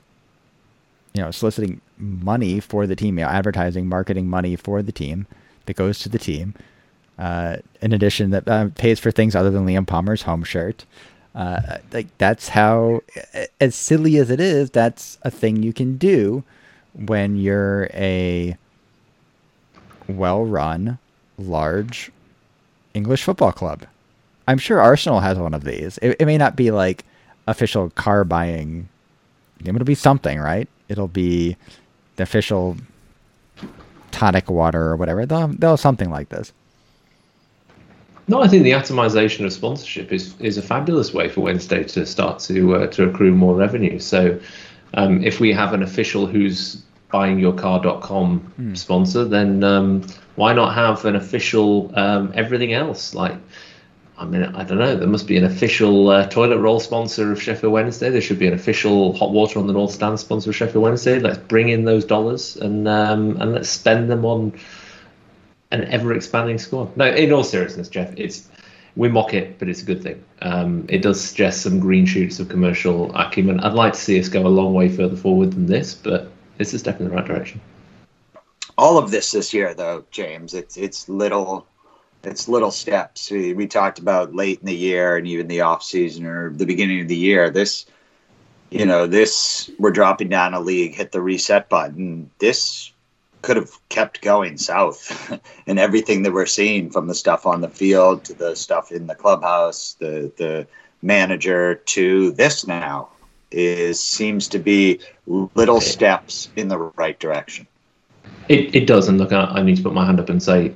you 1.14 1.22
know, 1.22 1.30
soliciting 1.30 1.80
money 1.98 2.60
for 2.60 2.86
the 2.86 2.96
team, 2.96 3.18
you 3.18 3.24
know, 3.24 3.30
advertising, 3.30 3.86
marketing 3.88 4.28
money 4.28 4.56
for 4.56 4.82
the 4.82 4.92
team 4.92 5.26
that 5.66 5.74
goes 5.74 5.98
to 6.00 6.08
the 6.08 6.18
team 6.18 6.54
uh, 7.18 7.56
in 7.82 7.92
addition, 7.92 8.30
that 8.30 8.46
uh, 8.46 8.68
pays 8.76 9.00
for 9.00 9.10
things 9.10 9.34
other 9.34 9.50
than 9.50 9.66
Liam 9.66 9.86
Palmer's 9.86 10.22
home 10.22 10.44
shirt. 10.44 10.84
Uh, 11.34 11.78
like 11.92 12.06
that's 12.18 12.48
how, 12.48 13.02
as 13.60 13.74
silly 13.74 14.16
as 14.16 14.30
it 14.30 14.40
is, 14.40 14.70
that's 14.70 15.18
a 15.22 15.30
thing 15.30 15.62
you 15.62 15.72
can 15.72 15.96
do 15.96 16.44
when 17.06 17.36
you're 17.36 17.88
a 17.94 18.56
well-run, 20.08 20.98
large 21.38 22.10
English 22.94 23.22
football 23.22 23.52
club. 23.52 23.84
I'm 24.46 24.58
sure 24.58 24.80
Arsenal 24.80 25.20
has 25.20 25.38
one 25.38 25.54
of 25.54 25.64
these. 25.64 25.98
It, 25.98 26.16
it 26.18 26.26
may 26.26 26.38
not 26.38 26.56
be 26.56 26.70
like 26.70 27.04
official 27.46 27.90
car 27.90 28.24
buying. 28.24 28.88
It'll 29.64 29.84
be 29.84 29.94
something, 29.94 30.38
right? 30.38 30.68
It'll 30.88 31.08
be 31.08 31.56
the 32.16 32.22
official 32.22 32.76
tonic 34.10 34.50
water 34.50 34.82
or 34.82 34.96
whatever. 34.96 35.26
They'll, 35.26 35.48
they'll 35.48 35.70
have 35.70 35.80
something 35.80 36.10
like 36.10 36.30
this. 36.30 36.52
No, 38.26 38.42
I 38.42 38.48
think 38.48 38.64
the 38.64 38.72
atomization 38.72 39.46
of 39.46 39.52
sponsorship 39.54 40.12
is 40.12 40.34
is 40.38 40.58
a 40.58 40.62
fabulous 40.62 41.14
way 41.14 41.30
for 41.30 41.40
Wednesday 41.40 41.82
to 41.84 42.04
start 42.04 42.38
to 42.40 42.74
uh, 42.74 42.86
to 42.88 43.08
accrue 43.08 43.32
more 43.32 43.54
revenue. 43.54 43.98
So, 43.98 44.38
um, 44.94 45.24
if 45.24 45.40
we 45.40 45.50
have 45.52 45.72
an 45.72 45.82
official 45.82 46.26
who's 46.26 46.82
buying 47.10 47.38
your 47.38 47.52
car.com 47.52 48.52
mm. 48.60 48.76
sponsor, 48.76 49.24
then 49.24 49.64
um, 49.64 50.06
why 50.36 50.52
not 50.52 50.74
have 50.74 51.04
an 51.04 51.16
official 51.16 51.90
um, 51.98 52.32
everything 52.34 52.72
else? 52.72 53.14
Like, 53.14 53.34
I 54.18 54.24
mean, 54.24 54.42
I 54.42 54.64
don't 54.64 54.78
know. 54.78 54.96
There 54.96 55.08
must 55.08 55.26
be 55.26 55.36
an 55.36 55.44
official 55.44 56.10
uh, 56.10 56.26
toilet 56.26 56.58
roll 56.58 56.80
sponsor 56.80 57.32
of 57.32 57.40
Sheffield 57.40 57.72
Wednesday. 57.72 58.10
There 58.10 58.20
should 58.20 58.38
be 58.38 58.48
an 58.48 58.52
official 58.52 59.16
hot 59.16 59.30
water 59.30 59.58
on 59.58 59.66
the 59.66 59.72
North 59.72 59.92
Stand 59.92 60.18
sponsor 60.18 60.50
of 60.50 60.56
Sheffield 60.56 60.82
Wednesday. 60.82 61.18
Let's 61.18 61.38
bring 61.38 61.68
in 61.68 61.84
those 61.84 62.04
dollars 62.04 62.56
and 62.56 62.88
um, 62.88 63.40
and 63.40 63.52
let's 63.52 63.68
spend 63.68 64.10
them 64.10 64.24
on 64.24 64.58
an 65.70 65.84
ever 65.84 66.14
expanding 66.14 66.58
squad. 66.58 66.96
No, 66.96 67.06
in 67.06 67.32
all 67.32 67.44
seriousness, 67.44 67.88
Jeff, 67.88 68.12
it's 68.16 68.48
we 68.96 69.08
mock 69.08 69.32
it, 69.34 69.58
but 69.60 69.68
it's 69.68 69.82
a 69.82 69.84
good 69.84 70.02
thing. 70.02 70.24
Um, 70.42 70.86
it 70.88 71.02
does 71.02 71.20
suggest 71.20 71.62
some 71.62 71.78
green 71.78 72.04
shoots 72.04 72.40
of 72.40 72.48
commercial 72.48 73.14
acumen. 73.14 73.60
I'd 73.60 73.74
like 73.74 73.92
to 73.92 73.98
see 73.98 74.18
us 74.18 74.28
go 74.28 74.44
a 74.44 74.48
long 74.48 74.74
way 74.74 74.88
further 74.88 75.16
forward 75.16 75.52
than 75.52 75.66
this, 75.66 75.94
but 75.94 76.32
it's 76.58 76.72
a 76.72 76.78
step 76.78 77.00
in 77.00 77.08
the 77.08 77.14
right 77.14 77.24
direction. 77.24 77.60
All 78.76 78.98
of 78.98 79.10
this 79.10 79.32
this 79.32 79.52
year, 79.52 79.74
though, 79.74 80.04
James, 80.10 80.54
it's 80.54 80.76
it's 80.76 81.08
little 81.08 81.66
it's 82.24 82.48
little 82.48 82.70
steps. 82.70 83.30
We, 83.30 83.52
we 83.54 83.66
talked 83.66 83.98
about 83.98 84.34
late 84.34 84.60
in 84.60 84.66
the 84.66 84.74
year 84.74 85.16
and 85.16 85.26
even 85.26 85.48
the 85.48 85.62
off 85.62 85.82
season 85.82 86.26
or 86.26 86.50
the 86.50 86.66
beginning 86.66 87.00
of 87.00 87.08
the 87.08 87.16
year. 87.16 87.50
This, 87.50 87.86
you 88.70 88.86
know, 88.86 89.06
this 89.06 89.70
we're 89.78 89.90
dropping 89.90 90.28
down 90.28 90.54
a 90.54 90.60
league, 90.60 90.94
hit 90.94 91.12
the 91.12 91.22
reset 91.22 91.68
button. 91.68 92.30
This 92.38 92.92
could 93.42 93.56
have 93.56 93.70
kept 93.88 94.20
going 94.20 94.58
south 94.58 95.32
and 95.66 95.78
everything 95.78 96.22
that 96.22 96.32
we're 96.32 96.46
seeing 96.46 96.90
from 96.90 97.06
the 97.06 97.14
stuff 97.14 97.46
on 97.46 97.60
the 97.60 97.68
field 97.68 98.24
to 98.24 98.34
the 98.34 98.54
stuff 98.56 98.90
in 98.90 99.06
the 99.06 99.14
clubhouse 99.14 99.94
the 100.00 100.32
the 100.36 100.66
manager 101.02 101.76
to 101.76 102.32
this 102.32 102.66
now 102.66 103.08
is 103.50 104.00
seems 104.00 104.48
to 104.48 104.58
be 104.58 105.00
little 105.26 105.80
steps 105.80 106.50
in 106.56 106.68
the 106.68 106.78
right 106.78 107.18
direction. 107.18 107.66
It, 108.48 108.74
it 108.74 108.86
does 108.86 109.08
and 109.08 109.18
look 109.18 109.32
I, 109.32 109.44
I 109.44 109.62
need 109.62 109.76
to 109.76 109.82
put 109.82 109.92
my 109.92 110.06
hand 110.06 110.20
up 110.20 110.28
and 110.28 110.42
say 110.42 110.74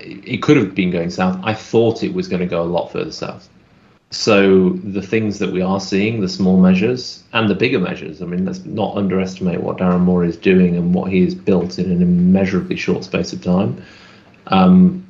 it 0.00 0.42
could 0.42 0.56
have 0.56 0.74
been 0.74 0.90
going 0.90 1.10
south. 1.10 1.40
I 1.42 1.54
thought 1.54 2.02
it 2.02 2.14
was 2.14 2.28
going 2.28 2.40
to 2.40 2.46
go 2.46 2.62
a 2.62 2.64
lot 2.64 2.92
further 2.92 3.12
south. 3.12 3.48
So 4.10 4.70
the 4.70 5.02
things 5.02 5.38
that 5.38 5.52
we 5.52 5.60
are 5.60 5.80
seeing, 5.80 6.20
the 6.20 6.28
small 6.28 6.58
measures 6.58 7.24
and 7.34 7.48
the 7.48 7.54
bigger 7.54 7.78
measures, 7.78 8.22
I 8.22 8.24
mean, 8.24 8.46
let's 8.46 8.64
not 8.64 8.96
underestimate 8.96 9.60
what 9.60 9.78
Darren 9.78 10.00
Moore 10.00 10.24
is 10.24 10.36
doing 10.36 10.76
and 10.76 10.94
what 10.94 11.10
he 11.10 11.22
has 11.24 11.34
built 11.34 11.78
in 11.78 11.90
an 11.90 12.00
immeasurably 12.00 12.76
short 12.76 13.04
space 13.04 13.34
of 13.34 13.42
time. 13.42 13.82
Um, 14.46 15.06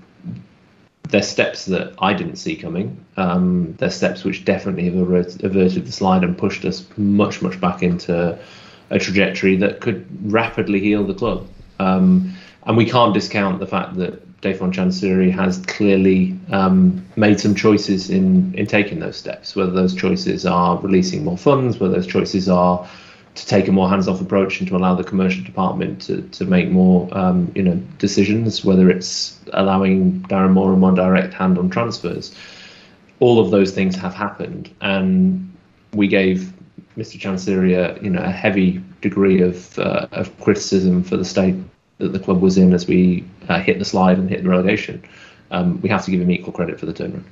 they're 1.09 1.23
steps 1.23 1.65
that 1.67 1.95
I 1.99 2.13
didn't 2.13 2.37
see 2.37 2.57
coming. 2.57 3.05
Um, 3.17 3.75
they're 3.79 3.91
steps 3.91 4.25
which 4.25 4.45
definitely 4.45 4.85
have 4.85 4.97
averted 4.97 5.87
the 5.87 5.93
slide 5.93 6.23
and 6.23 6.37
pushed 6.37 6.65
us 6.65 6.85
much, 6.97 7.41
much 7.41 7.61
back 7.61 7.83
into 7.83 8.39
a 8.91 8.99
trajectory 8.99 9.57
that 9.57 9.81
could 9.81 10.07
rapidly 10.33 10.81
heal 10.81 11.05
the 11.05 11.15
club. 11.15 11.47
Um, 11.79 12.35
and 12.65 12.77
we 12.77 12.85
can't 12.85 13.15
discount 13.15 13.59
the 13.59 13.67
fact 13.67 13.97
that 13.97 14.41
Dejphon 14.41 14.73
Chansiri 14.73 15.33
has 15.33 15.59
clearly 15.67 16.39
um, 16.51 17.05
made 17.17 17.41
some 17.41 17.55
choices 17.55 18.11
in, 18.11 18.55
in 18.55 18.67
taking 18.67 19.01
those 19.01 19.17
steps, 19.17 19.57
whether 19.57 19.73
those 19.73 19.95
choices 19.95 20.47
are 20.47 20.79
releasing 20.79 21.25
more 21.25 21.39
funds, 21.39 21.79
whether 21.79 21.95
those 21.95 22.07
choices 22.07 22.49
are 22.49 22.89
to 23.35 23.47
take 23.47 23.69
a 23.69 23.73
more 23.73 23.89
hands-off 23.89 24.21
approach 24.21 24.61
and 24.61 24.69
to 24.69 24.77
allow 24.77 24.95
the 24.95 25.05
commercial 25.05 25.45
department 25.45 26.03
to, 26.03 26.23
to 26.23 26.45
make 26.45 26.71
more 26.71 27.09
um, 27.17 27.51
you 27.55 27.63
know 27.63 27.75
decisions, 27.99 28.65
whether 28.65 28.91
it's 28.91 29.39
allowing 29.53 30.21
Darren 30.23 30.53
Moore 30.53 30.73
a 30.73 30.77
more 30.77 30.93
direct 30.93 31.35
hand 31.35 31.59
on 31.59 31.71
transfers. 31.71 32.35
All 33.21 33.41
of 33.41 33.51
those 33.51 33.73
things 33.73 33.97
have 33.97 34.15
happened, 34.15 34.75
and 34.81 35.53
we 35.93 36.09
gave 36.09 36.53
Mr. 36.97 37.19
Chansiri 37.19 37.75
a, 37.77 38.03
you 38.03 38.11
know 38.11 38.23
a 38.23 38.31
heavy 38.31 38.83
degree 39.01 39.41
of 39.41 39.79
uh, 39.79 40.07
of 40.13 40.37
criticism 40.41 41.03
for 41.03 41.17
the 41.17 41.25
state 41.25 41.55
that 41.99 42.13
the 42.13 42.19
club 42.19 42.41
was 42.41 42.59
in 42.59 42.73
as 42.73 42.87
we 42.87 43.25
uh, 43.49 43.61
hit 43.61 43.79
the 43.79 43.85
slide 43.85 44.19
and 44.19 44.29
hit 44.29 44.43
the 44.43 44.49
relegation. 44.49 45.03
Um, 45.51 45.81
we 45.81 45.89
have 45.89 46.05
to 46.05 46.11
give 46.11 46.21
him 46.21 46.31
equal 46.31 46.53
credit 46.53 46.79
for 46.79 46.87
the 46.87 46.93
turnaround. 46.93 47.25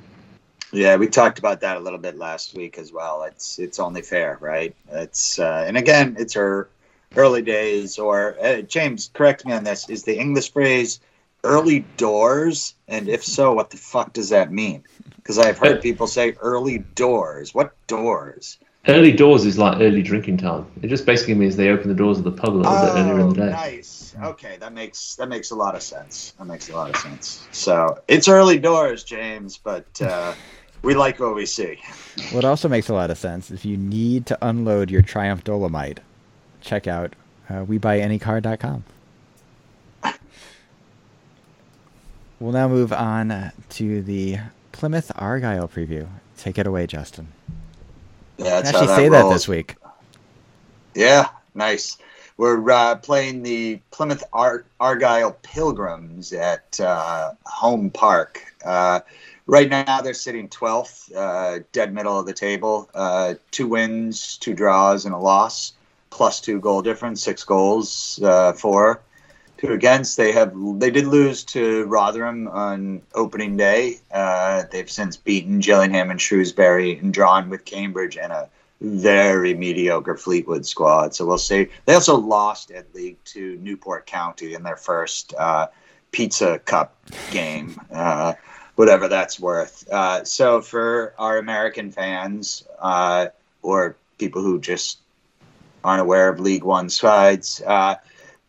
Yeah, 0.71 0.97
we 0.97 1.07
talked 1.07 1.39
about 1.39 1.61
that 1.61 1.77
a 1.77 1.79
little 1.79 1.99
bit 1.99 2.17
last 2.17 2.53
week 2.53 2.77
as 2.77 2.91
well. 2.91 3.23
It's 3.23 3.59
it's 3.59 3.79
only 3.79 4.01
fair, 4.01 4.37
right? 4.41 4.75
It's 4.91 5.39
uh, 5.39 5.63
and 5.67 5.77
again, 5.77 6.17
it's 6.19 6.33
her 6.33 6.69
early 7.15 7.41
days. 7.41 7.97
Or 7.99 8.35
uh, 8.41 8.61
James, 8.61 9.09
correct 9.13 9.45
me 9.45 9.53
on 9.53 9.63
this: 9.63 9.89
is 9.89 10.03
the 10.03 10.17
English 10.17 10.51
phrase 10.51 10.99
"early 11.43 11.85
doors"? 11.95 12.73
And 12.87 13.07
if 13.07 13.23
so, 13.23 13.53
what 13.53 13.69
the 13.69 13.77
fuck 13.77 14.13
does 14.13 14.29
that 14.29 14.51
mean? 14.51 14.83
Because 15.15 15.37
I've 15.37 15.57
heard 15.57 15.81
people 15.81 16.07
say 16.07 16.33
"early 16.41 16.79
doors." 16.95 17.53
What 17.53 17.73
doors? 17.87 18.57
Early 18.89 19.11
doors 19.11 19.45
is 19.45 19.57
like 19.57 19.81
early 19.81 20.01
drinking 20.01 20.37
time. 20.37 20.65
It 20.81 20.87
just 20.87 21.05
basically 21.05 21.33
means 21.33 21.57
they 21.57 21.69
open 21.69 21.89
the 21.89 21.95
doors 21.95 22.19
of 22.19 22.23
the 22.23 22.31
pub 22.31 22.53
a 22.53 22.57
little 22.57 22.71
oh, 22.71 22.85
bit 22.85 23.01
earlier 23.01 23.19
in 23.19 23.29
the 23.29 23.35
day. 23.35 23.49
Nice 23.49 23.97
Okay, 24.21 24.57
that 24.59 24.73
makes 24.73 25.15
that 25.15 25.29
makes 25.29 25.51
a 25.51 25.55
lot 25.55 25.75
of 25.75 25.83
sense. 25.83 26.33
That 26.37 26.45
makes 26.45 26.69
a 26.69 26.73
lot 26.73 26.89
of 26.89 26.97
sense. 26.97 27.47
So 27.51 27.99
it's 28.07 28.27
early 28.27 28.57
doors, 28.57 29.03
James, 29.03 29.57
but 29.57 29.85
uh, 30.01 30.33
we 30.81 30.95
like 30.95 31.19
what 31.19 31.35
we 31.35 31.45
see. 31.45 31.79
What 32.31 32.45
also 32.45 32.67
makes 32.69 32.89
a 32.89 32.93
lot 32.93 33.11
of 33.11 33.17
sense 33.17 33.51
if 33.51 33.65
you 33.65 33.77
need 33.77 34.25
to 34.27 34.37
unload 34.41 34.89
your 34.89 35.01
Triumph 35.01 35.43
Dolomite, 35.43 35.99
check 36.61 36.87
out 36.87 37.13
uh, 37.49 37.65
WeBuyAnyCar.com. 37.65 38.83
We'll 42.39 42.51
now 42.51 42.67
move 42.67 42.93
on 42.93 43.51
to 43.69 44.01
the 44.03 44.37
Plymouth 44.71 45.11
Argyle 45.15 45.67
preview. 45.67 46.07
Take 46.37 46.59
it 46.59 46.67
away, 46.67 46.85
Justin. 46.85 47.29
Yeah, 48.37 48.61
actually 48.63 48.85
that 48.85 48.95
say 48.95 49.09
rolls. 49.09 49.23
that 49.29 49.33
this 49.33 49.47
week. 49.47 49.75
Yeah, 50.93 51.29
nice. 51.55 51.97
We're 52.37 52.69
uh, 52.69 52.95
playing 52.97 53.41
the 53.41 53.79
Plymouth 53.89 54.23
Ar- 54.33 54.65
Argyle 54.79 55.31
Pilgrims 55.41 56.31
at 56.31 56.79
uh, 56.79 57.33
Home 57.47 57.89
Park. 57.89 58.43
Uh, 58.63 58.99
right 59.47 59.69
now, 59.69 60.01
they're 60.01 60.13
sitting 60.13 60.49
12th, 60.49 61.15
uh, 61.15 61.63
dead 61.71 61.93
middle 61.93 62.19
of 62.19 62.25
the 62.25 62.33
table. 62.33 62.89
Uh, 62.93 63.35
two 63.51 63.67
wins, 63.67 64.37
two 64.37 64.53
draws, 64.53 65.05
and 65.05 65.15
a 65.15 65.17
loss, 65.17 65.73
plus 66.09 66.39
two 66.39 66.59
goal 66.59 66.81
difference, 66.81 67.23
six 67.23 67.43
goals 67.43 68.19
uh, 68.23 68.53
for. 68.53 69.01
two 69.57 69.73
against. 69.73 70.17
They 70.17 70.31
have 70.33 70.53
they 70.79 70.91
did 70.91 71.07
lose 71.07 71.43
to 71.45 71.85
Rotherham 71.85 72.47
on 72.49 73.01
opening 73.15 73.57
day. 73.57 73.99
Uh, 74.11 74.63
they've 74.71 74.89
since 74.89 75.17
beaten 75.17 75.59
Gillingham 75.59 76.11
and 76.11 76.21
Shrewsbury 76.21 76.99
and 76.99 77.11
drawn 77.11 77.49
with 77.49 77.65
Cambridge 77.65 78.17
and 78.17 78.31
a 78.31 78.49
very 78.81 79.55
mediocre 79.55 80.15
Fleetwood 80.15 80.65
squad. 80.65 81.15
So 81.15 81.25
we'll 81.25 81.39
see. 81.39 81.69
They 81.85 81.95
also 81.95 82.15
lost 82.17 82.69
at 82.69 82.93
league 82.93 83.17
to 83.25 83.57
Newport 83.57 84.05
County 84.05 84.53
in 84.53 84.61
their 84.61 84.77
first 84.77 85.33
uh, 85.33 85.67
Pizza 86.11 86.59
Cup 86.59 86.95
game. 87.31 87.79
Whatever 88.77 89.07
that's 89.07 89.39
worth. 89.39 89.89
Uh, 89.91 90.23
so 90.23 90.61
for 90.61 91.13
our 91.17 91.39
American 91.39 91.91
fans 91.91 92.63
uh, 92.79 93.27
or 93.61 93.97
people 94.17 94.41
who 94.41 94.61
just 94.61 94.99
aren't 95.83 96.01
aware 96.01 96.29
of 96.29 96.39
League 96.39 96.63
One 96.63 96.89
sides, 96.89 97.61
uh, 97.65 97.95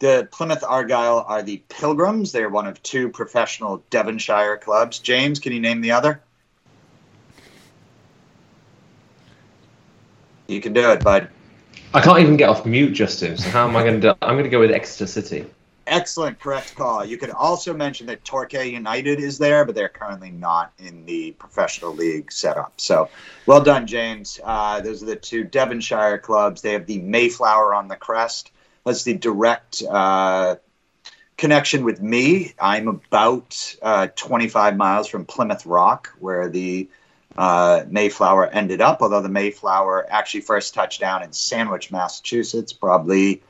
the 0.01 0.29
Plymouth 0.31 0.63
Argyle 0.63 1.25
are 1.27 1.43
the 1.43 1.63
Pilgrims. 1.69 2.31
They're 2.31 2.51
one 2.51 2.67
of 2.67 2.83
two 2.83 3.09
professional 3.09 3.83
Devonshire 3.89 4.59
clubs. 4.59 4.99
James, 4.99 5.41
can 5.41 5.53
you 5.53 5.61
name 5.61 5.81
the 5.81 5.93
other? 5.93 6.21
You 10.47 10.61
can 10.61 10.73
do 10.75 10.91
it, 10.91 11.03
bud. 11.03 11.29
I 11.95 12.01
can't 12.01 12.19
even 12.19 12.37
get 12.37 12.51
off 12.51 12.67
mute, 12.67 12.93
Justin. 12.93 13.39
So 13.39 13.49
how 13.49 13.67
am 13.67 13.77
I 13.77 13.83
going 13.83 14.01
to? 14.01 14.09
do 14.09 14.15
I'm 14.21 14.35
going 14.35 14.45
to 14.45 14.51
go 14.51 14.61
with 14.61 14.71
Exeter 14.71 15.07
City. 15.07 15.47
Excellent, 15.89 16.39
correct 16.39 16.77
call. 16.77 17.05
You 17.05 17.17
could 17.17 17.31
also 17.31 17.73
mention 17.73 18.07
that 18.09 18.25
Torquay 18.25 18.71
United 18.71 19.21
is 19.21 19.39
there, 19.39 19.65
but 19.65 19.75
they're 19.75 19.89
currently 19.89 20.31
not 20.31 20.73
in 20.79 21.07
the 21.07 21.33
professional 21.33 21.95
league 21.95 22.31
setup. 22.31 22.75
So, 22.77 23.09
well 23.47 23.63
done, 23.63 23.87
James. 23.87 24.39
Uh, 24.45 24.81
those 24.81 25.03
are 25.03 25.07
the 25.07 25.17
two 25.17 25.45
Devonshire 25.45 26.19
clubs. 26.19 26.61
They 26.61 26.73
have 26.73 26.87
the 26.87 27.01
Mayflower 27.01 27.75
on 27.75 27.89
the 27.89 27.97
crest. 27.97 28.53
That's 28.85 29.03
the 29.05 29.15
direct 29.15 29.83
uh, 29.83 30.57
connection 31.39 31.85
with 31.85 32.03
me. 32.03 32.53
I'm 32.61 32.89
about 32.89 33.77
uh, 33.81 34.09
25 34.15 34.77
miles 34.77 35.09
from 35.09 35.25
Plymouth 35.25 35.65
Rock, 35.65 36.13
where 36.19 36.49
the 36.49 36.89
uh, 37.37 37.85
Mayflower 37.89 38.47
ended 38.49 38.81
up, 38.81 39.01
although 39.01 39.23
the 39.23 39.29
Mayflower 39.29 40.07
actually 40.11 40.41
first 40.43 40.75
touched 40.75 41.01
down 41.01 41.23
in 41.23 41.33
Sandwich, 41.33 41.91
Massachusetts, 41.91 42.73
probably 42.73 43.43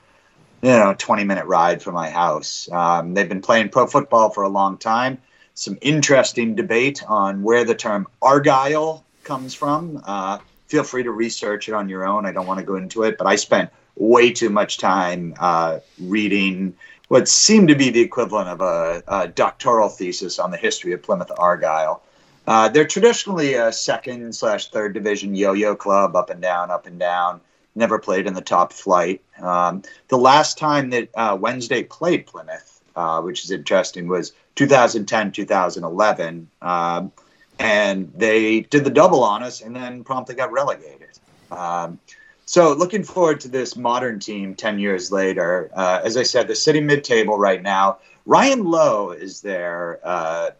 you 0.62 0.70
know, 0.70 0.94
20 0.96 1.24
minute 1.24 1.46
ride 1.46 1.82
from 1.82 1.94
my 1.94 2.10
house. 2.10 2.68
Um, 2.72 3.14
they've 3.14 3.28
been 3.28 3.42
playing 3.42 3.68
pro 3.68 3.86
football 3.86 4.30
for 4.30 4.42
a 4.42 4.48
long 4.48 4.78
time. 4.78 5.18
Some 5.54 5.78
interesting 5.80 6.54
debate 6.54 7.02
on 7.08 7.42
where 7.42 7.64
the 7.64 7.74
term 7.74 8.06
Argyle 8.22 9.04
comes 9.24 9.54
from. 9.54 10.02
Uh, 10.04 10.38
feel 10.66 10.82
free 10.82 11.02
to 11.02 11.10
research 11.10 11.68
it 11.68 11.74
on 11.74 11.88
your 11.88 12.06
own. 12.06 12.26
I 12.26 12.32
don't 12.32 12.46
want 12.46 12.60
to 12.60 12.66
go 12.66 12.76
into 12.76 13.04
it, 13.04 13.18
but 13.18 13.26
I 13.26 13.36
spent 13.36 13.70
way 13.96 14.30
too 14.32 14.50
much 14.50 14.78
time 14.78 15.34
uh, 15.38 15.80
reading 16.00 16.74
what 17.08 17.28
seemed 17.28 17.68
to 17.68 17.74
be 17.74 17.90
the 17.90 18.00
equivalent 18.00 18.48
of 18.48 18.60
a, 18.60 19.02
a 19.08 19.28
doctoral 19.28 19.88
thesis 19.88 20.38
on 20.38 20.50
the 20.50 20.56
history 20.56 20.92
of 20.92 21.02
Plymouth 21.02 21.32
Argyle. 21.38 22.02
Uh, 22.46 22.68
they're 22.68 22.86
traditionally 22.86 23.54
a 23.54 23.72
second 23.72 24.34
slash 24.34 24.70
third 24.70 24.92
division 24.92 25.34
yo-yo 25.34 25.74
club, 25.74 26.16
up 26.16 26.30
and 26.30 26.40
down, 26.40 26.70
up 26.70 26.86
and 26.86 26.98
down 26.98 27.40
never 27.78 27.98
played 27.98 28.26
in 28.26 28.34
the 28.34 28.42
top 28.42 28.72
flight. 28.72 29.22
Um, 29.40 29.82
the 30.08 30.18
last 30.18 30.58
time 30.58 30.90
that 30.90 31.08
uh, 31.14 31.38
Wednesday 31.40 31.82
played 31.84 32.26
Plymouth, 32.26 32.80
uh, 32.96 33.22
which 33.22 33.44
is 33.44 33.50
interesting, 33.50 34.08
was 34.08 34.32
2010 34.56 35.32
2011. 35.32 36.48
Um, 36.60 37.12
and 37.58 38.12
they 38.14 38.60
did 38.60 38.84
the 38.84 38.90
double 38.90 39.24
on 39.24 39.42
us 39.42 39.60
and 39.60 39.74
then 39.74 40.04
promptly 40.04 40.34
got 40.34 40.52
relegated. 40.52 41.18
Um, 41.50 41.98
so, 42.44 42.72
looking 42.72 43.02
forward 43.02 43.40
to 43.40 43.48
this 43.48 43.76
modern 43.76 44.20
team 44.20 44.54
10 44.54 44.78
years 44.78 45.12
later. 45.12 45.70
Uh, 45.74 46.00
as 46.02 46.16
I 46.16 46.22
said, 46.22 46.48
they're 46.48 46.54
sitting 46.54 46.86
mid 46.86 47.04
table 47.04 47.36
right 47.36 47.62
now. 47.62 47.98
Ryan 48.24 48.64
Lowe 48.64 49.10
is 49.10 49.42
their 49.42 50.00
uh, 50.02 50.50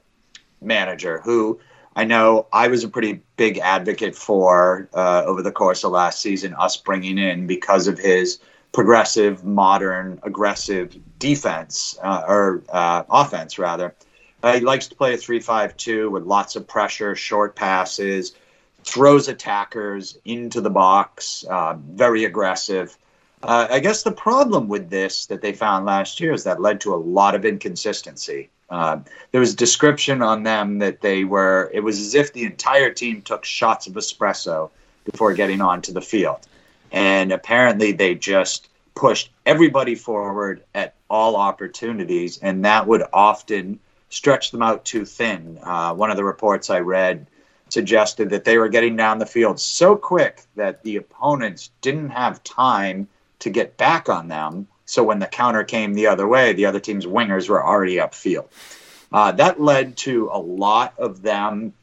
manager, 0.61 1.21
who 1.21 1.61
I 1.99 2.05
know 2.05 2.47
I 2.53 2.69
was 2.69 2.85
a 2.85 2.89
pretty 2.89 3.23
big 3.37 3.59
advocate 3.59 4.15
for 4.15 4.89
uh, 4.95 5.25
over 5.27 5.43
the 5.43 5.51
course 5.51 5.83
of 5.83 5.91
last 5.91 6.23
season, 6.23 6.55
us 6.55 6.77
bringing 6.77 7.19
in 7.19 7.49
because 7.49 7.89
of 7.89 7.99
his 7.99 8.39
progressive, 8.71 9.45
modern, 9.45 10.21
aggressive 10.23 10.97
defense 11.19 11.99
uh, 12.01 12.23
or 12.25 12.63
uh, 12.69 13.03
offense, 13.11 13.59
rather. 13.59 13.97
Uh, 14.45 14.53
he 14.53 14.61
likes 14.61 14.87
to 14.87 14.95
play 14.95 15.15
a 15.15 15.17
3 15.17 15.41
5 15.41 15.77
2 15.77 16.09
with 16.09 16.23
lots 16.23 16.55
of 16.55 16.69
pressure, 16.69 17.17
short 17.17 17.57
passes, 17.57 18.37
throws 18.85 19.27
attackers 19.27 20.19
into 20.25 20.61
the 20.61 20.71
box, 20.71 21.45
uh, 21.51 21.75
very 21.81 22.27
aggressive. 22.27 22.97
Uh, 23.43 23.67
I 23.69 23.81
guess 23.81 24.05
the 24.05 24.13
problem 24.13 24.69
with 24.69 24.89
this 24.89 25.27
that 25.27 25.43
they 25.43 25.53
found 25.53 25.85
last 25.85 26.21
year 26.21 26.33
is 26.33 26.45
that 26.45 26.61
led 26.61 26.81
to 26.83 26.95
a 26.95 27.03
lot 27.19 27.35
of 27.35 27.45
inconsistency. 27.45 28.51
Uh, 28.71 28.99
there 29.33 29.41
was 29.41 29.55
a 29.55 29.57
description 29.57 30.23
on 30.23 30.43
them 30.43 30.79
that 30.79 31.01
they 31.01 31.25
were, 31.25 31.71
it 31.73 31.81
was 31.81 31.99
as 32.01 32.15
if 32.15 32.33
the 32.33 32.45
entire 32.45 32.91
team 32.91 33.23
took 33.23 33.45
shots 33.45 33.87
of 33.87 33.95
espresso 33.95 34.71
before 35.05 35.33
getting 35.33 35.61
onto 35.61 35.93
the 35.93 36.01
field. 36.01 36.41
And 36.93 37.33
apparently 37.33 37.93
they 37.93 38.15
just 38.15 38.69
pushed 38.95 39.31
everybody 39.47 39.95
forward 39.95 40.63
at 40.75 40.95
all 41.09 41.37
opportunities, 41.37 42.39
and 42.39 42.65
that 42.65 42.87
would 42.87 43.03
often 43.13 43.79
stretch 44.11 44.51
them 44.51 44.63
out 44.63 44.85
too 44.85 45.05
thin. 45.05 45.59
Uh, 45.63 45.95
one 45.95 46.11
of 46.11 46.17
the 46.17 46.25
reports 46.25 46.71
I 46.71 46.81
read 46.81 47.27
suggested 47.69 48.31
that 48.31 48.45
they 48.45 48.59
were 48.59 48.69
getting 48.69 48.97
down 48.97 49.19
the 49.19 49.27
field 49.27 49.61
so 49.61 49.95
quick 49.97 50.43
that 50.57 50.83
the 50.83 50.97
opponents 50.97 51.71
didn't 51.81 52.11
have 52.11 52.43
time 52.43 53.09
to 53.41 53.51
get 53.51 53.77
back 53.77 54.09
on 54.09 54.29
them 54.29 54.67
so 54.89 55.05
when 55.05 55.19
the 55.19 55.27
counter 55.27 55.65
came 55.65 55.93
the 55.93 56.07
other 56.07 56.27
way, 56.27 56.55
the 56.55 56.65
other 56.65 56.81
team's 56.81 57.05
wingers 57.05 57.47
were 57.47 57.63
already 57.63 57.97
upfield. 57.97 58.47
Uh, 59.13 59.33
that 59.33 59.61
led 59.61 59.99
to 59.99 60.31
a 60.33 60.39
lot 60.39 60.95
of 60.99 61.21
them 61.21 61.75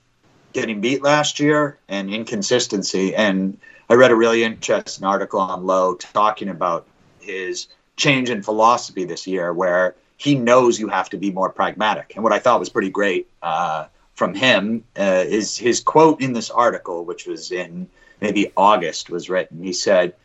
getting 0.53 0.81
beat 0.81 1.03
last 1.03 1.39
year 1.39 1.77
and 1.87 2.11
inconsistency. 2.11 3.15
And 3.15 3.59
I 3.91 3.93
read 3.93 4.09
a 4.09 4.15
really 4.15 4.43
interesting 4.43 5.05
article 5.05 5.39
on 5.39 5.67
Lowe 5.67 5.93
talking 5.93 6.49
about 6.49 6.87
his 7.19 7.67
change 7.95 8.31
in 8.31 8.41
philosophy 8.41 9.05
this 9.05 9.27
year, 9.27 9.53
where 9.53 9.95
he 10.17 10.33
knows 10.33 10.79
you 10.79 10.87
have 10.87 11.11
to 11.11 11.17
be 11.17 11.29
more 11.29 11.51
pragmatic. 11.51 12.13
And 12.15 12.23
what 12.23 12.33
I 12.33 12.39
thought 12.39 12.59
was 12.59 12.69
pretty 12.69 12.89
great 12.89 13.29
uh, 13.43 13.85
from 14.15 14.33
him 14.33 14.83
uh, 14.97 15.25
is 15.27 15.55
his 15.55 15.79
quote 15.79 16.21
in 16.21 16.33
this 16.33 16.49
article, 16.49 17.05
which 17.05 17.27
was 17.27 17.51
in 17.51 17.87
maybe 18.19 18.51
August, 18.57 19.11
was 19.11 19.29
written. 19.29 19.61
He 19.61 19.73
said, 19.73 20.15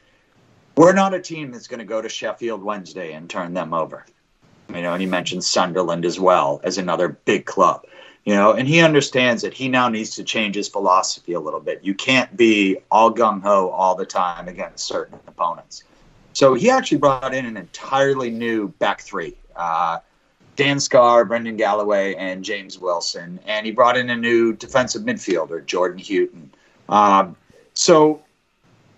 we're 0.77 0.93
not 0.93 1.15
a 1.15 1.21
team 1.21 1.51
that's 1.51 1.67
going 1.67 1.81
to 1.81 1.85
go 1.85 2.01
to 2.01 2.09
Sheffield 2.09 2.63
Wednesday 2.63 3.13
and 3.13 3.29
turn 3.29 3.55
them 3.55 3.75
over. 3.75 4.05
You 4.69 4.83
know, 4.83 4.93
and 4.93 5.01
he 5.01 5.07
mentioned 5.07 5.45
Sunderland 5.45 6.05
as 6.05 6.21
well 6.21 6.61
as 6.63 6.79
another 6.79 7.09
big 7.09 7.45
club. 7.45 7.85
You 8.25 8.35
know, 8.35 8.53
and 8.53 8.69
he 8.69 8.81
understands 8.81 9.43
that 9.43 9.55
he 9.55 9.69
now 9.69 9.89
needs 9.89 10.15
to 10.17 10.25
change 10.25 10.55
his 10.55 10.69
philosophy 10.69 11.33
a 11.33 11.41
little 11.41 11.61
bit. 11.61 11.81
You 11.83 11.95
can't 11.95 12.37
be 12.37 12.77
all 12.91 13.13
gung 13.13 13.43
ho 13.43 13.71
all 13.71 13.95
the 13.95 14.05
time 14.07 14.47
against 14.47 14.87
certain 14.87 15.19
opponents. 15.27 15.85
So 16.35 16.55
he 16.55 16.71
actually 16.71 16.99
brought 16.99 17.35
in 17.35 17.47
an 17.47 17.57
entirely 17.57 18.31
new 18.31 18.69
back 18.79 19.01
three. 19.01 19.37
Uh, 19.57 19.99
Dan 20.57 20.79
Scarr, 20.79 21.25
Brendan 21.25 21.57
Galloway, 21.57 22.15
and 22.17 22.45
James 22.45 22.79
Wilson. 22.79 23.41
And 23.47 23.65
he 23.65 23.73
brought 23.73 23.97
in 23.97 24.11
a 24.11 24.17
new 24.17 24.53
defensive 24.53 25.03
midfielder, 25.03 25.65
Jordan 25.65 25.99
Houghton. 25.99 26.51
Um, 26.89 27.37
so 27.75 28.23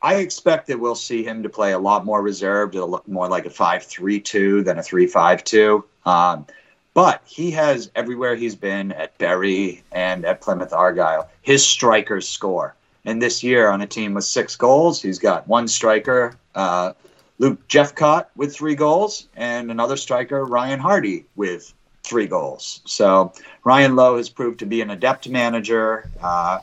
I 0.03 0.17
expect 0.17 0.67
that 0.67 0.81
we'll 0.81 0.97
see 0.97 1.23
him 1.23 1.43
to 1.45 1.49
play 1.49 1.73
a 1.73 1.79
lot 1.79 2.05
more 2.05 2.21
reserved. 2.21 2.75
It'll 2.75 2.91
look 2.91 3.07
more 3.07 3.29
like 3.29 3.47
a 3.47 3.51
5 3.51 3.85
3 3.85 4.21
2 4.21 4.63
than 4.63 4.79
a 4.79 4.83
3 4.83 5.07
5 5.07 5.45
2. 5.45 5.85
Um, 6.05 6.47
but 6.95 7.23
he 7.25 7.51
has 7.53 7.91
everywhere 7.95 8.35
he's 8.35 8.57
been 8.57 8.93
at 8.93 9.17
Bury 9.19 9.83
and 9.93 10.25
at 10.25 10.41
Plymouth 10.41 10.73
Argyle. 10.73 11.31
His 11.41 11.65
strikers 11.65 12.29
score. 12.29 12.75
And 13.05 13.21
this 13.21 13.43
year, 13.43 13.69
on 13.71 13.81
a 13.81 13.87
team 13.87 14.15
with 14.15 14.25
six 14.25 14.57
goals, 14.57 15.01
he's 15.01 15.19
got 15.19 15.49
one 15.49 15.67
striker, 15.67 16.37
uh, 16.55 16.93
Luke 17.39 17.67
Jephcott, 17.67 18.27
with 18.37 18.55
three 18.55 18.75
goals, 18.75 19.27
and 19.37 19.71
another 19.71 19.97
striker, 19.97 20.45
Ryan 20.45 20.79
Hardie, 20.79 21.25
with 21.35 21.73
three 22.05 22.27
goals. 22.27 22.81
So 22.85 23.33
Ryan 23.65 23.97
Lowe 23.97 24.19
has 24.19 24.29
proved 24.29 24.61
to 24.61 24.67
be 24.67 24.83
an 24.83 24.91
adept 24.91 25.29
manager. 25.29 26.11
Uh, 26.23 26.59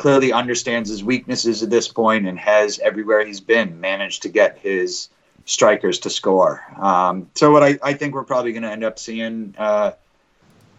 clearly 0.00 0.32
understands 0.32 0.88
his 0.88 1.04
weaknesses 1.04 1.62
at 1.62 1.68
this 1.68 1.86
point 1.86 2.26
and 2.26 2.38
has 2.38 2.78
everywhere 2.78 3.22
he's 3.22 3.38
been 3.38 3.78
managed 3.82 4.22
to 4.22 4.30
get 4.30 4.56
his 4.56 5.10
strikers 5.44 5.98
to 5.98 6.08
score. 6.08 6.64
Um, 6.78 7.28
so 7.34 7.50
what 7.50 7.62
I, 7.62 7.78
I, 7.82 7.92
think 7.92 8.14
we're 8.14 8.24
probably 8.24 8.52
going 8.52 8.62
to 8.62 8.70
end 8.70 8.82
up 8.82 8.98
seeing. 8.98 9.54
Uh, 9.58 9.92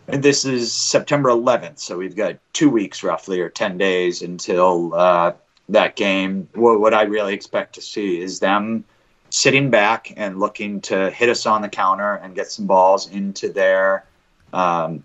this 0.07 0.43
is 0.43 0.73
September 0.73 1.29
11th, 1.29 1.77
so 1.77 1.99
we've 1.99 2.15
got 2.15 2.37
two 2.51 2.67
weeks 2.71 3.03
roughly 3.03 3.39
or 3.41 3.47
10 3.47 3.77
days 3.77 4.23
until 4.23 4.95
uh, 4.95 5.33
that 5.69 5.95
game. 5.95 6.49
What, 6.55 6.79
what 6.79 6.95
I 6.95 7.03
really 7.03 7.35
expect 7.35 7.75
to 7.75 7.81
see 7.81 8.19
is 8.19 8.39
them 8.39 8.83
sitting 9.29 9.69
back 9.69 10.13
and 10.17 10.39
looking 10.39 10.81
to 10.81 11.11
hit 11.11 11.29
us 11.29 11.45
on 11.45 11.61
the 11.61 11.69
counter 11.69 12.15
and 12.15 12.33
get 12.33 12.47
some 12.47 12.65
balls 12.65 13.07
into 13.07 13.53
their 13.53 14.03
um, 14.51 15.03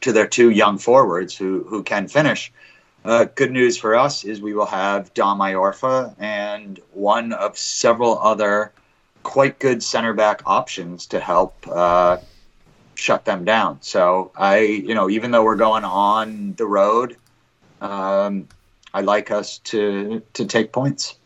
to 0.00 0.12
their 0.12 0.26
two 0.26 0.50
young 0.50 0.78
forwards 0.78 1.36
who 1.36 1.62
who 1.68 1.84
can 1.84 2.08
finish. 2.08 2.52
Uh, 3.04 3.24
good 3.34 3.50
news 3.50 3.76
for 3.76 3.96
us 3.96 4.24
is 4.24 4.40
we 4.40 4.54
will 4.54 4.66
have 4.66 5.12
Dom 5.14 5.40
Iorfa 5.40 6.14
and 6.18 6.80
one 6.92 7.32
of 7.32 7.58
several 7.58 8.18
other 8.20 8.72
quite 9.24 9.58
good 9.58 9.82
center 9.82 10.12
back 10.12 10.42
options 10.46 11.06
to 11.06 11.18
help 11.18 11.66
uh, 11.68 12.18
shut 12.94 13.24
them 13.24 13.44
down. 13.44 13.78
So 13.80 14.30
I, 14.36 14.58
you 14.58 14.94
know, 14.94 15.10
even 15.10 15.32
though 15.32 15.42
we're 15.42 15.56
going 15.56 15.84
on 15.84 16.54
the 16.54 16.66
road, 16.66 17.16
um, 17.80 18.46
I 18.94 19.00
like 19.00 19.30
us 19.30 19.58
to 19.58 20.22
to 20.34 20.44
take 20.44 20.72
points. 20.72 21.16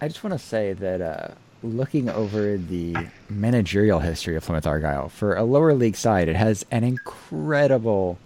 I 0.00 0.08
just 0.08 0.22
want 0.22 0.38
to 0.38 0.44
say 0.44 0.72
that 0.74 1.00
uh, 1.00 1.28
looking 1.62 2.08
over 2.08 2.56
the 2.56 2.96
managerial 3.28 3.98
history 4.00 4.36
of 4.36 4.44
Plymouth 4.44 4.66
Argyle 4.66 5.08
for 5.08 5.34
a 5.34 5.42
lower 5.42 5.74
league 5.74 5.96
side, 5.96 6.28
it 6.28 6.36
has 6.36 6.64
an 6.70 6.84
incredible 6.84 8.18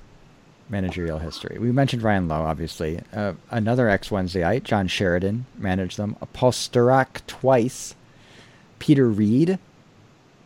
managerial 0.71 1.18
history. 1.18 1.59
We 1.59 1.73
mentioned 1.73 2.03
Ryan 2.03 2.29
Lowe, 2.29 2.43
obviously. 2.43 3.01
Uh, 3.12 3.35
another 3.51 3.89
ex 3.89 4.11
Wednesdayite, 4.11 4.64
John 4.64 4.89
Sheridan, 4.89 5.47
managed 5.59 5.97
them. 5.97 6.16
Paul 6.33 6.53
Sturrock 6.53 7.21
twice. 7.27 7.95
Peter 8.79 9.09
Reid, 9.09 9.59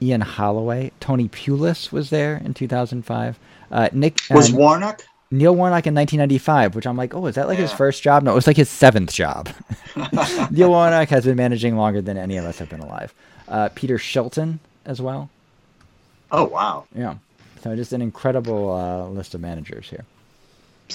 Ian 0.02 0.22
Holloway, 0.22 0.90
Tony 1.00 1.28
Pulis 1.28 1.92
was 1.92 2.10
there 2.10 2.36
in 2.44 2.52
2005. 2.52 3.38
Uh, 3.70 3.88
Nick 3.92 4.18
was 4.30 4.52
uh, 4.52 4.56
Warnock. 4.56 5.02
Neil 5.30 5.54
Warnock 5.54 5.86
in 5.86 5.94
1995, 5.94 6.74
which 6.74 6.86
I'm 6.86 6.96
like, 6.96 7.14
oh, 7.14 7.26
is 7.26 7.34
that 7.34 7.48
like 7.48 7.58
his 7.58 7.72
first 7.72 8.02
job? 8.02 8.22
No, 8.22 8.32
it 8.32 8.34
was 8.34 8.46
like 8.46 8.56
his 8.56 8.68
seventh 8.68 9.12
job. 9.12 9.48
Neil 10.50 10.70
Warnock 10.70 11.08
has 11.08 11.24
been 11.24 11.36
managing 11.36 11.76
longer 11.76 12.00
than 12.00 12.16
any 12.16 12.36
of 12.36 12.44
us 12.44 12.58
have 12.58 12.68
been 12.68 12.80
alive. 12.80 13.14
Uh, 13.48 13.68
Peter 13.74 13.98
Shilton 13.98 14.58
as 14.84 15.00
well. 15.00 15.30
Oh 16.30 16.44
wow! 16.44 16.86
Yeah. 16.94 17.16
So 17.62 17.74
just 17.76 17.92
an 17.92 18.02
incredible 18.02 18.72
uh, 18.72 19.08
list 19.08 19.34
of 19.34 19.40
managers 19.40 19.88
here. 19.88 20.04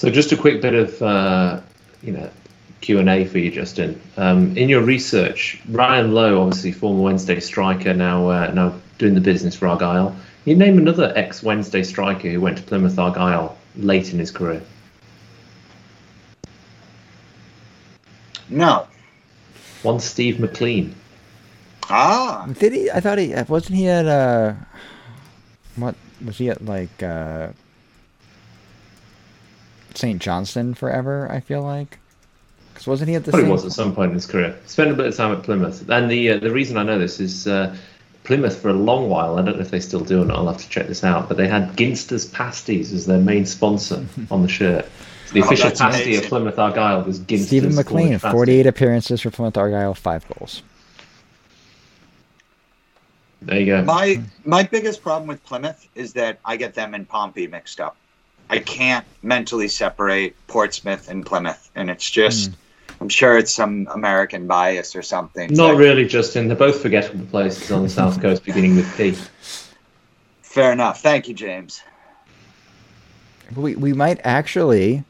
So 0.00 0.08
just 0.08 0.32
a 0.32 0.36
quick 0.38 0.62
bit 0.62 0.72
of 0.72 1.02
uh, 1.02 1.60
you 2.02 2.12
know 2.12 2.30
Q 2.80 3.00
and 3.00 3.10
A 3.10 3.26
for 3.26 3.36
you, 3.36 3.50
Justin. 3.50 4.00
Um, 4.16 4.56
in 4.56 4.70
your 4.70 4.80
research, 4.80 5.60
Ryan 5.68 6.14
Lowe, 6.14 6.40
obviously 6.40 6.72
former 6.72 7.02
Wednesday 7.02 7.38
striker, 7.38 7.92
now 7.92 8.30
uh, 8.30 8.50
now 8.54 8.72
doing 8.96 9.12
the 9.12 9.20
business 9.20 9.54
for 9.54 9.68
Argyle. 9.68 10.16
Can 10.44 10.52
you 10.52 10.56
name 10.56 10.78
another 10.78 11.12
ex 11.16 11.42
Wednesday 11.42 11.82
striker 11.82 12.30
who 12.30 12.40
went 12.40 12.56
to 12.56 12.62
Plymouth 12.62 12.98
Argyle 12.98 13.58
late 13.76 14.10
in 14.10 14.18
his 14.18 14.30
career? 14.30 14.62
No. 18.48 18.86
One 19.82 20.00
Steve 20.00 20.40
MacLean. 20.40 20.94
Ah, 21.90 22.48
Did 22.58 22.72
he? 22.72 22.90
I 22.90 23.00
thought 23.00 23.18
he 23.18 23.34
wasn't 23.46 23.76
he 23.76 23.86
at 23.86 24.06
uh, 24.06 24.54
what 25.76 25.94
was 26.24 26.38
he 26.38 26.48
at 26.48 26.64
like 26.64 27.02
uh, 27.02 27.48
St. 29.94 30.20
Johnstone 30.20 30.74
forever? 30.74 31.30
I 31.30 31.40
feel 31.40 31.62
like 31.62 31.98
because 32.72 32.86
wasn't 32.86 33.08
he 33.10 33.14
at 33.14 33.24
the 33.24 33.30
Probably 33.32 33.44
same? 33.46 33.52
was 33.52 33.64
at 33.64 33.72
some 33.72 33.94
point 33.94 34.10
in 34.10 34.14
his 34.14 34.26
career. 34.26 34.56
Spent 34.66 34.90
a 34.90 34.94
bit 34.94 35.06
of 35.06 35.16
time 35.16 35.32
at 35.32 35.42
Plymouth, 35.42 35.88
and 35.90 36.10
the 36.10 36.30
uh, 36.30 36.38
the 36.38 36.50
reason 36.50 36.76
I 36.76 36.82
know 36.82 36.98
this 36.98 37.20
is 37.20 37.46
uh, 37.46 37.76
Plymouth 38.24 38.60
for 38.60 38.68
a 38.68 38.74
long 38.74 39.08
while. 39.08 39.38
I 39.38 39.42
don't 39.42 39.56
know 39.56 39.62
if 39.62 39.70
they 39.70 39.80
still 39.80 40.00
do 40.04 40.22
or 40.22 40.24
not. 40.24 40.36
I'll 40.38 40.46
have 40.48 40.58
to 40.58 40.68
check 40.68 40.86
this 40.86 41.04
out. 41.04 41.28
But 41.28 41.36
they 41.36 41.48
had 41.48 41.76
Ginster's 41.76 42.26
pasties 42.26 42.92
as 42.92 43.06
their 43.06 43.18
main 43.20 43.44
sponsor 43.46 44.04
on 44.30 44.42
the 44.42 44.48
shirt. 44.48 44.86
So 45.26 45.34
the 45.34 45.42
Oh, 45.42 45.44
official 45.46 45.68
that's 45.68 45.80
pasty 45.80 46.16
of 46.16 46.24
Plymouth 46.24 46.58
Argyle 46.58 47.02
was 47.02 47.18
Ginster's. 47.20 47.46
Stephen 47.48 47.74
MacLean, 47.74 48.06
Orange 48.08 48.22
pasty. 48.22 48.36
48 48.36 48.66
appearances 48.66 49.20
for 49.20 49.30
Plymouth 49.30 49.56
Argyle, 49.56 49.94
five 49.94 50.26
goals. 50.28 50.62
There 53.42 53.58
you 53.58 53.66
go. 53.66 53.82
my 53.84 54.22
my 54.44 54.62
biggest 54.64 55.02
problem 55.02 55.26
with 55.26 55.42
Plymouth 55.44 55.88
is 55.94 56.12
that 56.12 56.38
I 56.44 56.56
get 56.56 56.74
them 56.74 56.92
and 56.94 57.08
Pompey 57.08 57.46
mixed 57.46 57.80
up. 57.80 57.96
I 58.50 58.58
can't 58.58 59.06
mentally 59.22 59.68
separate 59.68 60.34
Portsmouth 60.48 61.08
and 61.08 61.24
Plymouth, 61.24 61.70
and 61.74 61.88
it's 61.88 62.08
just. 62.10 62.50
Hmm. 62.50 62.54
I'm 63.00 63.08
sure 63.08 63.38
it's 63.38 63.52
some 63.52 63.88
American 63.94 64.46
bias 64.46 64.94
or 64.94 65.00
something. 65.00 65.48
It's 65.48 65.56
Not 65.56 65.70
like, 65.70 65.78
really, 65.78 66.04
Justin. 66.04 66.48
They're 66.48 66.56
both 66.56 66.82
forgettable 66.82 67.24
places 67.26 67.70
on 67.70 67.82
the 67.82 67.88
south 67.88 68.20
coast, 68.20 68.44
beginning 68.44 68.76
with 68.76 68.94
P. 68.94 69.16
Fair 70.42 70.70
enough. 70.70 71.00
Thank 71.00 71.26
you, 71.26 71.32
James. 71.32 71.82
We 73.56 73.74
we 73.74 73.94
might 73.94 74.20
actually 74.22 75.04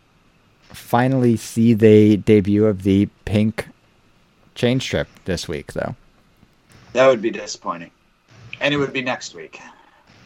finally 0.68 1.36
see 1.36 1.74
the 1.74 2.18
debut 2.18 2.64
of 2.66 2.84
the 2.84 3.08
pink 3.24 3.66
change 4.54 4.82
strip 4.82 5.08
this 5.24 5.48
week, 5.48 5.72
though. 5.72 5.96
That 6.92 7.08
would 7.08 7.22
be 7.22 7.30
disappointing, 7.30 7.90
and 8.60 8.72
it 8.72 8.76
would 8.76 8.92
be 8.92 9.02
next 9.02 9.34
week. 9.34 9.60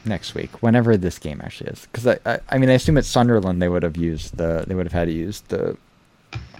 Next 0.07 0.34
week, 0.34 0.62
whenever 0.62 0.96
this 0.98 1.18
game 1.18 1.40
actually 1.42 1.70
is, 1.70 1.86
because 1.90 2.07
I, 2.07 2.18
I 2.26 2.38
I 2.50 2.59
mean 2.59 2.68
I 2.68 2.74
assume 2.74 2.98
at 2.98 3.05
Sunderland 3.07 3.62
they 3.62 3.68
would 3.68 3.82
have 3.82 3.96
used 3.96 4.36
the 4.36 4.64
they 4.66 4.74
would 4.74 4.84
have 4.86 4.92
had 4.92 5.07
to 5.07 5.12
use 5.12 5.40
the 5.48 5.76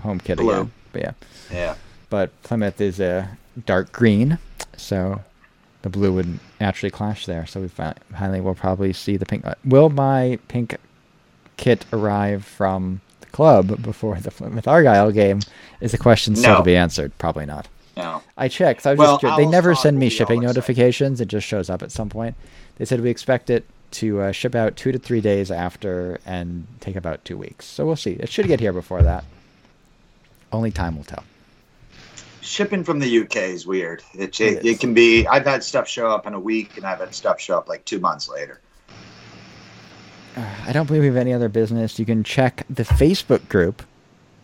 home 0.01 0.19
kit 0.19 0.39
Blue. 0.39 0.51
again, 0.51 0.73
but 0.93 1.03
yeah. 1.03 1.13
Yeah. 1.53 1.75
But 2.09 2.31
Plymouth 2.43 2.81
is 2.81 3.01
a 3.01 3.29
dark 3.67 3.93
green, 3.93 4.39
so 4.77 5.21
the 5.83 5.91
blue 5.91 6.13
would 6.15 6.39
naturally 6.61 6.91
clash 6.91 7.27
there. 7.27 7.45
So 7.47 7.61
we 7.61 7.69
finally 7.69 8.41
will 8.41 8.55
probably 8.55 8.93
see 8.95 9.17
the 9.19 9.27
pink. 9.27 9.45
uh, 9.45 9.55
Will 9.65 9.91
my 9.91 10.39
pink 10.49 10.77
kit 11.59 11.85
arrive 11.93 12.45
from 12.47 13.01
the 13.21 13.27
club 13.27 13.83
before 13.83 14.17
the 14.21 14.31
Plymouth 14.31 14.67
Argyle 14.67 15.11
game? 15.13 15.41
Is 15.83 15.93
a 15.93 15.99
question 15.99 16.35
still 16.35 16.53
No. 16.53 16.59
to 16.59 16.65
be 16.65 16.77
answered. 16.77 17.13
Probably 17.19 17.45
not. 17.47 17.69
No. 17.97 18.23
I 18.39 18.49
checked. 18.49 18.87
I 18.87 18.93
was 18.93 18.99
Well, 18.99 19.19
just. 19.19 19.37
They 19.37 19.47
never 19.47 19.75
send 19.75 19.99
me 19.99 20.09
shipping 20.09 20.41
notifications. 20.41 21.21
It 21.21 21.29
just 21.29 21.47
shows 21.47 21.69
up 21.69 21.83
at 21.83 21.93
some 21.93 22.09
point. 22.09 22.35
They 22.77 22.85
said 22.85 23.01
we 23.01 23.11
expect 23.11 23.51
it 23.51 23.65
to 23.93 24.21
uh, 24.21 24.33
ship 24.33 24.55
out 24.55 24.77
two 24.77 24.93
to 24.93 24.99
three 24.99 25.21
days 25.21 25.51
after 25.51 26.19
and 26.27 26.67
take 26.81 26.97
about 26.97 27.25
two 27.25 27.37
weeks. 27.37 27.65
So 27.65 27.87
we'll 27.87 27.97
see. 27.97 28.13
It 28.13 28.29
should 28.29 28.47
get 28.47 28.61
here 28.61 28.73
before 28.73 29.03
that. 29.03 29.25
Only 30.53 30.71
time 30.71 30.97
will 30.97 31.05
tell. 31.05 31.25
Shipping 32.41 32.85
from 32.85 32.99
the 32.99 33.21
UK 33.21 33.37
is 33.37 33.67
weird. 33.67 34.03
It, 34.13 34.39
It 34.41 34.65
it, 34.65 34.81
can 34.81 34.93
be. 34.93 35.27
I've 35.27 35.47
had 35.47 35.65
stuff 35.65 35.89
show 35.89 36.11
up 36.11 36.27
in 36.27 36.35
a 36.35 36.41
week, 36.41 36.77
and 36.77 36.85
I've 36.85 36.99
had 36.99 37.15
stuff 37.15 37.41
show 37.41 37.57
up 37.57 37.69
like 37.69 37.85
two 37.85 38.01
months 38.01 38.29
later. 38.29 38.61
Uh, 40.37 40.45
I 40.67 40.73
don't 40.73 40.87
believe 40.87 41.03
we 41.03 41.07
have 41.07 41.17
any 41.17 41.33
other 41.33 41.49
business. 41.49 41.99
You 41.99 42.05
can 42.05 42.23
check 42.23 42.67
the 42.69 42.83
Facebook 42.83 43.49
group 43.49 43.83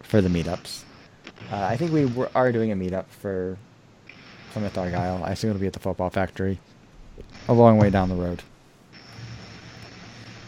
for 0.03 0.20
the 0.20 0.28
meetups. 0.28 0.85
Uh, 1.53 1.57
I 1.57 1.76
think 1.76 1.93
we 1.93 2.07
were, 2.07 2.31
are 2.35 2.53
doing 2.53 2.70
a 2.72 2.76
meetup 2.76 3.07
for 3.07 3.59
Plymouth 4.53 4.78
Argyle. 4.78 5.22
I 5.24 5.33
assume 5.33 5.51
it'll 5.51 5.61
be 5.61 5.66
at 5.66 5.72
the 5.72 5.81
Football 5.81 6.11
Factory, 6.11 6.59
a 7.51 7.53
long 7.53 7.78
way 7.78 7.90
down 7.90 8.09
the 8.09 8.14
road. 8.14 8.44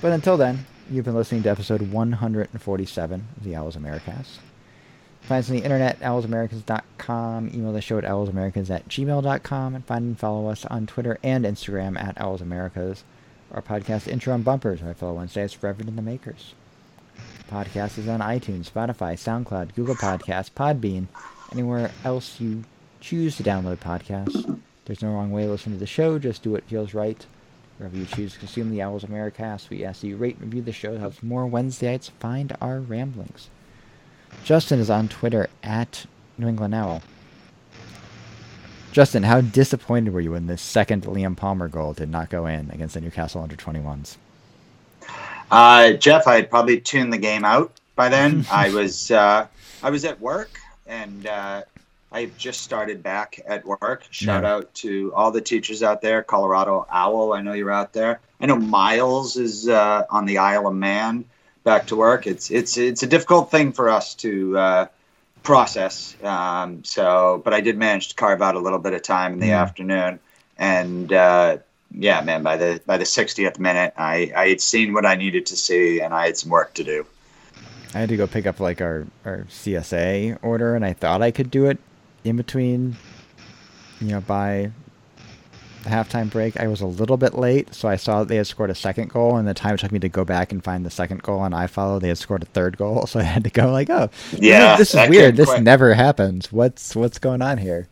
But 0.01 0.13
until 0.13 0.37
then, 0.37 0.67
you've 0.89 1.05
been 1.05 1.17
listening 1.17 1.43
to 1.43 1.51
episode 1.51 1.83
147 1.83 3.29
of 3.37 3.45
the 3.45 3.57
Owls 3.57 3.77
Americast. 3.77 4.39
Find 5.23 5.41
us 5.41 5.51
on 5.51 5.57
the 5.57 5.65
internet, 5.65 5.99
owlsamericans.com. 6.01 7.51
Email 7.53 7.73
the 7.73 7.81
show 7.81 7.99
at 7.99 8.05
owlsamericans 8.05 8.71
at 8.71 8.89
gmail.com. 8.89 9.75
And 9.75 9.85
find 9.85 10.05
and 10.05 10.19
follow 10.19 10.49
us 10.49 10.65
on 10.67 10.87
Twitter 10.87 11.19
and 11.25 11.45
Instagram 11.45 12.01
at 12.01 12.17
owlsamericas. 12.19 13.03
Our 13.51 13.63
podcast 13.63 14.07
intro 14.07 14.33
and 14.33 14.45
bumpers, 14.45 14.81
my 14.81 14.95
fellow 14.95 15.15
Wednesdays, 15.15 15.61
Reverend 15.61 15.89
and 15.89 15.99
the 15.99 16.03
Makers. 16.03 16.55
The 17.49 17.53
podcast 17.53 17.99
is 17.99 18.07
on 18.07 18.21
iTunes, 18.21 18.71
Spotify, 18.71 19.15
SoundCloud, 19.15 19.75
Google 19.75 19.97
Podcasts, 19.97 20.53
Podbean, 20.53 21.09
anywhere 21.51 21.91
else 22.05 22.41
you 22.41 22.63
choose 23.01 23.37
to 23.39 23.43
download 23.43 23.79
podcasts. 23.79 24.61
There's 24.85 25.03
no 25.03 25.13
wrong 25.13 25.31
way 25.31 25.45
to 25.45 25.51
listen 25.51 25.73
to 25.73 25.79
the 25.79 25.87
show. 25.87 26.19
Just 26.19 26.43
do 26.43 26.51
what 26.51 26.65
feels 26.65 26.95
right. 26.95 27.25
Wherever 27.79 27.97
you 27.97 28.05
choose 28.05 28.33
to 28.35 28.39
consume 28.39 28.71
the 28.71 28.83
Owls 28.83 29.05
of 29.05 29.11
Americast, 29.11 29.71
we 29.71 29.85
ask 29.85 30.01
that 30.01 30.09
you 30.09 30.17
rate 30.17 30.37
and 30.37 30.45
review 30.45 30.63
the 30.63 30.73
show. 30.73 30.93
It 30.95 31.01
helps 31.01 31.23
more 31.23 31.47
Wednesdayites 31.47 32.11
find 32.11 32.57
our 32.61 32.81
ramblings. 32.81 33.49
Justin 34.45 34.81
is 34.81 34.91
on 34.91 35.09
Twitter 35.09 35.49
at 35.63 36.07
New 36.39 36.49
England 36.49 36.75
Owl. 36.75 37.03
Justin, 38.93 39.23
how 39.23 39.41
disappointed 39.41 40.13
were 40.13 40.21
you 40.21 40.33
when 40.33 40.47
the 40.47 40.59
second 40.59 41.05
Liam 41.05 41.37
Palmer 41.37 41.69
goal 41.69 41.95
did 41.95 42.11
not 42.11 42.29
go 42.29 42.47
in 42.47 42.71
against 42.71 42.95
the 42.95 43.01
Newcastle 43.01 43.43
under 43.43 43.57
21s? 43.57 44.17
Uh, 45.51 45.93
Jeff, 45.93 46.27
I 46.27 46.35
had 46.37 46.51
probably 46.51 46.81
tuned 46.81 47.13
the 47.13 47.19
game 47.19 47.45
out 47.45 47.73
by 47.95 48.09
then. 48.09 48.45
I 48.53 48.71
was 48.71 49.11
uh, 49.11 49.47
I 49.83 49.91
was 49.91 50.05
at 50.05 50.21
work, 50.21 50.59
and 50.87 51.27
uh, 51.27 51.63
I 52.13 52.21
had 52.21 52.37
just 52.37 52.61
started 52.63 53.03
back 53.03 53.41
at 53.47 53.65
work. 53.65 54.05
Shout 54.11 54.43
Yeah. 54.43 54.55
out 54.55 54.75
to 54.75 55.13
all 55.15 55.31
the 55.31 55.41
teachers 55.41 55.83
out 55.83 56.03
there. 56.03 56.23
Colorado 56.23 56.87
Owl, 56.91 57.33
I 57.33 57.41
know 57.41 57.55
you're 57.55 57.73
out 57.73 57.95
there. 57.95 58.21
I 58.41 58.47
know 58.47 58.57
Miles 58.57 59.37
is 59.37 59.69
uh, 59.69 60.05
on 60.11 60.27
the 60.27 60.39
Isle 60.39 60.67
of 60.67 60.75
Man, 60.75 61.25
back 61.65 61.87
to 61.87 61.97
work. 61.97 62.27
It's 62.27 62.51
it's 62.51 62.77
it's 62.77 63.03
a 63.03 63.07
difficult 63.07 63.51
thing 63.51 63.73
for 63.73 63.89
us 63.89 64.15
to 64.17 64.59
uh, 64.59 64.87
process. 65.43 66.15
Um, 66.23 66.85
so, 66.85 67.41
but 67.45 67.55
I 67.55 67.61
did 67.61 67.79
manage 67.79 68.09
to 68.09 68.15
carve 68.15 68.43
out 68.43 68.57
a 68.57 68.61
little 68.61 68.79
bit 68.79 68.93
of 68.93 69.03
time 69.03 69.33
in 69.33 69.39
the 69.41 69.47
Mm. 69.47 69.61
afternoon, 69.61 70.19
and 70.59 71.13
uh, 71.13 71.59
yeah, 71.95 72.21
man, 72.21 72.43
by 72.43 72.57
the 72.59 72.81
by 72.85 72.99
the 72.99 73.05
60th 73.05 73.59
minute, 73.59 73.95
I 73.97 74.33
I 74.37 74.49
had 74.51 74.61
seen 74.61 74.93
what 74.93 75.07
I 75.07 75.15
needed 75.15 75.47
to 75.47 75.57
see, 75.57 76.01
and 76.01 76.13
I 76.13 76.27
had 76.27 76.37
some 76.37 76.51
work 76.51 76.75
to 76.75 76.85
do. 76.85 77.07
I 77.95 78.01
had 78.01 78.09
to 78.09 78.17
go 78.17 78.27
pick 78.27 78.47
up 78.47 78.59
like 78.59 78.81
our, 78.81 79.07
our 79.25 79.47
CSA 79.51 80.39
order, 80.43 80.75
and 80.75 80.85
I 80.85 80.95
thought 80.95 81.21
I 81.23 81.31
could 81.31 81.51
do 81.51 81.67
it 81.67 81.79
in 82.25 82.37
between, 82.37 82.97
you 84.01 84.09
know, 84.09 84.21
by 84.21 84.71
the 85.83 85.91
halftime 85.91 86.31
break. 86.31 86.59
I 86.59 86.69
was 86.69 86.81
a 86.81 86.87
little 86.87 87.17
bit 87.17 87.35
late, 87.35 87.75
so 87.75 87.89
I 87.89 87.97
saw 87.97 88.21
that 88.21 88.29
they 88.29 88.37
had 88.37 88.47
scored 88.47 88.71
a 88.71 88.75
second 88.75 89.11
goal, 89.11 89.37
and 89.37 89.47
the 89.47 89.55
time 89.55 89.75
it 89.75 89.79
took 89.79 89.93
me 89.93 89.99
to 90.01 90.09
go 90.09 90.25
back 90.25 90.53
and 90.53 90.63
find 90.63 90.87
the 90.87 90.91
second 90.91 91.23
goal 91.23 91.41
on 91.41 91.53
iFollow, 91.53 92.01
they 92.01 92.09
had 92.09 92.19
scored 92.19 92.43
a 92.43 92.47
third 92.47 92.77
goal, 92.77 93.07
so 93.07 93.21
I 93.21 93.25
had 93.25 93.45
to 93.45 93.51
go 93.51 93.71
like, 93.71 93.91
oh, 93.91 94.11
Yeah, 94.33 94.77
this 94.77 94.95
is, 94.95 95.09
weird. 95.09 95.37
This 95.37 95.49
quick. 95.49 95.63
never 95.63 95.95
happens. 95.95 96.53
What's 96.53 96.95
what's 96.95 97.19
going 97.19 97.43
on 97.43 97.59
here? 97.59 97.89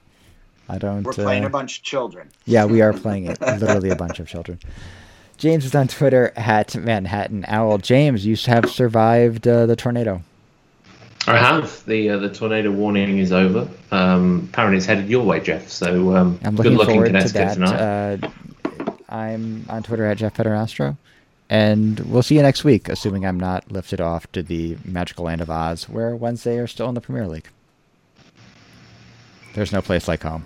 I 0.69 0.79
don't. 0.79 1.03
We're 1.03 1.13
playing 1.13 1.45
uh, 1.45 1.49
a 1.49 1.51
bunch 1.51 1.79
of 1.79 1.85
children. 1.85 2.31
Yeah, 2.45 2.65
we 2.65 2.81
are 2.81 2.93
playing 2.93 3.27
it. 3.27 3.41
Literally 3.41 3.91
a 3.91 3.97
bunch 3.97 4.21
of 4.21 4.29
children. 4.29 4.61
James 5.37 5.65
is 5.65 5.75
on 5.75 5.89
Twitter 5.89 6.33
at 6.37 6.77
Manhattan 6.77 7.45
Owl. 7.49 7.79
James, 7.79 8.25
you 8.27 8.37
have 8.47 8.71
survived 8.71 9.49
uh, 9.49 9.67
the 9.67 9.75
tornado. 9.75 10.23
I 11.27 11.37
have. 11.39 11.85
The 11.87 12.11
uh, 12.11 12.19
the 12.19 12.29
tornado 12.33 12.71
warning 12.71 13.19
is 13.19 13.33
over. 13.33 13.69
Um, 13.91 14.49
apparently, 14.53 14.79
it's 14.79 14.87
headed 14.87 15.09
your 15.09 15.25
way, 15.25 15.41
Jeff. 15.41 15.69
So 15.69 16.17
um, 16.17 16.41
I'm 16.43 16.57
good 16.57 16.67
looking 16.67 16.79
luck 16.79 16.89
in 16.89 16.95
forward 16.95 17.05
to 17.05 17.11
Connecticut 17.11 17.33
that. 17.33 17.55
tonight. 17.55 18.23
Uh, 18.27 18.93
I'm 19.09 19.67
on 19.69 19.83
Twitter 19.83 20.07
at 20.07 20.19
Jeff 20.19 20.37
Federastro. 20.37 20.97
And 21.53 21.99
we'll 22.01 22.23
see 22.23 22.37
you 22.37 22.43
next 22.43 22.63
week, 22.63 22.89
assuming 22.89 23.27
I'm 23.27 23.39
not 23.39 23.73
lifted 23.73 24.01
off 24.01 24.31
to 24.33 24.43
the 24.43 24.79
magical 24.85 25.25
land 25.25 25.41
of 25.41 25.51
Oz, 25.51 25.89
where 25.89 26.15
Wednesday 26.15 26.59
are 26.59 26.69
still 26.69 26.89
in 26.89 26.95
the 26.95 27.01
Premier 27.01 27.27
League. 27.27 27.49
There's 29.55 29.73
no 29.73 29.83
place 29.83 30.07
like 30.07 30.23
home. 30.23 30.45